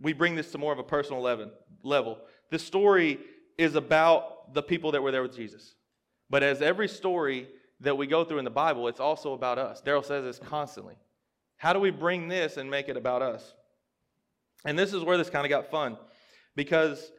we 0.00 0.14
bring 0.14 0.34
this 0.34 0.50
to 0.52 0.58
more 0.58 0.72
of 0.72 0.78
a 0.78 0.84
personal 0.84 1.20
level. 1.20 1.50
level. 1.82 2.18
This 2.50 2.64
story 2.64 3.18
is 3.58 3.74
about 3.74 4.54
the 4.54 4.62
people 4.62 4.92
that 4.92 5.02
were 5.02 5.10
there 5.10 5.22
with 5.22 5.36
Jesus. 5.36 5.74
But 6.30 6.42
as 6.42 6.62
every 6.62 6.88
story 6.88 7.48
that 7.80 7.96
we 7.96 8.06
go 8.06 8.24
through 8.24 8.38
in 8.38 8.44
the 8.44 8.50
Bible, 8.50 8.88
it's 8.88 9.00
also 9.00 9.34
about 9.34 9.58
us. 9.58 9.82
Daryl 9.84 10.04
says 10.04 10.24
this 10.24 10.38
constantly. 10.38 10.94
How 11.56 11.72
do 11.72 11.80
we 11.80 11.90
bring 11.90 12.28
this 12.28 12.56
and 12.56 12.70
make 12.70 12.88
it 12.88 12.96
about 12.96 13.20
us? 13.20 13.54
And 14.64 14.78
this 14.78 14.94
is 14.94 15.02
where 15.02 15.18
this 15.18 15.30
kind 15.30 15.44
of 15.44 15.50
got 15.50 15.70
fun. 15.70 15.96
Because 16.56 17.12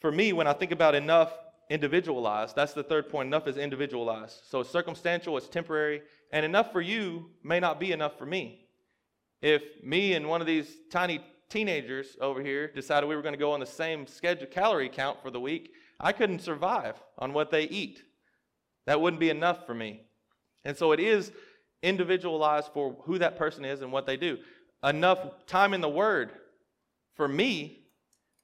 for 0.00 0.10
me, 0.10 0.32
when 0.32 0.46
I 0.46 0.52
think 0.52 0.72
about 0.72 0.94
enough 0.94 1.32
individualized, 1.68 2.56
that's 2.56 2.72
the 2.72 2.82
third 2.82 3.08
point. 3.08 3.26
Enough 3.28 3.46
is 3.46 3.56
individualized. 3.56 4.40
So 4.48 4.60
it's 4.60 4.70
circumstantial, 4.70 5.36
it's 5.36 5.48
temporary, 5.48 6.02
and 6.32 6.44
enough 6.44 6.72
for 6.72 6.80
you 6.80 7.30
may 7.42 7.60
not 7.60 7.78
be 7.78 7.92
enough 7.92 8.18
for 8.18 8.26
me. 8.26 8.66
If 9.42 9.62
me 9.82 10.14
and 10.14 10.28
one 10.28 10.40
of 10.40 10.46
these 10.46 10.68
tiny 10.90 11.24
teenagers 11.50 12.16
over 12.20 12.40
here 12.40 12.68
decided 12.68 13.08
we 13.08 13.16
were 13.16 13.22
going 13.22 13.34
to 13.34 13.38
go 13.38 13.52
on 13.52 13.60
the 13.60 13.66
same 13.66 14.06
schedule 14.06 14.46
calorie 14.46 14.88
count 14.88 15.20
for 15.20 15.30
the 15.30 15.40
week, 15.40 15.72
I 15.98 16.12
couldn't 16.12 16.40
survive 16.40 16.94
on 17.18 17.32
what 17.32 17.50
they 17.50 17.64
eat. 17.64 18.02
That 18.86 19.00
wouldn't 19.00 19.20
be 19.20 19.30
enough 19.30 19.66
for 19.66 19.74
me. 19.74 20.02
And 20.64 20.76
so 20.76 20.92
it 20.92 21.00
is 21.00 21.32
individualized 21.82 22.70
for 22.72 22.96
who 23.02 23.18
that 23.18 23.36
person 23.36 23.64
is 23.64 23.82
and 23.82 23.92
what 23.92 24.06
they 24.06 24.16
do. 24.16 24.38
Enough 24.82 25.46
time 25.46 25.74
in 25.74 25.80
the 25.80 25.88
Word 25.88 26.32
for 27.14 27.28
me 27.28 27.84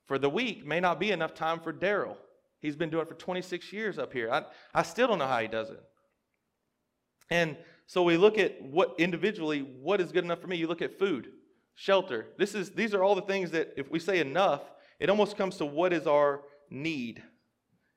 for 0.06 0.18
the 0.18 0.28
week 0.28 0.66
may 0.66 0.80
not 0.80 1.00
be 1.00 1.12
enough 1.12 1.34
time 1.34 1.60
for 1.60 1.72
Daryl. 1.72 2.16
He's 2.60 2.76
been 2.76 2.90
doing 2.90 3.02
it 3.02 3.08
for 3.08 3.14
26 3.14 3.72
years 3.72 3.98
up 3.98 4.12
here. 4.12 4.30
I, 4.30 4.44
I 4.74 4.82
still 4.82 5.08
don't 5.08 5.18
know 5.18 5.26
how 5.26 5.40
he 5.40 5.48
does 5.48 5.70
it. 5.70 5.82
And 7.30 7.56
so 7.86 8.02
we 8.02 8.16
look 8.16 8.38
at 8.38 8.60
what 8.62 8.94
individually, 8.98 9.60
what 9.60 10.00
is 10.00 10.12
good 10.12 10.24
enough 10.24 10.40
for 10.40 10.48
me. 10.48 10.56
You 10.56 10.66
look 10.66 10.82
at 10.82 10.98
food 10.98 11.28
shelter. 11.76 12.26
This 12.38 12.54
is, 12.54 12.72
these 12.72 12.92
are 12.94 13.04
all 13.04 13.14
the 13.14 13.22
things 13.22 13.52
that, 13.52 13.74
if 13.76 13.90
we 13.90 14.00
say 14.00 14.18
enough, 14.18 14.62
it 14.98 15.08
almost 15.08 15.36
comes 15.36 15.56
to 15.58 15.66
what 15.66 15.92
is 15.92 16.06
our 16.06 16.40
need. 16.70 17.22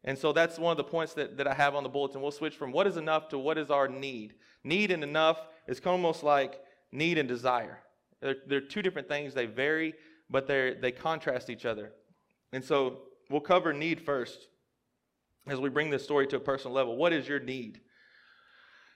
And 0.04 0.18
so 0.18 0.32
that's 0.32 0.60
one 0.60 0.72
of 0.72 0.78
the 0.78 0.84
points 0.84 1.14
that, 1.14 1.38
that 1.38 1.48
I 1.48 1.54
have 1.54 1.76
on 1.76 1.84
the 1.84 1.90
bulletin. 1.90 2.22
We'll 2.22 2.32
switch 2.32 2.56
from 2.56 2.72
what 2.72 2.86
is 2.86 2.98
enough 2.98 3.30
to 3.30 3.40
what 3.40 3.58
is 3.58 3.72
our 3.72 3.88
need. 3.88 4.36
Need 4.64 4.92
and 4.92 5.04
enough 5.04 5.40
is 5.68 5.82
almost 5.86 6.24
like 6.24 6.62
need 6.92 7.18
and 7.18 7.28
desire. 7.28 7.80
They're, 8.22 8.36
they're 8.48 8.62
two 8.62 8.82
different 8.82 9.08
things. 9.08 9.34
They 9.34 9.46
vary, 9.46 9.94
but 10.30 10.46
they 10.48 10.76
they 10.80 10.92
contrast 10.92 11.50
each 11.50 11.66
other. 11.66 11.94
And 12.52 12.64
so 12.64 13.04
we'll 13.30 13.42
cover 13.42 13.74
need 13.74 14.02
first 14.02 14.48
as 15.48 15.60
we 15.60 15.70
bring 15.70 15.90
this 15.90 16.04
story 16.04 16.28
to 16.28 16.36
a 16.36 16.40
personal 16.40 16.76
level. 16.76 16.98
What 16.98 17.14
is 17.14 17.28
your 17.28 17.40
need? 17.40 17.80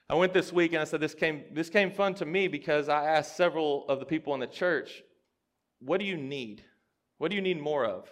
I 0.08 0.14
went 0.14 0.34
this 0.34 0.52
week 0.52 0.72
and 0.72 0.82
I 0.82 0.84
said 0.84 1.00
this 1.00 1.14
came 1.14 1.44
this 1.52 1.70
came 1.70 1.90
fun 1.90 2.14
to 2.16 2.26
me 2.26 2.48
because 2.48 2.88
I 2.88 3.04
asked 3.04 3.36
several 3.36 3.88
of 3.88 4.00
the 4.00 4.06
people 4.06 4.34
in 4.34 4.40
the 4.40 4.46
church, 4.46 5.02
"What 5.80 5.98
do 5.98 6.06
you 6.06 6.16
need? 6.16 6.62
What 7.18 7.30
do 7.30 7.36
you 7.36 7.42
need 7.42 7.60
more 7.60 7.86
of?" 7.86 8.10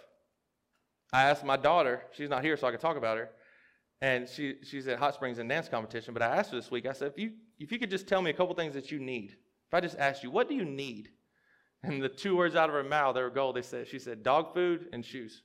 I 1.11 1.23
asked 1.23 1.43
my 1.43 1.57
daughter. 1.57 2.03
She's 2.11 2.29
not 2.29 2.43
here, 2.43 2.57
so 2.57 2.67
I 2.67 2.71
can 2.71 2.79
talk 2.79 2.97
about 2.97 3.17
her. 3.17 3.29
And 4.01 4.27
she 4.27 4.55
she's 4.63 4.87
at 4.87 4.97
Hot 4.97 5.13
Springs 5.13 5.37
and 5.37 5.47
dance 5.47 5.69
competition. 5.69 6.13
But 6.13 6.23
I 6.23 6.35
asked 6.35 6.51
her 6.51 6.57
this 6.57 6.71
week. 6.71 6.87
I 6.87 6.93
said, 6.93 7.11
"If 7.11 7.19
you 7.19 7.33
if 7.59 7.71
you 7.71 7.77
could 7.77 7.91
just 7.91 8.07
tell 8.07 8.21
me 8.21 8.31
a 8.31 8.33
couple 8.33 8.55
things 8.55 8.73
that 8.73 8.91
you 8.91 8.99
need, 8.99 9.37
if 9.67 9.73
I 9.73 9.79
just 9.79 9.97
asked 9.99 10.23
you, 10.23 10.31
what 10.31 10.49
do 10.49 10.55
you 10.55 10.65
need?" 10.65 11.11
And 11.83 12.01
the 12.01 12.09
two 12.09 12.35
words 12.35 12.55
out 12.55 12.69
of 12.69 12.75
her 12.75 12.83
mouth, 12.83 13.13
they 13.13 13.21
were 13.21 13.29
gold. 13.29 13.55
They 13.55 13.61
said, 13.61 13.87
"She 13.87 13.99
said 13.99 14.23
dog 14.23 14.53
food 14.55 14.89
and 14.91 15.05
shoes." 15.05 15.43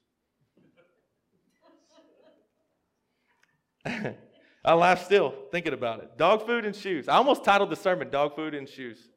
I 4.69 4.75
laugh 4.75 5.03
still 5.03 5.33
thinking 5.51 5.73
about 5.73 6.01
it. 6.01 6.19
Dog 6.19 6.45
food 6.45 6.67
and 6.67 6.77
shoes. 6.77 7.09
I 7.09 7.15
almost 7.15 7.43
titled 7.43 7.71
the 7.71 7.77
sermon 7.77 8.11
"Dog 8.11 8.37
Food 8.37 8.55
and 8.55 8.69
Shoes," 8.69 9.09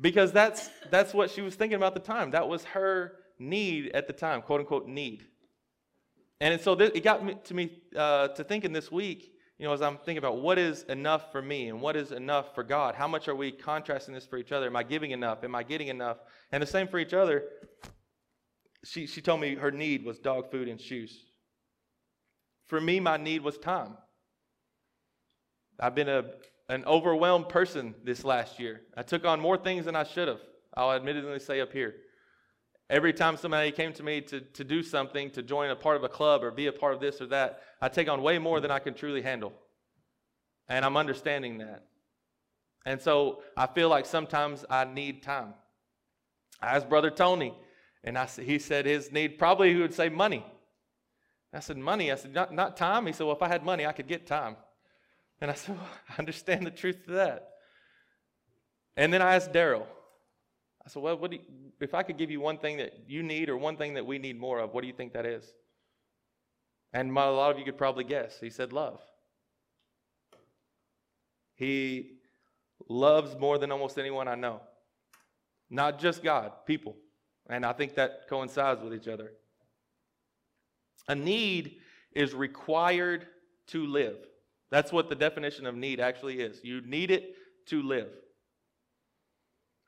because 0.00 0.30
that's 0.30 0.70
that's 0.92 1.12
what 1.12 1.28
she 1.28 1.40
was 1.40 1.56
thinking 1.56 1.74
about 1.74 1.94
the 1.94 2.00
time. 2.00 2.30
That 2.30 2.48
was 2.48 2.62
her 2.66 3.14
need 3.40 3.90
at 3.94 4.06
the 4.06 4.12
time, 4.12 4.40
quote 4.40 4.60
unquote 4.60 4.86
need. 4.86 5.24
And 6.40 6.60
so 6.60 6.74
it 6.74 7.02
got 7.02 7.24
me 7.24 7.34
to 7.42 7.54
me 7.54 7.82
uh, 7.96 8.28
to 8.28 8.44
thinking 8.44 8.72
this 8.72 8.92
week. 8.92 9.32
You 9.58 9.66
know, 9.66 9.72
as 9.72 9.82
I'm 9.82 9.96
thinking 9.96 10.18
about 10.18 10.40
what 10.40 10.56
is 10.56 10.84
enough 10.84 11.32
for 11.32 11.42
me 11.42 11.68
and 11.68 11.80
what 11.80 11.96
is 11.96 12.12
enough 12.12 12.54
for 12.54 12.62
God. 12.62 12.94
How 12.94 13.08
much 13.08 13.26
are 13.26 13.34
we 13.34 13.50
contrasting 13.50 14.14
this 14.14 14.24
for 14.24 14.36
each 14.36 14.52
other? 14.52 14.66
Am 14.66 14.76
I 14.76 14.84
giving 14.84 15.10
enough? 15.10 15.42
Am 15.42 15.56
I 15.56 15.64
getting 15.64 15.88
enough? 15.88 16.18
And 16.52 16.62
the 16.62 16.66
same 16.66 16.86
for 16.86 17.00
each 17.00 17.12
other. 17.12 17.42
She 18.84 19.08
she 19.08 19.20
told 19.20 19.40
me 19.40 19.56
her 19.56 19.72
need 19.72 20.04
was 20.04 20.20
dog 20.20 20.52
food 20.52 20.68
and 20.68 20.80
shoes. 20.80 21.24
For 22.66 22.80
me, 22.80 23.00
my 23.00 23.16
need 23.16 23.42
was 23.42 23.58
time. 23.58 23.96
I've 25.80 25.94
been 25.94 26.08
a, 26.08 26.24
an 26.68 26.84
overwhelmed 26.84 27.48
person 27.48 27.94
this 28.04 28.24
last 28.24 28.58
year. 28.58 28.82
I 28.96 29.02
took 29.02 29.24
on 29.24 29.40
more 29.40 29.56
things 29.56 29.84
than 29.84 29.96
I 29.96 30.04
should 30.04 30.28
have. 30.28 30.40
I'll 30.74 30.92
admittedly 30.92 31.38
say 31.38 31.60
up 31.60 31.72
here. 31.72 31.94
Every 32.88 33.12
time 33.12 33.36
somebody 33.36 33.72
came 33.72 33.92
to 33.94 34.02
me 34.02 34.20
to, 34.22 34.40
to 34.40 34.64
do 34.64 34.82
something, 34.82 35.30
to 35.30 35.42
join 35.42 35.70
a 35.70 35.76
part 35.76 35.96
of 35.96 36.04
a 36.04 36.08
club 36.08 36.44
or 36.44 36.50
be 36.50 36.66
a 36.66 36.72
part 36.72 36.94
of 36.94 37.00
this 37.00 37.20
or 37.20 37.26
that, 37.26 37.60
I 37.80 37.88
take 37.88 38.08
on 38.08 38.22
way 38.22 38.38
more 38.38 38.60
than 38.60 38.70
I 38.70 38.78
can 38.78 38.94
truly 38.94 39.22
handle. 39.22 39.52
And 40.68 40.84
I'm 40.84 40.96
understanding 40.96 41.58
that. 41.58 41.84
And 42.84 43.00
so 43.00 43.42
I 43.56 43.66
feel 43.66 43.88
like 43.88 44.06
sometimes 44.06 44.64
I 44.68 44.84
need 44.84 45.22
time. 45.22 45.54
I 46.60 46.76
asked 46.76 46.88
Brother 46.88 47.10
Tony, 47.10 47.54
and 48.04 48.18
I, 48.18 48.26
he 48.26 48.58
said 48.58 48.86
his 48.86 49.12
need 49.12 49.38
probably 49.38 49.72
he 49.72 49.80
would 49.80 49.94
say 49.94 50.08
money. 50.08 50.44
I 51.54 51.60
said, 51.60 51.76
Money? 51.76 52.10
I 52.10 52.14
said, 52.14 52.32
not, 52.32 52.54
not 52.54 52.76
time. 52.76 53.06
He 53.06 53.12
said, 53.12 53.26
Well, 53.26 53.36
if 53.36 53.42
I 53.42 53.48
had 53.48 53.64
money, 53.64 53.84
I 53.84 53.92
could 53.92 54.06
get 54.06 54.26
time. 54.26 54.56
And 55.42 55.50
I 55.50 55.54
said, 55.54 55.74
well, 55.76 55.88
I 56.08 56.14
understand 56.18 56.64
the 56.64 56.70
truth 56.70 57.04
to 57.06 57.12
that. 57.12 57.48
And 58.96 59.12
then 59.12 59.20
I 59.20 59.34
asked 59.34 59.52
Daryl, 59.52 59.84
I 60.86 60.88
said, 60.88 61.02
Well, 61.02 61.18
you, 61.30 61.40
if 61.80 61.94
I 61.94 62.02
could 62.02 62.16
give 62.16 62.30
you 62.30 62.40
one 62.40 62.58
thing 62.58 62.78
that 62.78 63.04
you 63.06 63.22
need 63.22 63.48
or 63.48 63.56
one 63.56 63.76
thing 63.76 63.94
that 63.94 64.06
we 64.06 64.18
need 64.18 64.38
more 64.38 64.60
of, 64.60 64.72
what 64.72 64.80
do 64.82 64.86
you 64.86 64.92
think 64.92 65.12
that 65.12 65.26
is? 65.26 65.44
And 66.92 67.12
my, 67.12 67.24
a 67.24 67.30
lot 67.30 67.50
of 67.50 67.58
you 67.58 67.64
could 67.64 67.78
probably 67.78 68.04
guess. 68.04 68.38
He 68.40 68.50
said, 68.50 68.72
Love. 68.72 69.00
He 71.54 72.18
loves 72.88 73.36
more 73.38 73.58
than 73.58 73.72
almost 73.72 73.98
anyone 73.98 74.28
I 74.28 74.34
know. 74.34 74.60
Not 75.70 75.98
just 75.98 76.22
God, 76.22 76.52
people. 76.66 76.96
And 77.48 77.64
I 77.64 77.72
think 77.72 77.94
that 77.94 78.28
coincides 78.28 78.82
with 78.82 78.94
each 78.94 79.08
other. 79.08 79.32
A 81.08 81.14
need 81.14 81.78
is 82.12 82.34
required 82.34 83.26
to 83.68 83.86
live. 83.86 84.16
That's 84.72 84.90
what 84.90 85.10
the 85.10 85.14
definition 85.14 85.66
of 85.66 85.74
need 85.74 86.00
actually 86.00 86.40
is. 86.40 86.64
You 86.64 86.80
need 86.80 87.10
it 87.10 87.34
to 87.66 87.82
live. 87.82 88.08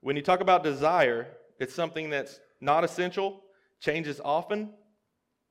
When 0.03 0.15
you 0.15 0.21
talk 0.21 0.41
about 0.41 0.63
desire, 0.63 1.27
it's 1.59 1.75
something 1.75 2.11
that's 2.11 2.39
not 2.61 2.85
essential, 2.85 3.41
changes 3.81 4.21
often, 4.23 4.75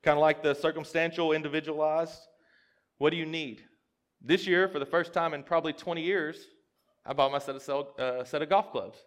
kind 0.04 0.20
of 0.20 0.22
like 0.22 0.44
the 0.44 0.54
circumstantial, 0.54 1.32
individualized. 1.32 2.20
What 3.00 3.10
do 3.10 3.18
you 3.18 3.26
need? 3.26 3.64
This 4.22 4.46
year, 4.46 4.68
for 4.68 4.78
the 4.78 4.86
first 4.86 5.14
time 5.14 5.34
in 5.34 5.42
probably 5.42 5.74
20 5.74 6.04
years, 6.04 6.38
I 7.04 7.14
bought 7.14 7.32
myself 7.32 7.68
a 7.98 8.02
uh, 8.02 8.24
set 8.24 8.44
of 8.44 8.50
golf 8.50 8.72
clubs. 8.72 9.00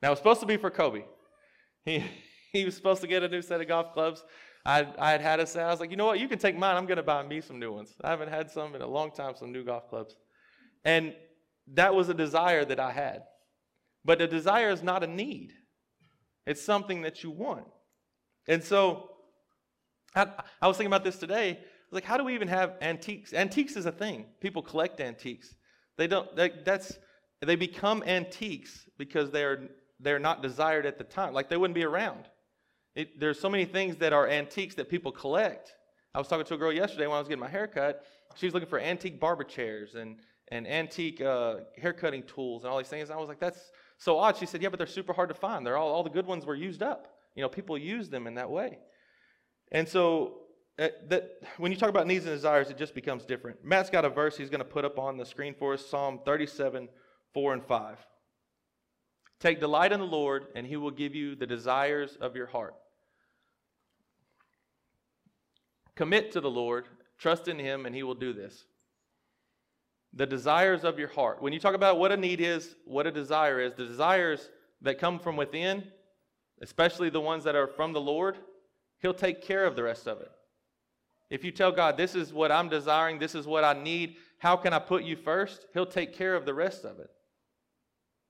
Now, 0.00 0.08
it 0.08 0.12
was 0.12 0.18
supposed 0.20 0.40
to 0.40 0.46
be 0.46 0.56
for 0.56 0.70
Kobe. 0.70 1.04
He, 1.84 2.02
he 2.54 2.64
was 2.64 2.74
supposed 2.74 3.02
to 3.02 3.06
get 3.06 3.22
a 3.22 3.28
new 3.28 3.42
set 3.42 3.60
of 3.60 3.68
golf 3.68 3.92
clubs. 3.92 4.24
I, 4.66 4.84
I 4.98 5.12
had 5.12 5.20
had 5.20 5.38
a 5.38 5.46
set. 5.46 5.64
I 5.64 5.70
was 5.70 5.78
like, 5.78 5.90
you 5.92 5.96
know 5.96 6.06
what? 6.06 6.18
You 6.18 6.26
can 6.28 6.40
take 6.40 6.58
mine. 6.58 6.76
I'm 6.76 6.86
going 6.86 6.96
to 6.96 7.02
buy 7.04 7.22
me 7.22 7.40
some 7.40 7.60
new 7.60 7.72
ones. 7.72 7.94
I 8.02 8.10
haven't 8.10 8.30
had 8.30 8.50
some 8.50 8.74
in 8.74 8.82
a 8.82 8.86
long 8.86 9.12
time, 9.12 9.34
some 9.36 9.52
new 9.52 9.64
golf 9.64 9.88
clubs. 9.88 10.16
And 10.84 11.14
that 11.74 11.94
was 11.94 12.08
a 12.08 12.14
desire 12.14 12.64
that 12.64 12.80
I 12.80 12.90
had. 12.90 13.22
But 14.04 14.20
a 14.20 14.26
desire 14.26 14.70
is 14.70 14.82
not 14.82 15.04
a 15.04 15.06
need, 15.06 15.52
it's 16.46 16.62
something 16.62 17.02
that 17.02 17.22
you 17.22 17.30
want. 17.30 17.64
And 18.48 18.62
so 18.62 19.10
I, 20.14 20.26
I 20.60 20.68
was 20.68 20.76
thinking 20.76 20.92
about 20.92 21.04
this 21.04 21.18
today. 21.18 21.50
I 21.50 21.88
was 21.90 21.92
like, 21.92 22.04
how 22.04 22.16
do 22.16 22.24
we 22.24 22.34
even 22.34 22.48
have 22.48 22.74
antiques? 22.80 23.32
Antiques 23.32 23.76
is 23.76 23.86
a 23.86 23.92
thing. 23.92 24.26
People 24.40 24.62
collect 24.62 25.00
antiques. 25.00 25.54
They 25.96 26.08
don't, 26.08 26.34
they, 26.34 26.52
that's, 26.64 26.98
they 27.40 27.56
become 27.56 28.02
antiques 28.04 28.88
because 28.98 29.30
they're, 29.30 29.68
they're 30.00 30.18
not 30.18 30.42
desired 30.42 30.86
at 30.86 30.98
the 30.98 31.04
time. 31.04 31.32
Like 31.32 31.48
they 31.48 31.56
wouldn't 31.56 31.74
be 31.74 31.84
around. 31.84 32.28
It, 32.96 33.20
there's 33.20 33.38
so 33.38 33.50
many 33.50 33.66
things 33.66 33.96
that 33.96 34.14
are 34.14 34.26
antiques 34.26 34.74
that 34.76 34.88
people 34.88 35.12
collect. 35.12 35.74
I 36.14 36.18
was 36.18 36.28
talking 36.28 36.46
to 36.46 36.54
a 36.54 36.56
girl 36.56 36.72
yesterday 36.72 37.06
when 37.06 37.16
I 37.16 37.18
was 37.18 37.28
getting 37.28 37.42
my 37.42 37.48
hair 37.48 37.66
cut. 37.66 38.04
She 38.36 38.46
was 38.46 38.54
looking 38.54 38.70
for 38.70 38.80
antique 38.80 39.20
barber 39.20 39.44
chairs 39.44 39.94
and, 39.94 40.16
and 40.48 40.66
antique 40.66 41.20
uh, 41.20 41.56
hair 41.76 41.92
cutting 41.92 42.22
tools 42.22 42.64
and 42.64 42.72
all 42.72 42.78
these 42.78 42.88
things. 42.88 43.10
I 43.10 43.16
was 43.16 43.28
like, 43.28 43.38
that's 43.38 43.70
so 43.98 44.18
odd. 44.18 44.38
She 44.38 44.46
said, 44.46 44.62
yeah, 44.62 44.70
but 44.70 44.78
they're 44.78 44.86
super 44.86 45.12
hard 45.12 45.28
to 45.28 45.34
find. 45.34 45.64
They're 45.64 45.76
all, 45.76 45.92
all 45.92 46.02
the 46.02 46.10
good 46.10 46.26
ones 46.26 46.46
were 46.46 46.54
used 46.54 46.82
up. 46.82 47.18
You 47.34 47.42
know, 47.42 47.50
people 47.50 47.76
use 47.76 48.08
them 48.08 48.26
in 48.26 48.34
that 48.36 48.48
way. 48.48 48.78
And 49.72 49.86
so 49.86 50.38
uh, 50.78 50.88
that 51.08 51.32
when 51.58 51.70
you 51.70 51.76
talk 51.76 51.90
about 51.90 52.06
needs 52.06 52.24
and 52.24 52.34
desires, 52.34 52.70
it 52.70 52.78
just 52.78 52.94
becomes 52.94 53.26
different. 53.26 53.62
Matt's 53.62 53.90
got 53.90 54.06
a 54.06 54.08
verse 54.08 54.38
he's 54.38 54.48
going 54.48 54.60
to 54.60 54.64
put 54.64 54.86
up 54.86 54.98
on 54.98 55.18
the 55.18 55.26
screen 55.26 55.54
for 55.54 55.74
us 55.74 55.84
Psalm 55.84 56.20
37, 56.24 56.88
4 57.34 57.52
and 57.52 57.62
5. 57.62 57.98
Take 59.38 59.60
delight 59.60 59.92
in 59.92 60.00
the 60.00 60.06
Lord, 60.06 60.46
and 60.54 60.66
he 60.66 60.78
will 60.78 60.90
give 60.90 61.14
you 61.14 61.34
the 61.34 61.46
desires 61.46 62.16
of 62.22 62.34
your 62.34 62.46
heart. 62.46 62.74
Commit 65.96 66.30
to 66.32 66.40
the 66.40 66.50
Lord, 66.50 66.86
trust 67.18 67.48
in 67.48 67.58
Him, 67.58 67.86
and 67.86 67.94
He 67.94 68.02
will 68.02 68.14
do 68.14 68.32
this. 68.32 68.66
The 70.12 70.26
desires 70.26 70.84
of 70.84 70.98
your 70.98 71.08
heart. 71.08 71.42
When 71.42 71.52
you 71.52 71.58
talk 71.58 71.74
about 71.74 71.98
what 71.98 72.12
a 72.12 72.16
need 72.16 72.40
is, 72.40 72.76
what 72.84 73.06
a 73.06 73.10
desire 73.10 73.60
is, 73.60 73.74
the 73.74 73.86
desires 73.86 74.50
that 74.82 74.98
come 74.98 75.18
from 75.18 75.36
within, 75.36 75.84
especially 76.62 77.10
the 77.10 77.20
ones 77.20 77.44
that 77.44 77.56
are 77.56 77.66
from 77.66 77.92
the 77.92 78.00
Lord, 78.00 78.36
He'll 79.00 79.14
take 79.14 79.42
care 79.42 79.66
of 79.66 79.74
the 79.74 79.82
rest 79.82 80.06
of 80.06 80.20
it. 80.20 80.30
If 81.28 81.44
you 81.44 81.50
tell 81.50 81.72
God, 81.72 81.96
this 81.96 82.14
is 82.14 82.32
what 82.32 82.52
I'm 82.52 82.68
desiring, 82.68 83.18
this 83.18 83.34
is 83.34 83.46
what 83.46 83.64
I 83.64 83.72
need, 83.72 84.16
how 84.38 84.56
can 84.56 84.72
I 84.72 84.78
put 84.78 85.02
you 85.02 85.16
first? 85.16 85.66
He'll 85.72 85.86
take 85.86 86.14
care 86.14 86.34
of 86.34 86.44
the 86.44 86.54
rest 86.54 86.84
of 86.84 86.98
it. 86.98 87.10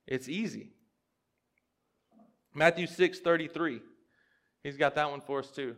It's 0.06 0.28
easy. 0.28 0.70
Matthew 2.54 2.86
6 2.86 3.18
33. 3.20 3.80
He's 4.62 4.76
got 4.76 4.94
that 4.94 5.10
one 5.10 5.20
for 5.20 5.40
us 5.40 5.50
too. 5.50 5.76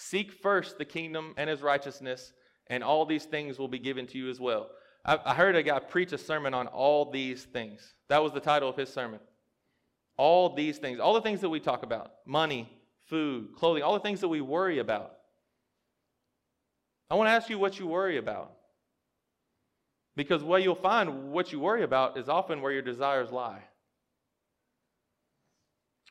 Seek 0.00 0.30
first 0.30 0.78
the 0.78 0.84
kingdom 0.84 1.34
and 1.36 1.50
his 1.50 1.60
righteousness, 1.60 2.32
and 2.68 2.84
all 2.84 3.04
these 3.04 3.24
things 3.24 3.58
will 3.58 3.66
be 3.66 3.80
given 3.80 4.06
to 4.06 4.16
you 4.16 4.30
as 4.30 4.38
well. 4.38 4.70
I, 5.04 5.18
I 5.24 5.34
heard 5.34 5.56
a 5.56 5.62
guy 5.62 5.80
preach 5.80 6.12
a 6.12 6.18
sermon 6.18 6.54
on 6.54 6.68
all 6.68 7.10
these 7.10 7.42
things. 7.42 7.94
That 8.08 8.22
was 8.22 8.32
the 8.32 8.38
title 8.38 8.68
of 8.68 8.76
his 8.76 8.92
sermon. 8.92 9.18
All 10.16 10.54
these 10.54 10.78
things, 10.78 11.00
all 11.00 11.14
the 11.14 11.20
things 11.20 11.40
that 11.40 11.48
we 11.48 11.58
talk 11.58 11.82
about 11.82 12.12
money, 12.24 12.72
food, 13.08 13.56
clothing, 13.56 13.82
all 13.82 13.94
the 13.94 13.98
things 13.98 14.20
that 14.20 14.28
we 14.28 14.40
worry 14.40 14.78
about. 14.78 15.16
I 17.10 17.16
want 17.16 17.26
to 17.26 17.32
ask 17.32 17.50
you 17.50 17.58
what 17.58 17.80
you 17.80 17.88
worry 17.88 18.18
about. 18.18 18.52
Because 20.14 20.44
what 20.44 20.62
you'll 20.62 20.76
find, 20.76 21.32
what 21.32 21.52
you 21.52 21.58
worry 21.58 21.82
about, 21.82 22.16
is 22.16 22.28
often 22.28 22.62
where 22.62 22.72
your 22.72 22.82
desires 22.82 23.32
lie. 23.32 23.64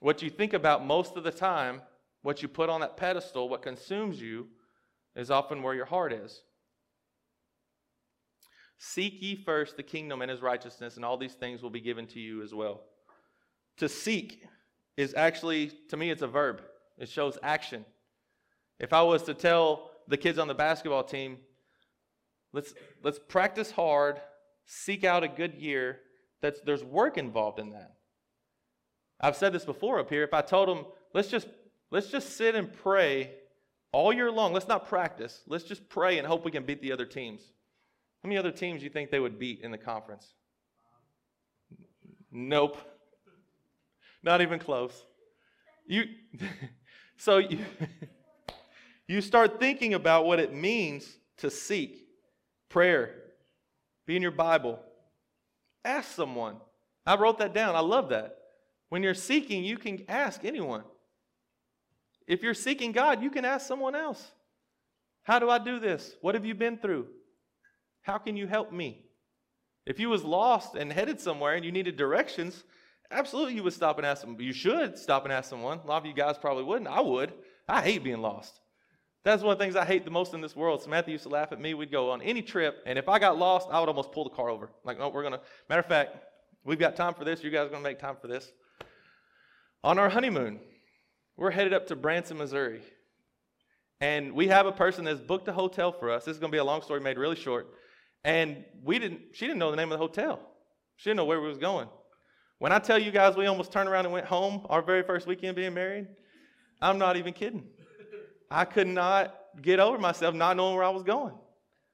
What 0.02 0.22
you 0.22 0.30
think 0.30 0.52
about 0.52 0.86
most 0.86 1.16
of 1.16 1.24
the 1.24 1.32
time 1.32 1.82
what 2.28 2.41
you 2.41 2.49
put 2.49 2.69
on 2.69 2.82
that 2.82 2.97
pedestal, 2.97 3.47
what 3.47 3.61
consumes 3.61 4.21
you, 4.21 4.47
is 5.15 5.32
often 5.32 5.63
where 5.63 5.73
your 5.73 5.86
heart 5.86 6.11
is. 6.11 6.41
Seek 8.78 9.21
ye 9.21 9.38
first 9.38 9.78
the 9.78 9.84
kingdom 9.84 10.21
and 10.21 10.30
his 10.30 10.41
righteousness, 10.41 10.97
and 10.97 11.05
all 11.05 11.15
these 11.15 11.36
things 11.36 11.63
will 11.63 11.69
be 11.69 11.80
given 11.80 12.05
to 12.07 12.19
you 12.19 12.43
as 12.43 12.53
well. 12.53 12.82
To 13.78 13.88
seek 13.88 14.43
is 14.97 15.13
actually, 15.13 15.71
to 15.88 15.95
me, 15.95 16.11
it's 16.11 16.21
a 16.21 16.28
verb, 16.28 16.63
it 16.97 17.07
shows 17.07 17.38
action. 17.43 17.86
If 18.78 18.91
I 18.91 19.03
was 19.03 19.23
to 19.23 19.34
tell 19.34 19.91
the 20.09 20.17
kids 20.17 20.38
on 20.38 20.49
the 20.49 20.53
basketball 20.53 21.05
team, 21.05 21.38
let's 22.51 22.73
let's 23.03 23.19
practice 23.25 23.71
hard, 23.71 24.19
seek 24.65 25.05
out 25.05 25.23
a 25.23 25.30
good 25.30 25.53
year. 25.53 25.99
That's 26.41 26.59
there's 26.59 26.84
work 26.84 27.17
involved 27.17 27.57
in 27.57 27.69
that. 27.69 27.93
I've 29.21 29.38
said 29.38 29.53
this 29.53 29.63
before 29.63 29.99
up 29.99 30.09
here. 30.09 30.23
If 30.23 30.34
I 30.34 30.41
told 30.41 30.67
them, 30.67 30.88
let's 31.13 31.30
just 31.30 31.47
let's 31.92 32.10
just 32.10 32.38
sit 32.38 32.56
and 32.56 32.72
pray 32.72 33.32
all 33.92 34.14
year 34.14 34.32
long. 34.32 34.54
Let's 34.54 34.68
not 34.68 34.88
practice. 34.88 35.42
Let's 35.48 35.64
just 35.64 35.88
pray 35.90 36.18
and 36.18 36.28
hope 36.28 36.46
we 36.46 36.52
can 36.52 36.64
beat 36.64 36.82
the 36.82 36.92
other 36.92 37.06
teams. 37.06 37.42
How 38.24 38.28
many 38.28 38.38
other 38.38 38.52
teams 38.52 38.80
do 38.80 38.86
you 38.86 38.90
think 38.90 39.12
they 39.12 39.20
would 39.20 39.40
beat 39.40 39.62
in 39.62 39.72
the 39.72 39.78
conference? 39.78 40.34
Nope. 42.32 42.78
Not 44.24 44.42
even 44.42 44.60
close. 44.60 44.94
You 45.86 46.04
so 47.18 47.38
you 47.38 47.60
you 49.08 49.22
start 49.22 49.60
thinking 49.60 49.94
about 49.94 50.26
what 50.26 50.40
it 50.40 50.54
means 50.54 51.18
to 51.38 51.50
seek 51.50 52.08
prayer. 52.70 53.16
Be 54.06 54.16
in 54.16 54.22
your 54.22 54.32
Bible. 54.32 54.80
Ask 55.86 56.12
someone. 56.12 56.58
I 57.06 57.16
wrote 57.16 57.38
that 57.38 57.54
down. 57.54 57.76
I 57.76 57.80
love 57.80 58.10
that. 58.10 58.38
When 58.90 59.04
you're 59.04 59.14
seeking, 59.14 59.64
you 59.64 59.78
can 59.78 60.04
ask 60.08 60.44
anyone. 60.44 60.84
If 62.28 62.43
you're 62.43 62.53
seeking 62.53 62.91
God, 62.91 63.23
you 63.23 63.30
can 63.30 63.45
ask 63.45 63.65
someone 63.65 63.95
else. 63.95 64.32
How 65.23 65.39
do 65.39 65.49
I 65.49 65.57
do 65.57 65.80
this? 65.80 66.15
What 66.21 66.36
have 66.36 66.45
you 66.45 66.55
been 66.55 66.78
through? 66.78 67.07
How 68.01 68.17
can 68.17 68.38
you 68.38 68.47
help 68.47 68.71
me? 68.71 69.05
If 69.86 69.99
you 69.99 70.09
was 70.09 70.23
lost 70.23 70.75
and 70.75 70.91
headed 70.91 71.19
somewhere 71.19 71.55
and 71.55 71.63
you 71.63 71.71
needed 71.71 71.95
directions, 71.95 72.63
absolutely 73.09 73.55
you 73.55 73.63
would 73.63 73.73
stop 73.73 73.97
and 73.97 74.05
ask 74.05 74.21
them. 74.21 74.39
You 74.39 74.53
should 74.53 74.97
stop 74.97 75.23
and 75.23 75.34
ask 75.34 75.49
someone. 75.49 75.80
A 75.84 75.88
lot 75.88 76.01
of 76.01 76.05
you 76.05 76.13
guys 76.13 76.38
probably 76.38 76.63
wouldn't. 76.63 76.89
I 76.89 77.01
would. 77.01 77.34
I 77.67 77.82
hate 77.82 78.03
being 78.03 78.21
lost. 78.21 78.59
That's 79.23 79.43
one 79.43 79.51
of 79.51 79.57
the 79.57 79.65
things 79.65 79.75
I 79.75 79.84
hate 79.84 80.05
the 80.05 80.11
most 80.11 80.34
in 80.34 80.39
this 80.39 80.55
world. 80.55 80.82
Samantha 80.82 81.11
used 81.11 81.23
to 81.23 81.30
laugh 81.30 81.51
at 81.51 81.59
me. 81.59 81.73
We'd 81.73 81.91
go 81.91 82.11
on 82.11 82.21
any 82.21 82.41
trip, 82.41 82.82
and 82.86 82.97
if 82.97 83.09
I 83.09 83.19
got 83.19 83.38
lost, 83.38 83.67
I 83.69 83.80
would 83.80 83.89
almost 83.89 84.13
pull 84.13 84.23
the 84.23 84.30
car 84.30 84.49
over. 84.49 84.69
Like, 84.86 84.97
no, 84.97 85.09
we're 85.09 85.23
gonna. 85.23 85.41
Matter 85.69 85.82
of 85.82 85.86
fact, 85.86 86.15
we've 86.63 86.80
got 86.80 86.95
time 86.95 87.13
for 87.13 87.25
this. 87.25 87.43
You 87.43 87.49
guys 87.49 87.67
are 87.67 87.69
gonna 87.69 87.84
make 87.84 87.99
time 87.99 88.15
for 88.21 88.30
this. 88.30 88.53
On 89.84 89.99
our 89.99 90.07
honeymoon, 90.07 90.61
we're 91.38 91.52
headed 91.52 91.74
up 91.74 91.88
to 91.88 91.96
Branson, 91.96 92.38
Missouri. 92.38 92.82
And 94.02 94.34
we 94.34 94.48
have 94.48 94.66
a 94.66 94.72
person 94.72 95.06
that's 95.06 95.22
booked 95.22 95.48
a 95.48 95.54
hotel 95.54 95.92
for 95.92 96.12
us. 96.12 96.26
This 96.26 96.34
is 96.34 96.40
going 96.40 96.52
to 96.52 96.56
be 96.56 96.60
a 96.60 96.64
long 96.64 96.82
story 96.82 97.00
made 97.00 97.18
really 97.18 97.36
short. 97.36 97.68
And 98.24 98.66
we 98.84 99.00
didn't, 99.00 99.22
she 99.34 99.46
didn't 99.46 99.60
know 99.60 99.72
the 99.72 99.78
name 99.78 99.92
of 99.92 99.98
the 99.98 100.04
hotel. 100.04 100.40
She 100.98 101.10
didn't 101.10 101.18
know 101.18 101.26
where 101.26 101.40
we 101.40 101.48
was 101.48 101.58
going. 101.58 101.88
When 102.60 102.72
I 102.72 102.80
tell 102.80 102.98
you 102.98 103.12
guys 103.12 103.36
we 103.36 103.46
almost 103.46 103.72
turned 103.72 103.88
around 103.88 104.06
and 104.06 104.14
went 104.14 104.26
home 104.26 104.66
our 104.70 104.82
very 104.82 105.04
first 105.04 105.28
weekend 105.28 105.56
being 105.56 105.74
married, 105.74 106.08
I'm 106.82 106.98
not 106.98 107.18
even 107.18 107.34
kidding. 107.34 107.64
I 108.50 108.66
could 108.66 108.88
not 108.88 109.36
get 109.62 109.80
over 109.80 109.98
myself 109.98 110.34
not 110.34 110.58
knowing 110.58 110.76
where 110.76 110.84
I 110.84 110.90
was 110.90 111.04
going. 111.04 111.36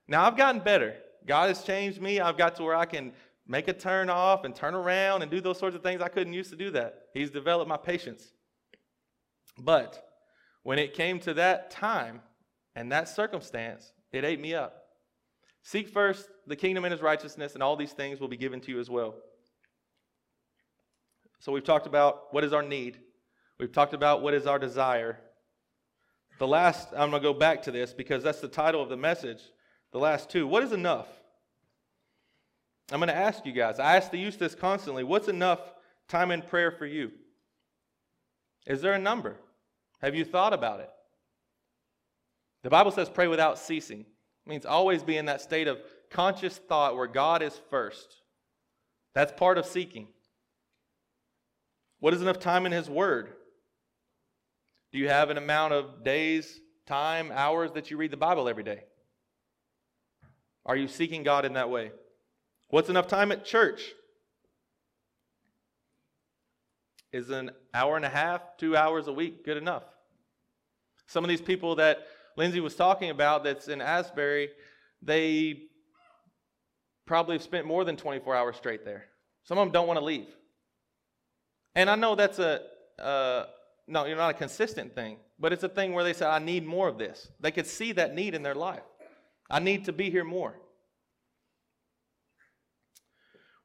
Now 0.07 0.25
I've 0.25 0.37
gotten 0.37 0.61
better. 0.61 0.95
God 1.25 1.49
has 1.49 1.63
changed 1.63 2.01
me. 2.01 2.19
I've 2.19 2.37
got 2.37 2.55
to 2.57 2.63
where 2.63 2.75
I 2.75 2.85
can 2.85 3.11
make 3.47 3.67
a 3.67 3.73
turn 3.73 4.09
off 4.09 4.45
and 4.45 4.55
turn 4.55 4.73
around 4.73 5.21
and 5.21 5.31
do 5.31 5.41
those 5.41 5.57
sorts 5.57 5.75
of 5.75 5.83
things. 5.83 6.01
I 6.01 6.07
couldn't 6.07 6.33
used 6.33 6.49
to 6.51 6.55
do 6.55 6.71
that. 6.71 7.07
He's 7.13 7.29
developed 7.29 7.67
my 7.67 7.77
patience. 7.77 8.31
But 9.57 10.09
when 10.63 10.79
it 10.79 10.93
came 10.93 11.19
to 11.21 11.33
that 11.35 11.71
time 11.71 12.21
and 12.75 12.91
that 12.91 13.07
circumstance, 13.07 13.93
it 14.11 14.25
ate 14.25 14.39
me 14.39 14.53
up. 14.53 14.83
Seek 15.61 15.89
first 15.89 16.27
the 16.45 16.55
kingdom 16.55 16.83
and 16.85 16.91
his 16.91 17.01
righteousness, 17.01 17.53
and 17.53 17.63
all 17.63 17.75
these 17.75 17.93
things 17.93 18.19
will 18.19 18.27
be 18.27 18.37
given 18.37 18.59
to 18.61 18.71
you 18.71 18.79
as 18.79 18.89
well. 18.89 19.15
So 21.39 21.51
we've 21.51 21.63
talked 21.63 21.87
about 21.87 22.33
what 22.33 22.43
is 22.43 22.53
our 22.53 22.63
need. 22.63 22.99
We've 23.59 23.71
talked 23.71 23.93
about 23.93 24.21
what 24.21 24.33
is 24.33 24.45
our 24.45 24.59
desire. 24.59 25.19
The 26.39 26.47
last, 26.47 26.89
I'm 26.91 27.11
going 27.11 27.21
to 27.21 27.27
go 27.27 27.33
back 27.33 27.61
to 27.63 27.71
this 27.71 27.93
because 27.93 28.23
that's 28.23 28.39
the 28.39 28.47
title 28.47 28.81
of 28.81 28.89
the 28.89 28.97
message. 28.97 29.41
The 29.91 29.99
last 29.99 30.29
two. 30.29 30.47
What 30.47 30.63
is 30.63 30.71
enough? 30.71 31.07
I'm 32.91 32.99
going 32.99 33.07
to 33.07 33.15
ask 33.15 33.45
you 33.45 33.53
guys. 33.53 33.79
I 33.79 33.95
ask 33.95 34.11
the 34.11 34.17
youth 34.17 34.39
this 34.39 34.55
constantly. 34.55 35.03
What's 35.03 35.27
enough 35.27 35.59
time 36.09 36.31
in 36.31 36.41
prayer 36.41 36.71
for 36.71 36.85
you? 36.85 37.11
Is 38.65 38.81
there 38.81 38.93
a 38.93 38.99
number? 38.99 39.37
Have 40.01 40.15
you 40.15 40.25
thought 40.25 40.53
about 40.53 40.79
it? 40.79 40.89
The 42.63 42.69
Bible 42.69 42.91
says 42.91 43.09
pray 43.09 43.27
without 43.27 43.59
ceasing. 43.59 44.01
It 44.01 44.49
means 44.49 44.65
always 44.65 45.03
be 45.03 45.17
in 45.17 45.25
that 45.25 45.41
state 45.41 45.67
of 45.67 45.79
conscious 46.09 46.57
thought 46.57 46.95
where 46.95 47.07
God 47.07 47.41
is 47.41 47.59
first. 47.69 48.07
That's 49.13 49.33
part 49.33 49.57
of 49.57 49.65
seeking. 49.65 50.07
What 51.99 52.13
is 52.13 52.21
enough 52.21 52.39
time 52.39 52.65
in 52.65 52.71
His 52.71 52.89
Word? 52.89 53.33
Do 54.91 54.99
you 54.99 55.09
have 55.09 55.29
an 55.29 55.37
amount 55.37 55.73
of 55.73 56.03
days, 56.03 56.59
time, 56.85 57.31
hours 57.33 57.71
that 57.73 57.89
you 57.89 57.97
read 57.97 58.11
the 58.11 58.17
Bible 58.17 58.47
every 58.47 58.63
day? 58.63 58.83
Are 60.65 60.75
you 60.75 60.87
seeking 60.87 61.23
God 61.23 61.45
in 61.45 61.53
that 61.53 61.69
way? 61.69 61.91
What's 62.69 62.89
enough 62.89 63.07
time 63.07 63.31
at 63.31 63.45
church? 63.45 63.91
Is 67.11 67.29
an 67.29 67.51
hour 67.73 67.95
and 67.95 68.05
a 68.05 68.09
half, 68.09 68.57
two 68.57 68.75
hours 68.77 69.07
a 69.07 69.13
week 69.13 69.45
good 69.45 69.57
enough? 69.57 69.83
Some 71.07 71.23
of 71.23 71.29
these 71.29 71.41
people 71.41 71.75
that 71.75 72.07
Lindsay 72.37 72.59
was 72.59 72.75
talking 72.75 73.09
about 73.09 73.43
that's 73.43 73.67
in 73.67 73.81
Asbury, 73.81 74.49
they 75.01 75.63
probably 77.05 77.35
have 77.35 77.43
spent 77.43 77.65
more 77.65 77.83
than 77.83 77.97
24 77.97 78.35
hours 78.35 78.55
straight 78.55 78.85
there. 78.85 79.05
Some 79.43 79.57
of 79.57 79.65
them 79.65 79.71
don't 79.71 79.87
want 79.87 79.99
to 79.99 80.05
leave. 80.05 80.27
And 81.75 81.89
I 81.89 81.95
know 81.95 82.15
that's 82.15 82.39
a, 82.39 82.61
uh, 82.99 83.45
no, 83.87 84.05
you're 84.05 84.17
not 84.17 84.31
a 84.31 84.37
consistent 84.37 84.95
thing, 84.95 85.17
but 85.39 85.51
it's 85.51 85.63
a 85.63 85.69
thing 85.69 85.93
where 85.93 86.03
they 86.03 86.13
say, 86.13 86.25
I 86.25 86.39
need 86.39 86.65
more 86.65 86.87
of 86.87 86.97
this. 86.97 87.29
They 87.39 87.51
could 87.51 87.67
see 87.67 87.91
that 87.93 88.15
need 88.15 88.35
in 88.35 88.43
their 88.43 88.55
life. 88.55 88.83
I 89.49 89.59
need 89.59 89.85
to 89.85 89.93
be 89.93 90.09
here 90.09 90.23
more. 90.23 90.55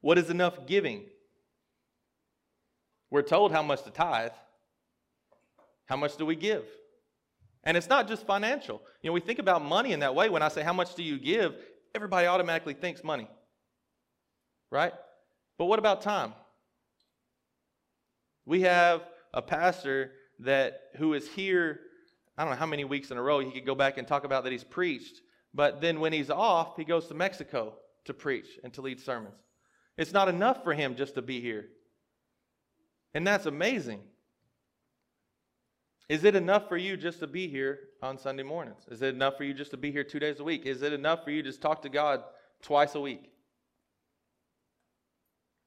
What 0.01 0.17
is 0.17 0.29
enough 0.29 0.65
giving? 0.65 1.05
We're 3.11 3.21
told 3.21 3.51
how 3.51 3.63
much 3.63 3.83
to 3.83 3.91
tithe. 3.91 4.31
How 5.85 5.97
much 5.97 6.17
do 6.17 6.25
we 6.25 6.35
give? 6.35 6.65
And 7.63 7.75
it's 7.75 7.89
not 7.89 8.07
just 8.07 8.25
financial. 8.25 8.81
You 9.01 9.09
know, 9.09 9.13
we 9.13 9.19
think 9.19 9.39
about 9.39 9.63
money 9.63 9.91
in 9.91 9.99
that 10.01 10.15
way. 10.15 10.29
When 10.29 10.41
I 10.41 10.47
say, 10.47 10.61
How 10.61 10.73
much 10.73 10.95
do 10.95 11.03
you 11.03 11.19
give? 11.19 11.55
everybody 11.95 12.27
automatically 12.27 12.73
thinks 12.73 13.03
money. 13.03 13.27
Right? 14.71 14.93
But 15.57 15.65
what 15.65 15.79
about 15.79 16.01
time? 16.01 16.33
We 18.45 18.61
have 18.61 19.01
a 19.33 19.41
pastor 19.41 20.11
that 20.39 20.81
who 20.97 21.13
is 21.13 21.27
here, 21.29 21.79
I 22.37 22.43
don't 22.43 22.51
know 22.51 22.59
how 22.59 22.65
many 22.65 22.85
weeks 22.85 23.11
in 23.11 23.17
a 23.17 23.21
row 23.21 23.39
he 23.39 23.51
could 23.51 23.65
go 23.65 23.75
back 23.75 23.97
and 23.97 24.07
talk 24.07 24.23
about 24.23 24.43
that 24.43 24.51
he's 24.51 24.63
preached, 24.63 25.21
but 25.53 25.81
then 25.81 25.99
when 25.99 26.13
he's 26.13 26.29
off, 26.29 26.77
he 26.77 26.83
goes 26.83 27.07
to 27.07 27.13
Mexico 27.13 27.73
to 28.05 28.13
preach 28.13 28.47
and 28.63 28.73
to 28.73 28.81
lead 28.81 28.99
sermons. 28.99 29.35
It's 29.97 30.13
not 30.13 30.29
enough 30.29 30.63
for 30.63 30.73
him 30.73 30.95
just 30.95 31.15
to 31.15 31.21
be 31.21 31.41
here. 31.41 31.65
And 33.13 33.25
that's 33.25 33.45
amazing. 33.45 34.01
Is 36.07 36.23
it 36.23 36.35
enough 36.35 36.67
for 36.67 36.77
you 36.77 36.97
just 36.97 37.19
to 37.19 37.27
be 37.27 37.47
here 37.47 37.79
on 38.01 38.17
Sunday 38.17 38.43
mornings? 38.43 38.81
Is 38.89 39.01
it 39.01 39.13
enough 39.13 39.37
for 39.37 39.43
you 39.43 39.53
just 39.53 39.71
to 39.71 39.77
be 39.77 39.91
here 39.91 40.03
two 40.03 40.19
days 40.19 40.39
a 40.39 40.43
week? 40.43 40.65
Is 40.65 40.81
it 40.81 40.91
enough 40.91 41.23
for 41.23 41.31
you 41.31 41.43
to 41.43 41.49
just 41.49 41.61
talk 41.61 41.83
to 41.83 41.89
God 41.89 42.23
twice 42.63 42.95
a 42.95 42.99
week? 42.99 43.31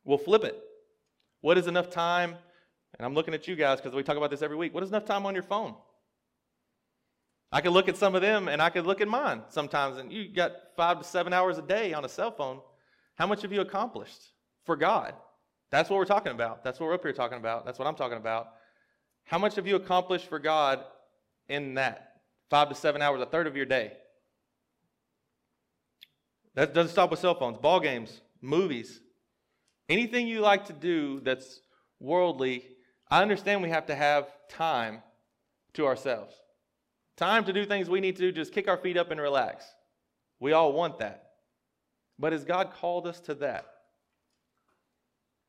We'll 0.04 0.18
flip 0.18 0.42
it. 0.42 0.60
What 1.40 1.58
is 1.58 1.68
enough 1.68 1.90
time? 1.90 2.36
And 2.98 3.06
I'm 3.06 3.14
looking 3.14 3.34
at 3.34 3.46
you 3.46 3.54
guys 3.54 3.80
because 3.80 3.94
we 3.94 4.02
talk 4.02 4.16
about 4.16 4.30
this 4.30 4.42
every 4.42 4.56
week. 4.56 4.74
What 4.74 4.82
is 4.82 4.90
enough 4.90 5.04
time 5.04 5.26
on 5.26 5.34
your 5.34 5.44
phone? 5.44 5.74
I 7.52 7.60
could 7.60 7.72
look 7.72 7.88
at 7.88 7.96
some 7.96 8.14
of 8.14 8.22
them 8.22 8.48
and 8.48 8.60
I 8.60 8.70
could 8.70 8.86
look 8.86 9.00
at 9.00 9.08
mine 9.08 9.42
sometimes, 9.48 9.98
and 9.98 10.12
you 10.12 10.28
got 10.28 10.52
five 10.76 10.98
to 10.98 11.04
seven 11.04 11.32
hours 11.32 11.58
a 11.58 11.62
day 11.62 11.92
on 11.92 12.04
a 12.04 12.08
cell 12.08 12.30
phone. 12.30 12.60
How 13.16 13.26
much 13.26 13.42
have 13.42 13.52
you 13.52 13.60
accomplished 13.60 14.32
for 14.64 14.74
God? 14.74 15.14
That's 15.72 15.88
what 15.88 15.96
we're 15.96 16.04
talking 16.04 16.32
about. 16.32 16.62
That's 16.62 16.78
what 16.78 16.86
we're 16.86 16.94
up 16.94 17.02
here 17.02 17.14
talking 17.14 17.38
about. 17.38 17.64
That's 17.64 17.78
what 17.78 17.88
I'm 17.88 17.94
talking 17.94 18.18
about. 18.18 18.48
How 19.24 19.38
much 19.38 19.56
have 19.56 19.66
you 19.66 19.74
accomplished 19.74 20.28
for 20.28 20.38
God 20.38 20.84
in 21.48 21.74
that? 21.74 22.20
Five 22.50 22.68
to 22.68 22.74
seven 22.74 23.00
hours, 23.00 23.22
a 23.22 23.26
third 23.26 23.46
of 23.46 23.56
your 23.56 23.64
day. 23.64 23.92
That 26.54 26.74
doesn't 26.74 26.92
stop 26.92 27.10
with 27.10 27.20
cell 27.20 27.34
phones, 27.34 27.56
ball 27.56 27.80
games, 27.80 28.20
movies, 28.42 29.00
anything 29.88 30.28
you 30.28 30.40
like 30.40 30.66
to 30.66 30.74
do 30.74 31.20
that's 31.20 31.62
worldly. 31.98 32.66
I 33.10 33.22
understand 33.22 33.62
we 33.62 33.70
have 33.70 33.86
to 33.86 33.94
have 33.94 34.26
time 34.50 35.02
to 35.72 35.86
ourselves. 35.86 36.34
Time 37.16 37.46
to 37.46 37.52
do 37.52 37.64
things 37.64 37.88
we 37.88 38.00
need 38.00 38.16
to 38.16 38.22
do, 38.22 38.30
just 38.30 38.52
kick 38.52 38.68
our 38.68 38.76
feet 38.76 38.98
up 38.98 39.10
and 39.10 39.18
relax. 39.18 39.64
We 40.38 40.52
all 40.52 40.74
want 40.74 40.98
that. 40.98 41.30
But 42.18 42.32
has 42.32 42.44
God 42.44 42.72
called 42.74 43.06
us 43.06 43.20
to 43.20 43.34
that? 43.36 43.71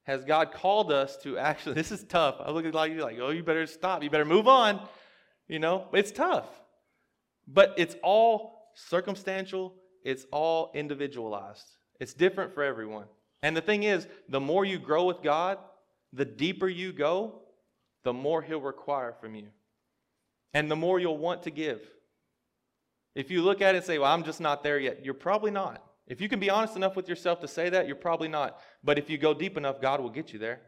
Has 0.03 0.25
God 0.25 0.51
called 0.51 0.91
us 0.91 1.17
to 1.23 1.37
actually, 1.37 1.75
this 1.81 1.91
is 1.91 2.03
tough. 2.03 2.35
I 2.39 2.51
look 2.51 2.65
at 2.65 2.73
like 2.73 2.91
you 2.91 3.01
like, 3.01 3.17
oh, 3.21 3.29
you 3.29 3.43
better 3.43 3.65
stop. 3.65 4.03
You 4.03 4.09
better 4.09 4.25
move 4.25 4.47
on. 4.47 4.87
You 5.47 5.59
know, 5.59 5.87
it's 5.93 6.11
tough. 6.11 6.47
But 7.47 7.73
it's 7.77 7.95
all 8.01 8.71
circumstantial, 8.75 9.75
it's 10.03 10.25
all 10.31 10.71
individualized. 10.73 11.65
It's 11.99 12.13
different 12.13 12.53
for 12.53 12.63
everyone. 12.63 13.05
And 13.41 13.55
the 13.55 13.61
thing 13.61 13.83
is, 13.83 14.07
the 14.29 14.39
more 14.39 14.65
you 14.65 14.79
grow 14.79 15.05
with 15.05 15.21
God, 15.21 15.57
the 16.13 16.25
deeper 16.25 16.67
you 16.67 16.93
go, 16.93 17.41
the 18.03 18.13
more 18.13 18.41
He'll 18.41 18.61
require 18.61 19.13
from 19.19 19.35
you. 19.35 19.47
And 20.53 20.69
the 20.69 20.75
more 20.75 20.99
you'll 20.99 21.17
want 21.17 21.43
to 21.43 21.51
give. 21.51 21.81
If 23.15 23.29
you 23.31 23.41
look 23.41 23.61
at 23.61 23.75
it 23.75 23.79
and 23.79 23.85
say, 23.85 23.99
well, 23.99 24.11
I'm 24.11 24.23
just 24.23 24.41
not 24.41 24.63
there 24.63 24.79
yet, 24.79 25.03
you're 25.03 25.13
probably 25.13 25.51
not. 25.51 25.83
If 26.07 26.19
you 26.19 26.27
can 26.27 26.39
be 26.39 26.49
honest 26.49 26.75
enough 26.75 26.95
with 26.95 27.07
yourself 27.07 27.39
to 27.41 27.47
say 27.47 27.69
that, 27.69 27.87
you're 27.87 27.95
probably 27.95 28.27
not. 28.27 28.59
But 28.83 28.97
if 28.97 29.09
you 29.09 29.17
go 29.17 29.33
deep 29.33 29.57
enough, 29.57 29.81
God 29.81 30.01
will 30.01 30.09
get 30.09 30.33
you 30.33 30.39
there. 30.39 30.61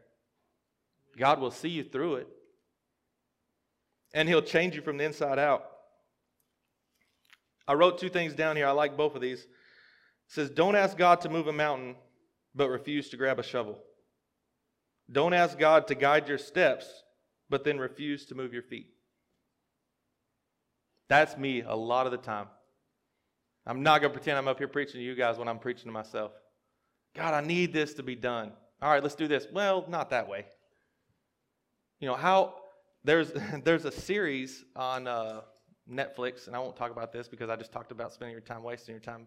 God 1.18 1.40
will 1.40 1.50
see 1.50 1.68
you 1.68 1.84
through 1.84 2.16
it. 2.16 2.28
And 4.14 4.28
He'll 4.28 4.42
change 4.42 4.74
you 4.74 4.82
from 4.82 4.96
the 4.96 5.04
inside 5.04 5.38
out. 5.38 5.64
I 7.68 7.74
wrote 7.74 7.98
two 7.98 8.08
things 8.08 8.34
down 8.34 8.56
here. 8.56 8.66
I 8.66 8.72
like 8.72 8.96
both 8.96 9.14
of 9.14 9.20
these. 9.20 9.40
It 9.40 9.48
says, 10.28 10.50
Don't 10.50 10.76
ask 10.76 10.96
God 10.96 11.20
to 11.22 11.28
move 11.28 11.48
a 11.48 11.52
mountain, 11.52 11.96
but 12.54 12.70
refuse 12.70 13.08
to 13.10 13.16
grab 13.16 13.38
a 13.38 13.42
shovel. 13.42 13.78
Don't 15.10 15.34
ask 15.34 15.58
God 15.58 15.86
to 15.88 15.94
guide 15.94 16.28
your 16.28 16.38
steps, 16.38 16.86
but 17.48 17.64
then 17.64 17.78
refuse 17.78 18.26
to 18.26 18.34
move 18.34 18.52
your 18.52 18.62
feet. 18.62 18.88
That's 21.08 21.36
me 21.36 21.62
a 21.62 21.76
lot 21.76 22.06
of 22.06 22.12
the 22.12 22.18
time. 22.18 22.48
I'm 23.66 23.82
not 23.82 24.00
going 24.00 24.12
to 24.12 24.16
pretend 24.16 24.38
I'm 24.38 24.46
up 24.46 24.58
here 24.58 24.68
preaching 24.68 25.00
to 25.00 25.04
you 25.04 25.14
guys 25.14 25.38
when 25.38 25.48
I'm 25.48 25.58
preaching 25.58 25.86
to 25.86 25.92
myself. 25.92 26.32
God, 27.16 27.34
I 27.34 27.44
need 27.44 27.72
this 27.72 27.94
to 27.94 28.02
be 28.02 28.14
done. 28.14 28.52
All 28.80 28.90
right, 28.90 29.02
let's 29.02 29.14
do 29.14 29.26
this. 29.26 29.46
Well, 29.52 29.84
not 29.88 30.10
that 30.10 30.28
way. 30.28 30.46
You 31.98 32.06
know, 32.06 32.14
how 32.14 32.56
there's 33.04 33.32
there's 33.64 33.84
a 33.84 33.90
series 33.90 34.64
on 34.76 35.08
uh, 35.08 35.40
Netflix, 35.90 36.46
and 36.46 36.54
I 36.54 36.58
won't 36.58 36.76
talk 36.76 36.92
about 36.92 37.12
this 37.12 37.26
because 37.26 37.50
I 37.50 37.56
just 37.56 37.72
talked 37.72 37.90
about 37.90 38.12
spending 38.12 38.32
your 38.32 38.42
time 38.42 38.62
wasting 38.62 38.94
your 38.94 39.00
time 39.00 39.26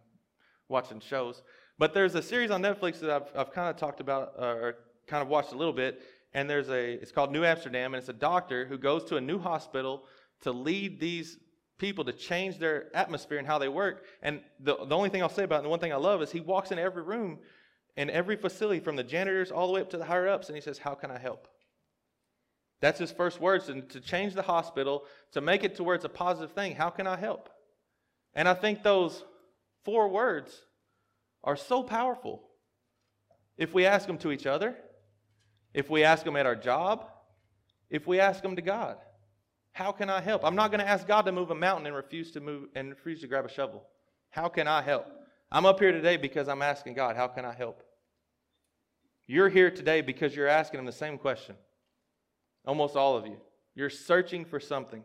watching 0.69 0.99
shows. 0.99 1.41
But 1.77 1.93
there's 1.93 2.15
a 2.15 2.21
series 2.21 2.51
on 2.51 2.61
Netflix 2.61 2.99
that 2.99 3.09
I've, 3.09 3.27
I've 3.35 3.51
kind 3.51 3.69
of 3.69 3.75
talked 3.75 3.99
about 3.99 4.33
uh, 4.39 4.45
or 4.45 4.75
kind 5.07 5.21
of 5.21 5.27
watched 5.27 5.51
a 5.51 5.57
little 5.57 5.73
bit, 5.73 6.01
and 6.33 6.49
there's 6.49 6.69
a 6.69 6.93
it's 6.93 7.11
called 7.11 7.31
New 7.31 7.43
Amsterdam, 7.43 7.93
and 7.93 7.99
it's 7.99 8.09
a 8.09 8.13
doctor 8.13 8.65
who 8.65 8.77
goes 8.77 9.03
to 9.05 9.17
a 9.17 9.21
new 9.21 9.39
hospital 9.39 10.03
to 10.41 10.51
lead 10.51 10.99
these 10.99 11.39
people 11.79 12.03
to 12.05 12.13
change 12.13 12.59
their 12.59 12.95
atmosphere 12.95 13.39
and 13.39 13.47
how 13.47 13.57
they 13.57 13.69
work. 13.69 14.03
And 14.21 14.41
the, 14.59 14.75
the 14.85 14.95
only 14.95 15.09
thing 15.09 15.23
I'll 15.23 15.29
say 15.29 15.43
about 15.43 15.55
it, 15.55 15.59
and 15.59 15.65
the 15.65 15.69
one 15.69 15.79
thing 15.79 15.93
I 15.93 15.97
love 15.97 16.21
is 16.21 16.31
he 16.31 16.41
walks 16.41 16.71
in 16.71 16.77
every 16.77 17.01
room 17.01 17.39
in 17.97 18.09
every 18.09 18.35
facility 18.35 18.79
from 18.79 18.95
the 18.95 19.03
janitors 19.03 19.51
all 19.51 19.67
the 19.67 19.73
way 19.73 19.81
up 19.81 19.89
to 19.89 19.97
the 19.97 20.05
higher 20.05 20.27
ups 20.27 20.47
and 20.47 20.55
he 20.55 20.61
says, 20.61 20.77
How 20.77 20.93
can 20.93 21.11
I 21.11 21.17
help? 21.17 21.47
That's 22.81 22.99
his 22.99 23.11
first 23.11 23.41
words 23.41 23.67
and 23.67 23.89
to 23.89 23.99
change 23.99 24.35
the 24.35 24.41
hospital, 24.41 25.03
to 25.33 25.41
make 25.41 25.63
it 25.63 25.75
to 25.75 25.83
where 25.83 25.95
it's 25.95 26.05
a 26.05 26.09
positive 26.09 26.53
thing. 26.53 26.75
How 26.75 26.89
can 26.89 27.07
I 27.07 27.17
help? 27.17 27.49
And 28.33 28.47
I 28.47 28.53
think 28.53 28.83
those 28.83 29.23
four 29.83 30.07
words 30.07 30.65
are 31.43 31.57
so 31.57 31.83
powerful. 31.83 32.43
If 33.57 33.73
we 33.73 33.85
ask 33.85 34.07
them 34.07 34.17
to 34.19 34.31
each 34.31 34.45
other, 34.45 34.75
if 35.73 35.89
we 35.89 36.03
ask 36.03 36.23
them 36.23 36.37
at 36.37 36.45
our 36.45 36.55
job, 36.55 37.05
if 37.89 38.07
we 38.07 38.19
ask 38.19 38.41
them 38.41 38.55
to 38.55 38.61
God. 38.61 38.97
How 39.73 39.91
can 39.91 40.09
I 40.09 40.21
help? 40.21 40.43
I'm 40.43 40.55
not 40.55 40.71
going 40.71 40.81
to 40.81 40.87
ask 40.87 41.07
God 41.07 41.23
to 41.23 41.31
move 41.31 41.51
a 41.51 41.55
mountain 41.55 41.85
and 41.87 41.95
refuse 41.95 42.31
to 42.31 42.41
move 42.41 42.69
and 42.75 42.89
refuse 42.89 43.21
to 43.21 43.27
grab 43.27 43.45
a 43.45 43.49
shovel. 43.49 43.83
How 44.29 44.49
can 44.49 44.67
I 44.67 44.81
help? 44.81 45.07
I'm 45.51 45.65
up 45.65 45.79
here 45.79 45.91
today 45.91 46.17
because 46.17 46.47
I'm 46.47 46.61
asking 46.61 46.93
God, 46.93 47.15
how 47.15 47.27
can 47.27 47.45
I 47.45 47.53
help? 47.53 47.81
You're 49.25 49.49
here 49.49 49.71
today 49.71 50.01
because 50.01 50.35
you're 50.35 50.47
asking 50.47 50.79
him 50.79 50.85
the 50.85 50.91
same 50.91 51.17
question. 51.17 51.55
Almost 52.65 52.95
all 52.95 53.15
of 53.15 53.25
you. 53.25 53.37
You're 53.75 53.89
searching 53.89 54.43
for 54.43 54.59
something. 54.59 55.03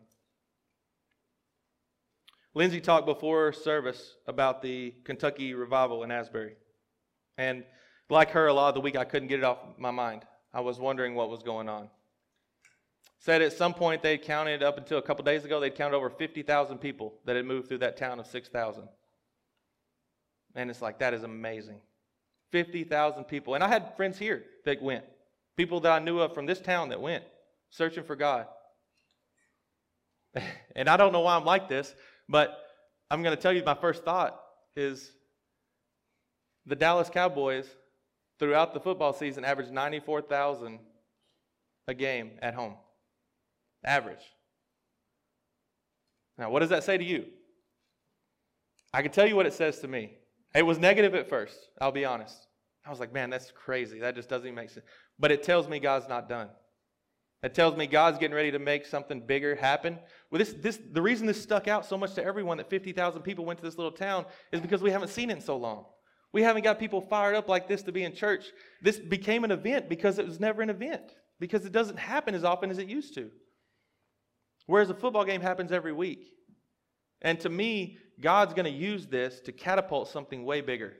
Lindsay 2.54 2.80
talked 2.80 3.06
before 3.06 3.52
service 3.52 4.14
about 4.26 4.62
the 4.62 4.94
Kentucky 5.04 5.54
revival 5.54 6.04
in 6.04 6.10
Asbury. 6.10 6.56
And 7.36 7.64
like 8.08 8.30
her, 8.30 8.46
a 8.46 8.52
lot 8.52 8.68
of 8.68 8.74
the 8.74 8.80
week 8.80 8.96
I 8.96 9.04
couldn't 9.04 9.28
get 9.28 9.40
it 9.40 9.44
off 9.44 9.58
my 9.76 9.90
mind. 9.90 10.22
I 10.52 10.60
was 10.60 10.78
wondering 10.78 11.14
what 11.14 11.30
was 11.30 11.42
going 11.42 11.68
on. 11.68 11.88
Said 13.24 13.40
at 13.40 13.54
some 13.54 13.72
point 13.72 14.02
they'd 14.02 14.20
counted 14.20 14.62
up 14.62 14.76
until 14.76 14.98
a 14.98 15.02
couple 15.02 15.24
days 15.24 15.46
ago, 15.46 15.58
they'd 15.58 15.74
counted 15.74 15.96
over 15.96 16.10
50,000 16.10 16.76
people 16.76 17.14
that 17.24 17.36
had 17.36 17.46
moved 17.46 17.68
through 17.68 17.78
that 17.78 17.96
town 17.96 18.20
of 18.20 18.26
6,000. 18.26 18.86
And 20.54 20.68
it's 20.68 20.82
like, 20.82 20.98
that 20.98 21.14
is 21.14 21.22
amazing. 21.22 21.80
50,000 22.52 23.24
people. 23.24 23.54
And 23.54 23.64
I 23.64 23.68
had 23.68 23.96
friends 23.96 24.18
here 24.18 24.44
that 24.66 24.82
went, 24.82 25.06
people 25.56 25.80
that 25.80 25.92
I 25.92 26.04
knew 26.04 26.18
of 26.18 26.34
from 26.34 26.44
this 26.44 26.60
town 26.60 26.90
that 26.90 27.00
went 27.00 27.24
searching 27.70 28.04
for 28.04 28.14
God. 28.14 28.46
and 30.76 30.86
I 30.86 30.98
don't 30.98 31.12
know 31.12 31.20
why 31.20 31.36
I'm 31.36 31.46
like 31.46 31.66
this, 31.66 31.94
but 32.28 32.58
I'm 33.10 33.22
going 33.22 33.34
to 33.34 33.40
tell 33.40 33.54
you 33.54 33.64
my 33.64 33.72
first 33.72 34.04
thought 34.04 34.38
is 34.76 35.10
the 36.66 36.76
Dallas 36.76 37.08
Cowboys 37.08 37.64
throughout 38.38 38.74
the 38.74 38.80
football 38.80 39.14
season 39.14 39.46
averaged 39.46 39.72
94,000 39.72 40.78
a 41.88 41.94
game 41.94 42.32
at 42.42 42.52
home. 42.52 42.74
Average. 43.84 44.24
Now, 46.38 46.50
what 46.50 46.60
does 46.60 46.70
that 46.70 46.84
say 46.84 46.98
to 46.98 47.04
you? 47.04 47.26
I 48.92 49.02
can 49.02 49.10
tell 49.10 49.26
you 49.26 49.36
what 49.36 49.46
it 49.46 49.52
says 49.52 49.80
to 49.80 49.88
me. 49.88 50.14
It 50.54 50.64
was 50.64 50.78
negative 50.78 51.14
at 51.14 51.28
first, 51.28 51.56
I'll 51.80 51.92
be 51.92 52.04
honest. 52.04 52.46
I 52.86 52.90
was 52.90 53.00
like, 53.00 53.12
man, 53.12 53.30
that's 53.30 53.50
crazy. 53.50 53.98
That 54.00 54.14
just 54.14 54.28
doesn't 54.28 54.54
make 54.54 54.70
sense. 54.70 54.86
But 55.18 55.32
it 55.32 55.42
tells 55.42 55.68
me 55.68 55.78
God's 55.78 56.08
not 56.08 56.28
done. 56.28 56.48
It 57.42 57.54
tells 57.54 57.76
me 57.76 57.86
God's 57.86 58.18
getting 58.18 58.34
ready 58.34 58.50
to 58.52 58.58
make 58.58 58.86
something 58.86 59.20
bigger 59.20 59.54
happen. 59.54 59.98
Well, 60.30 60.38
this, 60.38 60.54
this, 60.54 60.78
the 60.92 61.02
reason 61.02 61.26
this 61.26 61.42
stuck 61.42 61.68
out 61.68 61.84
so 61.84 61.98
much 61.98 62.14
to 62.14 62.24
everyone 62.24 62.56
that 62.56 62.70
50,000 62.70 63.22
people 63.22 63.44
went 63.44 63.58
to 63.58 63.64
this 63.64 63.76
little 63.76 63.92
town 63.92 64.24
is 64.50 64.60
because 64.60 64.80
we 64.80 64.90
haven't 64.90 65.08
seen 65.08 65.30
it 65.30 65.36
in 65.36 65.42
so 65.42 65.56
long. 65.56 65.84
We 66.32 66.42
haven't 66.42 66.62
got 66.62 66.78
people 66.78 67.00
fired 67.00 67.36
up 67.36 67.48
like 67.48 67.68
this 67.68 67.82
to 67.82 67.92
be 67.92 68.02
in 68.02 68.14
church. 68.14 68.46
This 68.82 68.98
became 68.98 69.44
an 69.44 69.50
event 69.50 69.88
because 69.88 70.18
it 70.18 70.26
was 70.26 70.40
never 70.40 70.62
an 70.62 70.70
event, 70.70 71.14
because 71.38 71.66
it 71.66 71.72
doesn't 71.72 71.98
happen 71.98 72.34
as 72.34 72.44
often 72.44 72.70
as 72.70 72.78
it 72.78 72.88
used 72.88 73.14
to. 73.14 73.30
Whereas 74.66 74.90
a 74.90 74.94
football 74.94 75.24
game 75.24 75.40
happens 75.40 75.72
every 75.72 75.92
week. 75.92 76.32
And 77.22 77.38
to 77.40 77.48
me, 77.48 77.98
God's 78.20 78.54
going 78.54 78.70
to 78.72 78.78
use 78.78 79.06
this 79.06 79.40
to 79.40 79.52
catapult 79.52 80.08
something 80.08 80.44
way 80.44 80.60
bigger. 80.60 80.94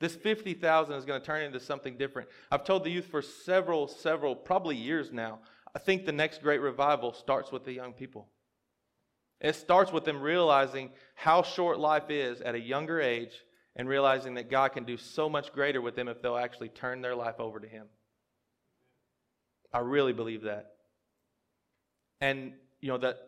This 0.00 0.14
50,000 0.14 0.94
is 0.94 1.04
going 1.04 1.20
to 1.20 1.26
turn 1.26 1.42
into 1.42 1.58
something 1.58 1.96
different. 1.96 2.28
I've 2.50 2.64
told 2.64 2.84
the 2.84 2.90
youth 2.90 3.06
for 3.06 3.22
several, 3.22 3.88
several, 3.88 4.36
probably 4.36 4.76
years 4.76 5.12
now. 5.12 5.40
I 5.74 5.78
think 5.78 6.04
the 6.06 6.12
next 6.12 6.42
great 6.42 6.60
revival 6.60 7.12
starts 7.12 7.50
with 7.50 7.64
the 7.64 7.72
young 7.72 7.92
people. 7.92 8.28
It 9.40 9.54
starts 9.54 9.92
with 9.92 10.04
them 10.04 10.20
realizing 10.20 10.90
how 11.14 11.42
short 11.42 11.78
life 11.78 12.10
is 12.10 12.40
at 12.40 12.54
a 12.54 12.60
younger 12.60 13.00
age 13.00 13.32
and 13.76 13.88
realizing 13.88 14.34
that 14.34 14.50
God 14.50 14.72
can 14.72 14.84
do 14.84 14.96
so 14.96 15.28
much 15.28 15.52
greater 15.52 15.80
with 15.80 15.94
them 15.94 16.08
if 16.08 16.20
they'll 16.20 16.36
actually 16.36 16.68
turn 16.68 17.00
their 17.00 17.14
life 17.14 17.38
over 17.38 17.60
to 17.60 17.68
Him. 17.68 17.86
I 19.72 19.80
really 19.80 20.12
believe 20.12 20.42
that. 20.42 20.72
And, 22.20 22.54
you 22.80 22.88
know, 22.88 22.98
that 22.98 23.18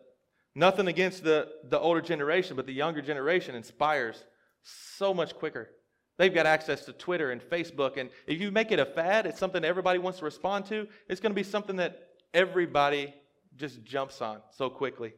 nothing 0.55 0.87
against 0.87 1.23
the, 1.23 1.49
the 1.69 1.79
older 1.79 2.01
generation, 2.01 2.55
but 2.55 2.65
the 2.65 2.73
younger 2.73 3.01
generation 3.01 3.55
inspires 3.55 4.23
so 4.63 5.13
much 5.13 5.35
quicker. 5.35 5.69
They've 6.17 6.33
got 6.33 6.45
access 6.45 6.85
to 6.85 6.93
Twitter 6.93 7.31
and 7.31 7.41
Facebook, 7.41 7.97
and 7.97 8.09
if 8.27 8.39
you 8.39 8.51
make 8.51 8.71
it 8.71 8.79
a 8.79 8.85
fad, 8.85 9.25
it's 9.25 9.39
something 9.39 9.63
everybody 9.63 9.99
wants 9.99 10.19
to 10.19 10.25
respond 10.25 10.65
to, 10.67 10.87
it's 11.09 11.19
going 11.19 11.31
to 11.31 11.35
be 11.35 11.43
something 11.43 11.77
that 11.77 12.09
everybody 12.33 13.13
just 13.57 13.83
jumps 13.83 14.21
on 14.21 14.39
so 14.55 14.69
quickly. 14.69 15.13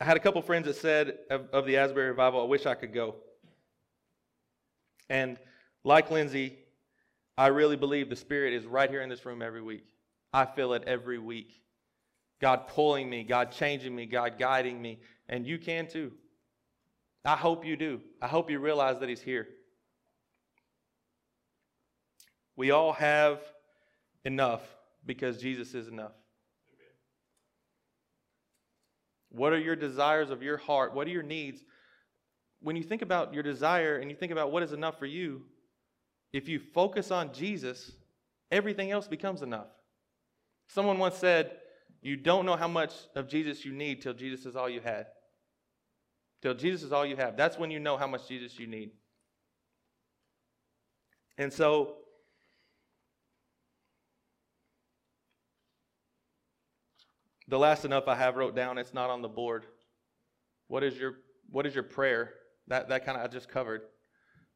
I 0.00 0.04
had 0.04 0.16
a 0.16 0.20
couple 0.20 0.42
friends 0.42 0.66
that 0.66 0.76
said 0.76 1.18
of, 1.30 1.48
of, 1.52 1.66
the 1.66 1.76
Asbury 1.76 2.08
revival, 2.08 2.40
I 2.40 2.44
wish 2.44 2.66
I 2.66 2.74
could 2.74 2.92
go. 2.92 3.14
And 5.08 5.38
like 5.84 6.10
Lindsay, 6.10 6.58
I 7.38 7.48
really 7.48 7.76
believe 7.76 8.10
the 8.10 8.16
Spirit 8.16 8.54
is 8.54 8.66
right 8.66 8.90
here 8.90 9.02
in 9.02 9.08
this 9.08 9.24
room 9.24 9.40
every 9.40 9.62
week. 9.62 9.84
I 10.34 10.46
feel 10.46 10.72
it 10.72 10.82
every 10.88 11.20
week. 11.20 11.62
God 12.40 12.66
pulling 12.66 13.08
me, 13.08 13.22
God 13.22 13.52
changing 13.52 13.94
me, 13.94 14.04
God 14.04 14.34
guiding 14.36 14.82
me, 14.82 14.98
and 15.28 15.46
you 15.46 15.58
can 15.58 15.86
too. 15.86 16.10
I 17.24 17.36
hope 17.36 17.64
you 17.64 17.76
do. 17.76 18.00
I 18.20 18.26
hope 18.26 18.50
you 18.50 18.58
realize 18.58 18.98
that 18.98 19.08
He's 19.08 19.22
here. 19.22 19.46
We 22.56 22.72
all 22.72 22.92
have 22.92 23.40
enough 24.24 24.62
because 25.06 25.40
Jesus 25.40 25.72
is 25.72 25.86
enough. 25.86 26.12
What 29.30 29.52
are 29.52 29.58
your 29.58 29.76
desires 29.76 30.30
of 30.30 30.42
your 30.42 30.56
heart? 30.56 30.94
What 30.94 31.06
are 31.06 31.10
your 31.10 31.22
needs? 31.22 31.62
When 32.60 32.74
you 32.74 32.82
think 32.82 33.02
about 33.02 33.32
your 33.32 33.42
desire 33.44 33.98
and 33.98 34.10
you 34.10 34.16
think 34.16 34.32
about 34.32 34.50
what 34.50 34.64
is 34.64 34.72
enough 34.72 34.98
for 34.98 35.06
you, 35.06 35.42
if 36.32 36.48
you 36.48 36.58
focus 36.58 37.12
on 37.12 37.32
Jesus, 37.32 37.92
everything 38.50 38.90
else 38.90 39.06
becomes 39.06 39.40
enough. 39.40 39.68
Someone 40.68 40.98
once 40.98 41.16
said, 41.16 41.52
You 42.02 42.16
don't 42.16 42.46
know 42.46 42.56
how 42.56 42.68
much 42.68 42.92
of 43.14 43.28
Jesus 43.28 43.64
you 43.64 43.72
need 43.72 44.02
till 44.02 44.14
Jesus 44.14 44.46
is 44.46 44.56
all 44.56 44.68
you 44.68 44.80
had. 44.80 45.06
Till 46.42 46.54
Jesus 46.54 46.82
is 46.82 46.92
all 46.92 47.06
you 47.06 47.16
have. 47.16 47.36
That's 47.36 47.58
when 47.58 47.70
you 47.70 47.80
know 47.80 47.96
how 47.96 48.06
much 48.06 48.28
Jesus 48.28 48.58
you 48.58 48.66
need. 48.66 48.90
And 51.38 51.52
so, 51.52 51.96
The 57.48 57.58
last 57.58 57.84
enough 57.84 58.08
I 58.08 58.14
have 58.14 58.36
wrote 58.36 58.56
down, 58.56 58.78
it's 58.78 58.94
not 58.94 59.10
on 59.10 59.22
the 59.22 59.28
board. 59.28 59.66
What 60.68 60.82
is 60.82 60.96
your 60.96 61.16
what 61.50 61.66
is 61.66 61.74
your 61.74 61.84
prayer? 61.84 62.32
That 62.68 62.88
that 62.88 63.04
kind 63.04 63.18
of 63.18 63.24
I 63.24 63.28
just 63.28 63.48
covered. 63.48 63.82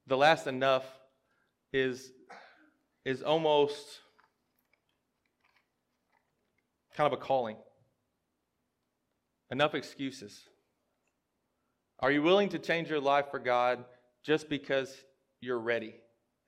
The 0.07 0.17
last 0.17 0.47
enough 0.47 0.85
is 1.73 2.11
is 3.05 3.23
almost 3.23 3.85
kind 6.99 7.13
of 7.13 7.17
a 7.17 7.23
calling. 7.23 7.57
Enough 9.53 9.77
excuses. 9.77 10.49
Are 12.01 12.11
you 12.11 12.23
willing 12.23 12.49
to 12.49 12.59
change 12.59 12.91
your 12.91 13.01
life 13.01 13.27
for 13.31 13.39
God 13.39 13.85
just 14.25 14.49
because 14.49 15.05
you're 15.41 15.61
ready? 15.61 15.95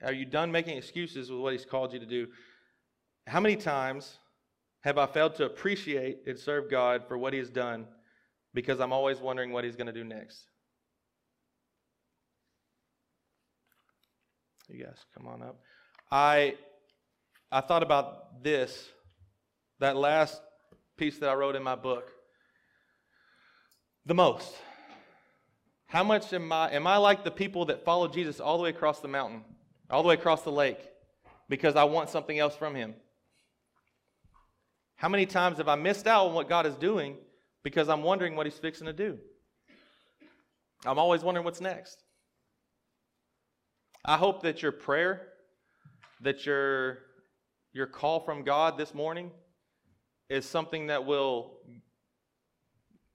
Are 0.02 0.12
you 0.12 0.24
done 0.24 0.50
making 0.50 0.76
excuses 0.76 1.30
with 1.30 1.38
what 1.38 1.52
He's 1.52 1.64
called 1.64 1.92
you 1.92 2.00
to 2.00 2.06
do? 2.06 2.26
How 3.28 3.38
many 3.38 3.54
times 3.54 4.18
have 4.80 4.98
I 4.98 5.06
failed 5.06 5.36
to 5.36 5.44
appreciate 5.44 6.22
and 6.26 6.36
serve 6.36 6.68
God 6.68 7.04
for 7.06 7.16
what 7.16 7.32
He 7.32 7.38
has 7.38 7.48
done 7.48 7.86
because 8.52 8.80
I'm 8.80 8.92
always 8.92 9.18
wondering 9.18 9.52
what 9.52 9.62
He's 9.62 9.76
going 9.76 9.86
to 9.86 9.92
do 9.92 10.02
next? 10.02 10.46
You 14.68 14.84
guys, 14.84 14.98
come 15.16 15.28
on 15.28 15.42
up. 15.42 15.60
I 16.10 16.56
I 17.52 17.60
thought 17.60 17.84
about 17.84 18.42
this, 18.42 18.88
that 19.80 19.96
last 19.96 20.40
piece 20.96 21.18
that 21.18 21.28
I 21.28 21.34
wrote 21.34 21.56
in 21.56 21.62
my 21.62 21.74
book, 21.74 22.12
the 24.06 24.14
most. 24.14 24.54
How 25.86 26.04
much 26.04 26.32
am 26.32 26.52
I 26.52 26.70
am 26.70 26.86
I 26.86 26.98
like 26.98 27.24
the 27.24 27.30
people 27.30 27.64
that 27.66 27.84
follow 27.84 28.06
Jesus 28.06 28.38
all 28.38 28.56
the 28.58 28.62
way 28.62 28.70
across 28.70 29.00
the 29.00 29.08
mountain, 29.08 29.42
all 29.90 30.02
the 30.02 30.08
way 30.08 30.14
across 30.14 30.42
the 30.42 30.52
lake, 30.52 30.78
because 31.48 31.74
I 31.74 31.84
want 31.84 32.10
something 32.10 32.38
else 32.38 32.54
from 32.54 32.74
him? 32.74 32.94
How 34.96 35.08
many 35.08 35.26
times 35.26 35.58
have 35.58 35.68
I 35.68 35.74
missed 35.74 36.06
out 36.06 36.26
on 36.26 36.34
what 36.34 36.48
God 36.48 36.66
is 36.66 36.76
doing 36.76 37.16
because 37.64 37.88
I'm 37.88 38.02
wondering 38.02 38.36
what 38.36 38.46
he's 38.46 38.58
fixing 38.58 38.86
to 38.86 38.92
do? 38.92 39.18
I'm 40.84 40.98
always 40.98 41.22
wondering 41.22 41.44
what's 41.44 41.60
next. 41.60 42.02
I 44.04 44.16
hope 44.16 44.42
that 44.42 44.62
your 44.62 44.72
prayer, 44.72 45.28
that 46.20 46.46
your 46.46 46.98
your 47.72 47.86
call 47.86 48.20
from 48.20 48.44
God 48.44 48.76
this 48.76 48.94
morning 48.94 49.30
is 50.30 50.46
something 50.46 50.86
that 50.86 51.04
will 51.04 51.50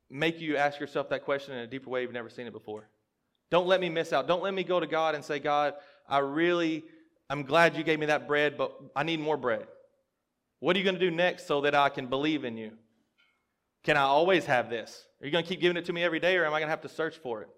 make 0.10 0.40
you 0.40 0.58
ask 0.58 0.80
yourself 0.80 1.10
that 1.10 1.24
question 1.24 1.54
in 1.56 1.60
a 1.62 1.68
deeper 1.68 1.90
way 1.90 2.02
you've 2.02 2.12
never 2.12 2.30
seen 2.30 2.46
it 2.46 2.54
before. 2.54 2.88
Don't 3.50 3.68
let 3.68 3.80
me 3.80 3.90
miss 3.90 4.14
out. 4.14 4.28
Don't 4.28 4.44
let 4.44 4.54
me 4.54 4.64
go 4.64 4.80
to 4.80 4.86
God 4.86 5.16
and 5.16 5.24
say, 5.24 5.40
God, 5.40 5.74
I 6.08 6.20
really, 6.20 6.84
I'm 7.30 7.44
glad 7.44 7.76
you 7.76 7.84
gave 7.84 8.00
me 8.00 8.08
that 8.08 8.28
bread, 8.28 8.58
but 8.58 8.74
I 8.96 9.04
need 9.04 9.20
more 9.20 9.38
bread. 9.38 9.66
What 10.60 10.76
are 10.76 10.80
you 10.80 10.86
going 10.86 11.00
to 11.00 11.10
do 11.10 11.10
next 11.10 11.48
so 11.48 11.62
that 11.62 11.74
I 11.74 11.90
can 11.90 12.08
believe 12.08 12.44
in 12.44 12.58
you? 12.58 12.72
Can 13.84 13.98
I 13.98 14.02
always 14.02 14.46
have 14.46 14.70
this? 14.70 15.06
Are 15.22 15.26
you 15.26 15.32
going 15.32 15.44
to 15.44 15.50
keep 15.50 15.62
giving 15.62 15.78
it 15.78 15.86
to 15.86 15.94
me 15.94 16.04
every 16.04 16.20
day, 16.20 16.36
or 16.38 16.46
am 16.46 16.54
I 16.54 16.60
going 16.60 16.68
to 16.68 16.72
have 16.72 16.82
to 16.82 16.90
search 16.90 17.18
for 17.18 17.42
it? 17.44 17.50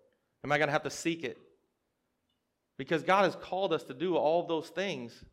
Am 0.44 0.52
I 0.52 0.58
going 0.58 0.68
to 0.68 0.74
have 0.74 0.84
to 0.84 0.90
seek 0.90 1.24
it? 1.24 1.38
Because 2.78 3.02
God 3.02 3.24
has 3.24 3.36
called 3.36 3.74
us 3.74 3.84
to 3.86 3.94
do 3.94 4.16
all 4.16 4.46
those 4.46 4.68
things, 4.68 5.24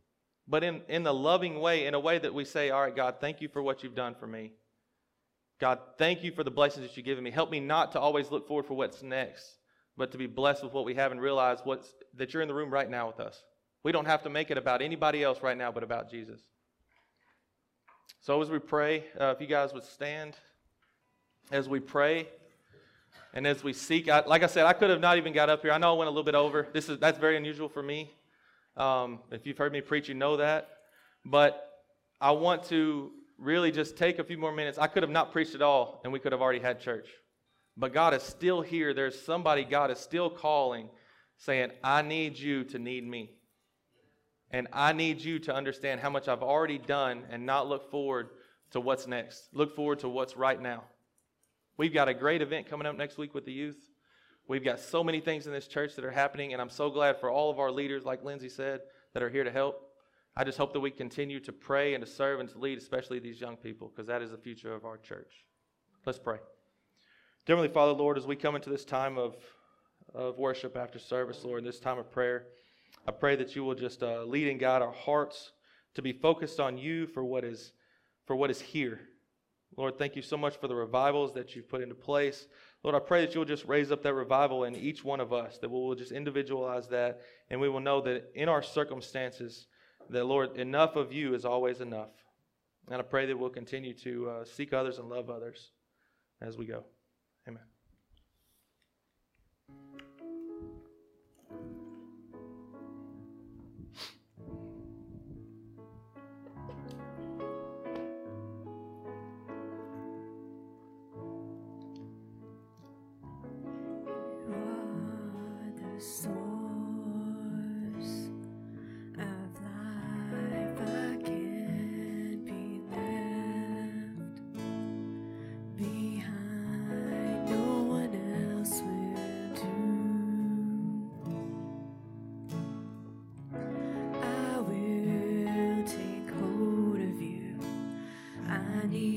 but 0.46 0.62
in, 0.62 0.82
in 0.88 1.02
the 1.02 1.14
loving 1.14 1.60
way, 1.60 1.86
in 1.86 1.94
a 1.94 2.00
way 2.00 2.18
that 2.18 2.34
we 2.34 2.44
say, 2.44 2.70
All 2.70 2.82
right, 2.82 2.94
God, 2.94 3.16
thank 3.20 3.40
you 3.40 3.48
for 3.48 3.62
what 3.62 3.82
you've 3.82 3.94
done 3.94 4.14
for 4.14 4.26
me. 4.26 4.52
God, 5.60 5.78
thank 5.98 6.22
you 6.22 6.32
for 6.32 6.44
the 6.44 6.50
blessings 6.50 6.86
that 6.86 6.96
you've 6.96 7.06
given 7.06 7.24
me. 7.24 7.30
Help 7.30 7.50
me 7.50 7.60
not 7.60 7.92
to 7.92 8.00
always 8.00 8.30
look 8.30 8.46
forward 8.46 8.66
for 8.66 8.74
what's 8.74 9.02
next, 9.02 9.58
but 9.96 10.10
to 10.12 10.18
be 10.18 10.26
blessed 10.26 10.64
with 10.64 10.72
what 10.72 10.84
we 10.84 10.94
have 10.94 11.12
and 11.12 11.20
realize 11.20 11.58
what's, 11.64 11.94
that 12.14 12.32
you're 12.32 12.42
in 12.42 12.48
the 12.48 12.54
room 12.54 12.70
right 12.70 12.90
now 12.90 13.06
with 13.06 13.20
us. 13.20 13.42
We 13.82 13.92
don't 13.92 14.06
have 14.06 14.22
to 14.24 14.30
make 14.30 14.50
it 14.50 14.58
about 14.58 14.82
anybody 14.82 15.22
else 15.22 15.42
right 15.42 15.56
now, 15.56 15.70
but 15.70 15.82
about 15.82 16.10
Jesus. 16.10 16.40
So 18.20 18.40
as 18.42 18.50
we 18.50 18.58
pray, 18.58 19.04
uh, 19.20 19.34
if 19.34 19.40
you 19.40 19.46
guys 19.46 19.72
would 19.72 19.84
stand, 19.84 20.36
as 21.52 21.68
we 21.68 21.78
pray, 21.78 22.28
and 23.34 23.46
as 23.46 23.62
we 23.62 23.72
seek, 23.72 24.08
I, 24.08 24.24
like 24.26 24.42
I 24.42 24.46
said, 24.46 24.64
I 24.64 24.72
could 24.72 24.90
have 24.90 25.00
not 25.00 25.18
even 25.18 25.32
got 25.32 25.50
up 25.50 25.62
here. 25.62 25.72
I 25.72 25.78
know 25.78 25.94
I 25.94 25.98
went 25.98 26.08
a 26.08 26.10
little 26.10 26.24
bit 26.24 26.34
over. 26.34 26.66
This 26.72 26.88
is 26.88 26.98
that's 26.98 27.18
very 27.18 27.36
unusual 27.36 27.68
for 27.68 27.82
me. 27.82 28.10
Um, 28.76 29.20
if 29.30 29.46
you've 29.46 29.58
heard 29.58 29.72
me 29.72 29.80
preach, 29.80 30.08
you 30.08 30.14
know 30.14 30.36
that. 30.38 30.68
But 31.24 31.70
I 32.20 32.32
want 32.32 32.64
to 32.64 33.10
really 33.38 33.72
just 33.72 33.96
take 33.96 34.18
a 34.18 34.24
few 34.24 34.38
more 34.38 34.52
minutes. 34.52 34.78
I 34.78 34.86
could 34.86 35.02
have 35.02 35.10
not 35.10 35.32
preached 35.32 35.54
at 35.54 35.62
all, 35.62 36.00
and 36.04 36.12
we 36.12 36.18
could 36.18 36.32
have 36.32 36.40
already 36.42 36.60
had 36.60 36.80
church. 36.80 37.08
But 37.76 37.92
God 37.92 38.14
is 38.14 38.22
still 38.22 38.62
here. 38.62 38.94
There's 38.94 39.20
somebody 39.20 39.64
God 39.64 39.90
is 39.90 39.98
still 39.98 40.30
calling, 40.30 40.88
saying, 41.38 41.70
I 41.82 42.02
need 42.02 42.38
you 42.38 42.64
to 42.64 42.78
need 42.78 43.06
me. 43.06 43.30
And 44.50 44.68
I 44.72 44.92
need 44.92 45.20
you 45.20 45.40
to 45.40 45.54
understand 45.54 46.00
how 46.00 46.10
much 46.10 46.28
I've 46.28 46.42
already 46.42 46.78
done 46.78 47.24
and 47.30 47.44
not 47.44 47.68
look 47.68 47.90
forward 47.90 48.28
to 48.70 48.80
what's 48.80 49.06
next. 49.06 49.48
Look 49.52 49.74
forward 49.74 50.00
to 50.00 50.08
what's 50.08 50.36
right 50.36 50.60
now. 50.60 50.84
We've 51.76 51.92
got 51.92 52.08
a 52.08 52.14
great 52.14 52.40
event 52.40 52.70
coming 52.70 52.86
up 52.86 52.96
next 52.96 53.18
week 53.18 53.34
with 53.34 53.44
the 53.44 53.52
youth. 53.52 53.78
We've 54.46 54.64
got 54.64 54.78
so 54.78 55.02
many 55.02 55.20
things 55.20 55.46
in 55.46 55.52
this 55.52 55.66
church 55.66 55.96
that 55.96 56.04
are 56.04 56.10
happening, 56.10 56.52
and 56.52 56.60
I'm 56.60 56.68
so 56.68 56.90
glad 56.90 57.18
for 57.18 57.30
all 57.30 57.50
of 57.50 57.58
our 57.58 57.70
leaders, 57.70 58.04
like 58.04 58.22
Lindsay 58.22 58.50
said, 58.50 58.80
that 59.14 59.22
are 59.22 59.30
here 59.30 59.44
to 59.44 59.50
help. 59.50 59.90
I 60.36 60.44
just 60.44 60.58
hope 60.58 60.72
that 60.74 60.80
we 60.80 60.90
continue 60.90 61.40
to 61.40 61.52
pray 61.52 61.94
and 61.94 62.04
to 62.04 62.10
serve 62.10 62.40
and 62.40 62.48
to 62.50 62.58
lead, 62.58 62.76
especially 62.76 63.20
these 63.20 63.40
young 63.40 63.56
people, 63.56 63.88
because 63.88 64.06
that 64.08 64.20
is 64.20 64.32
the 64.32 64.36
future 64.36 64.74
of 64.74 64.84
our 64.84 64.98
church. 64.98 65.44
Let's 66.04 66.18
pray. 66.18 66.38
Dear 67.46 67.56
Heavenly 67.56 67.72
Father, 67.72 67.92
Lord, 67.92 68.18
as 68.18 68.26
we 68.26 68.36
come 68.36 68.54
into 68.54 68.68
this 68.68 68.84
time 68.84 69.16
of, 69.16 69.36
of 70.14 70.38
worship 70.38 70.76
after 70.76 70.98
service, 70.98 71.42
Lord, 71.44 71.60
in 71.60 71.64
this 71.64 71.80
time 71.80 71.98
of 71.98 72.10
prayer, 72.10 72.48
I 73.08 73.12
pray 73.12 73.36
that 73.36 73.56
you 73.56 73.64
will 73.64 73.74
just 73.74 74.02
uh, 74.02 74.24
lead 74.24 74.48
and 74.48 74.60
guide 74.60 74.82
our 74.82 74.92
hearts 74.92 75.52
to 75.94 76.02
be 76.02 76.12
focused 76.12 76.60
on 76.60 76.76
you 76.76 77.06
for 77.06 77.24
what 77.24 77.44
is 77.44 77.72
for 78.26 78.34
what 78.36 78.50
is 78.50 78.60
here. 78.60 79.00
Lord, 79.76 79.98
thank 79.98 80.16
you 80.16 80.22
so 80.22 80.36
much 80.36 80.56
for 80.56 80.68
the 80.68 80.74
revivals 80.74 81.34
that 81.34 81.54
you've 81.54 81.68
put 81.68 81.82
into 81.82 81.94
place. 81.94 82.46
Lord, 82.84 82.94
I 82.94 82.98
pray 82.98 83.24
that 83.24 83.34
you'll 83.34 83.46
just 83.46 83.64
raise 83.64 83.90
up 83.90 84.02
that 84.02 84.12
revival 84.12 84.64
in 84.64 84.76
each 84.76 85.02
one 85.02 85.18
of 85.18 85.32
us, 85.32 85.56
that 85.58 85.70
we 85.70 85.78
will 85.78 85.94
just 85.94 86.12
individualize 86.12 86.86
that, 86.88 87.22
and 87.48 87.58
we 87.58 87.70
will 87.70 87.80
know 87.80 88.02
that 88.02 88.30
in 88.34 88.48
our 88.50 88.62
circumstances, 88.62 89.66
that, 90.10 90.26
Lord, 90.26 90.58
enough 90.58 90.94
of 90.94 91.10
you 91.10 91.34
is 91.34 91.46
always 91.46 91.80
enough. 91.80 92.10
And 92.90 92.96
I 92.96 93.02
pray 93.02 93.24
that 93.24 93.38
we'll 93.38 93.48
continue 93.48 93.94
to 93.94 94.28
uh, 94.28 94.44
seek 94.44 94.74
others 94.74 94.98
and 94.98 95.08
love 95.08 95.30
others 95.30 95.70
as 96.42 96.58
we 96.58 96.66
go. 96.66 96.84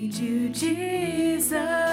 You, 0.09 0.47
Jesus. 0.49 1.86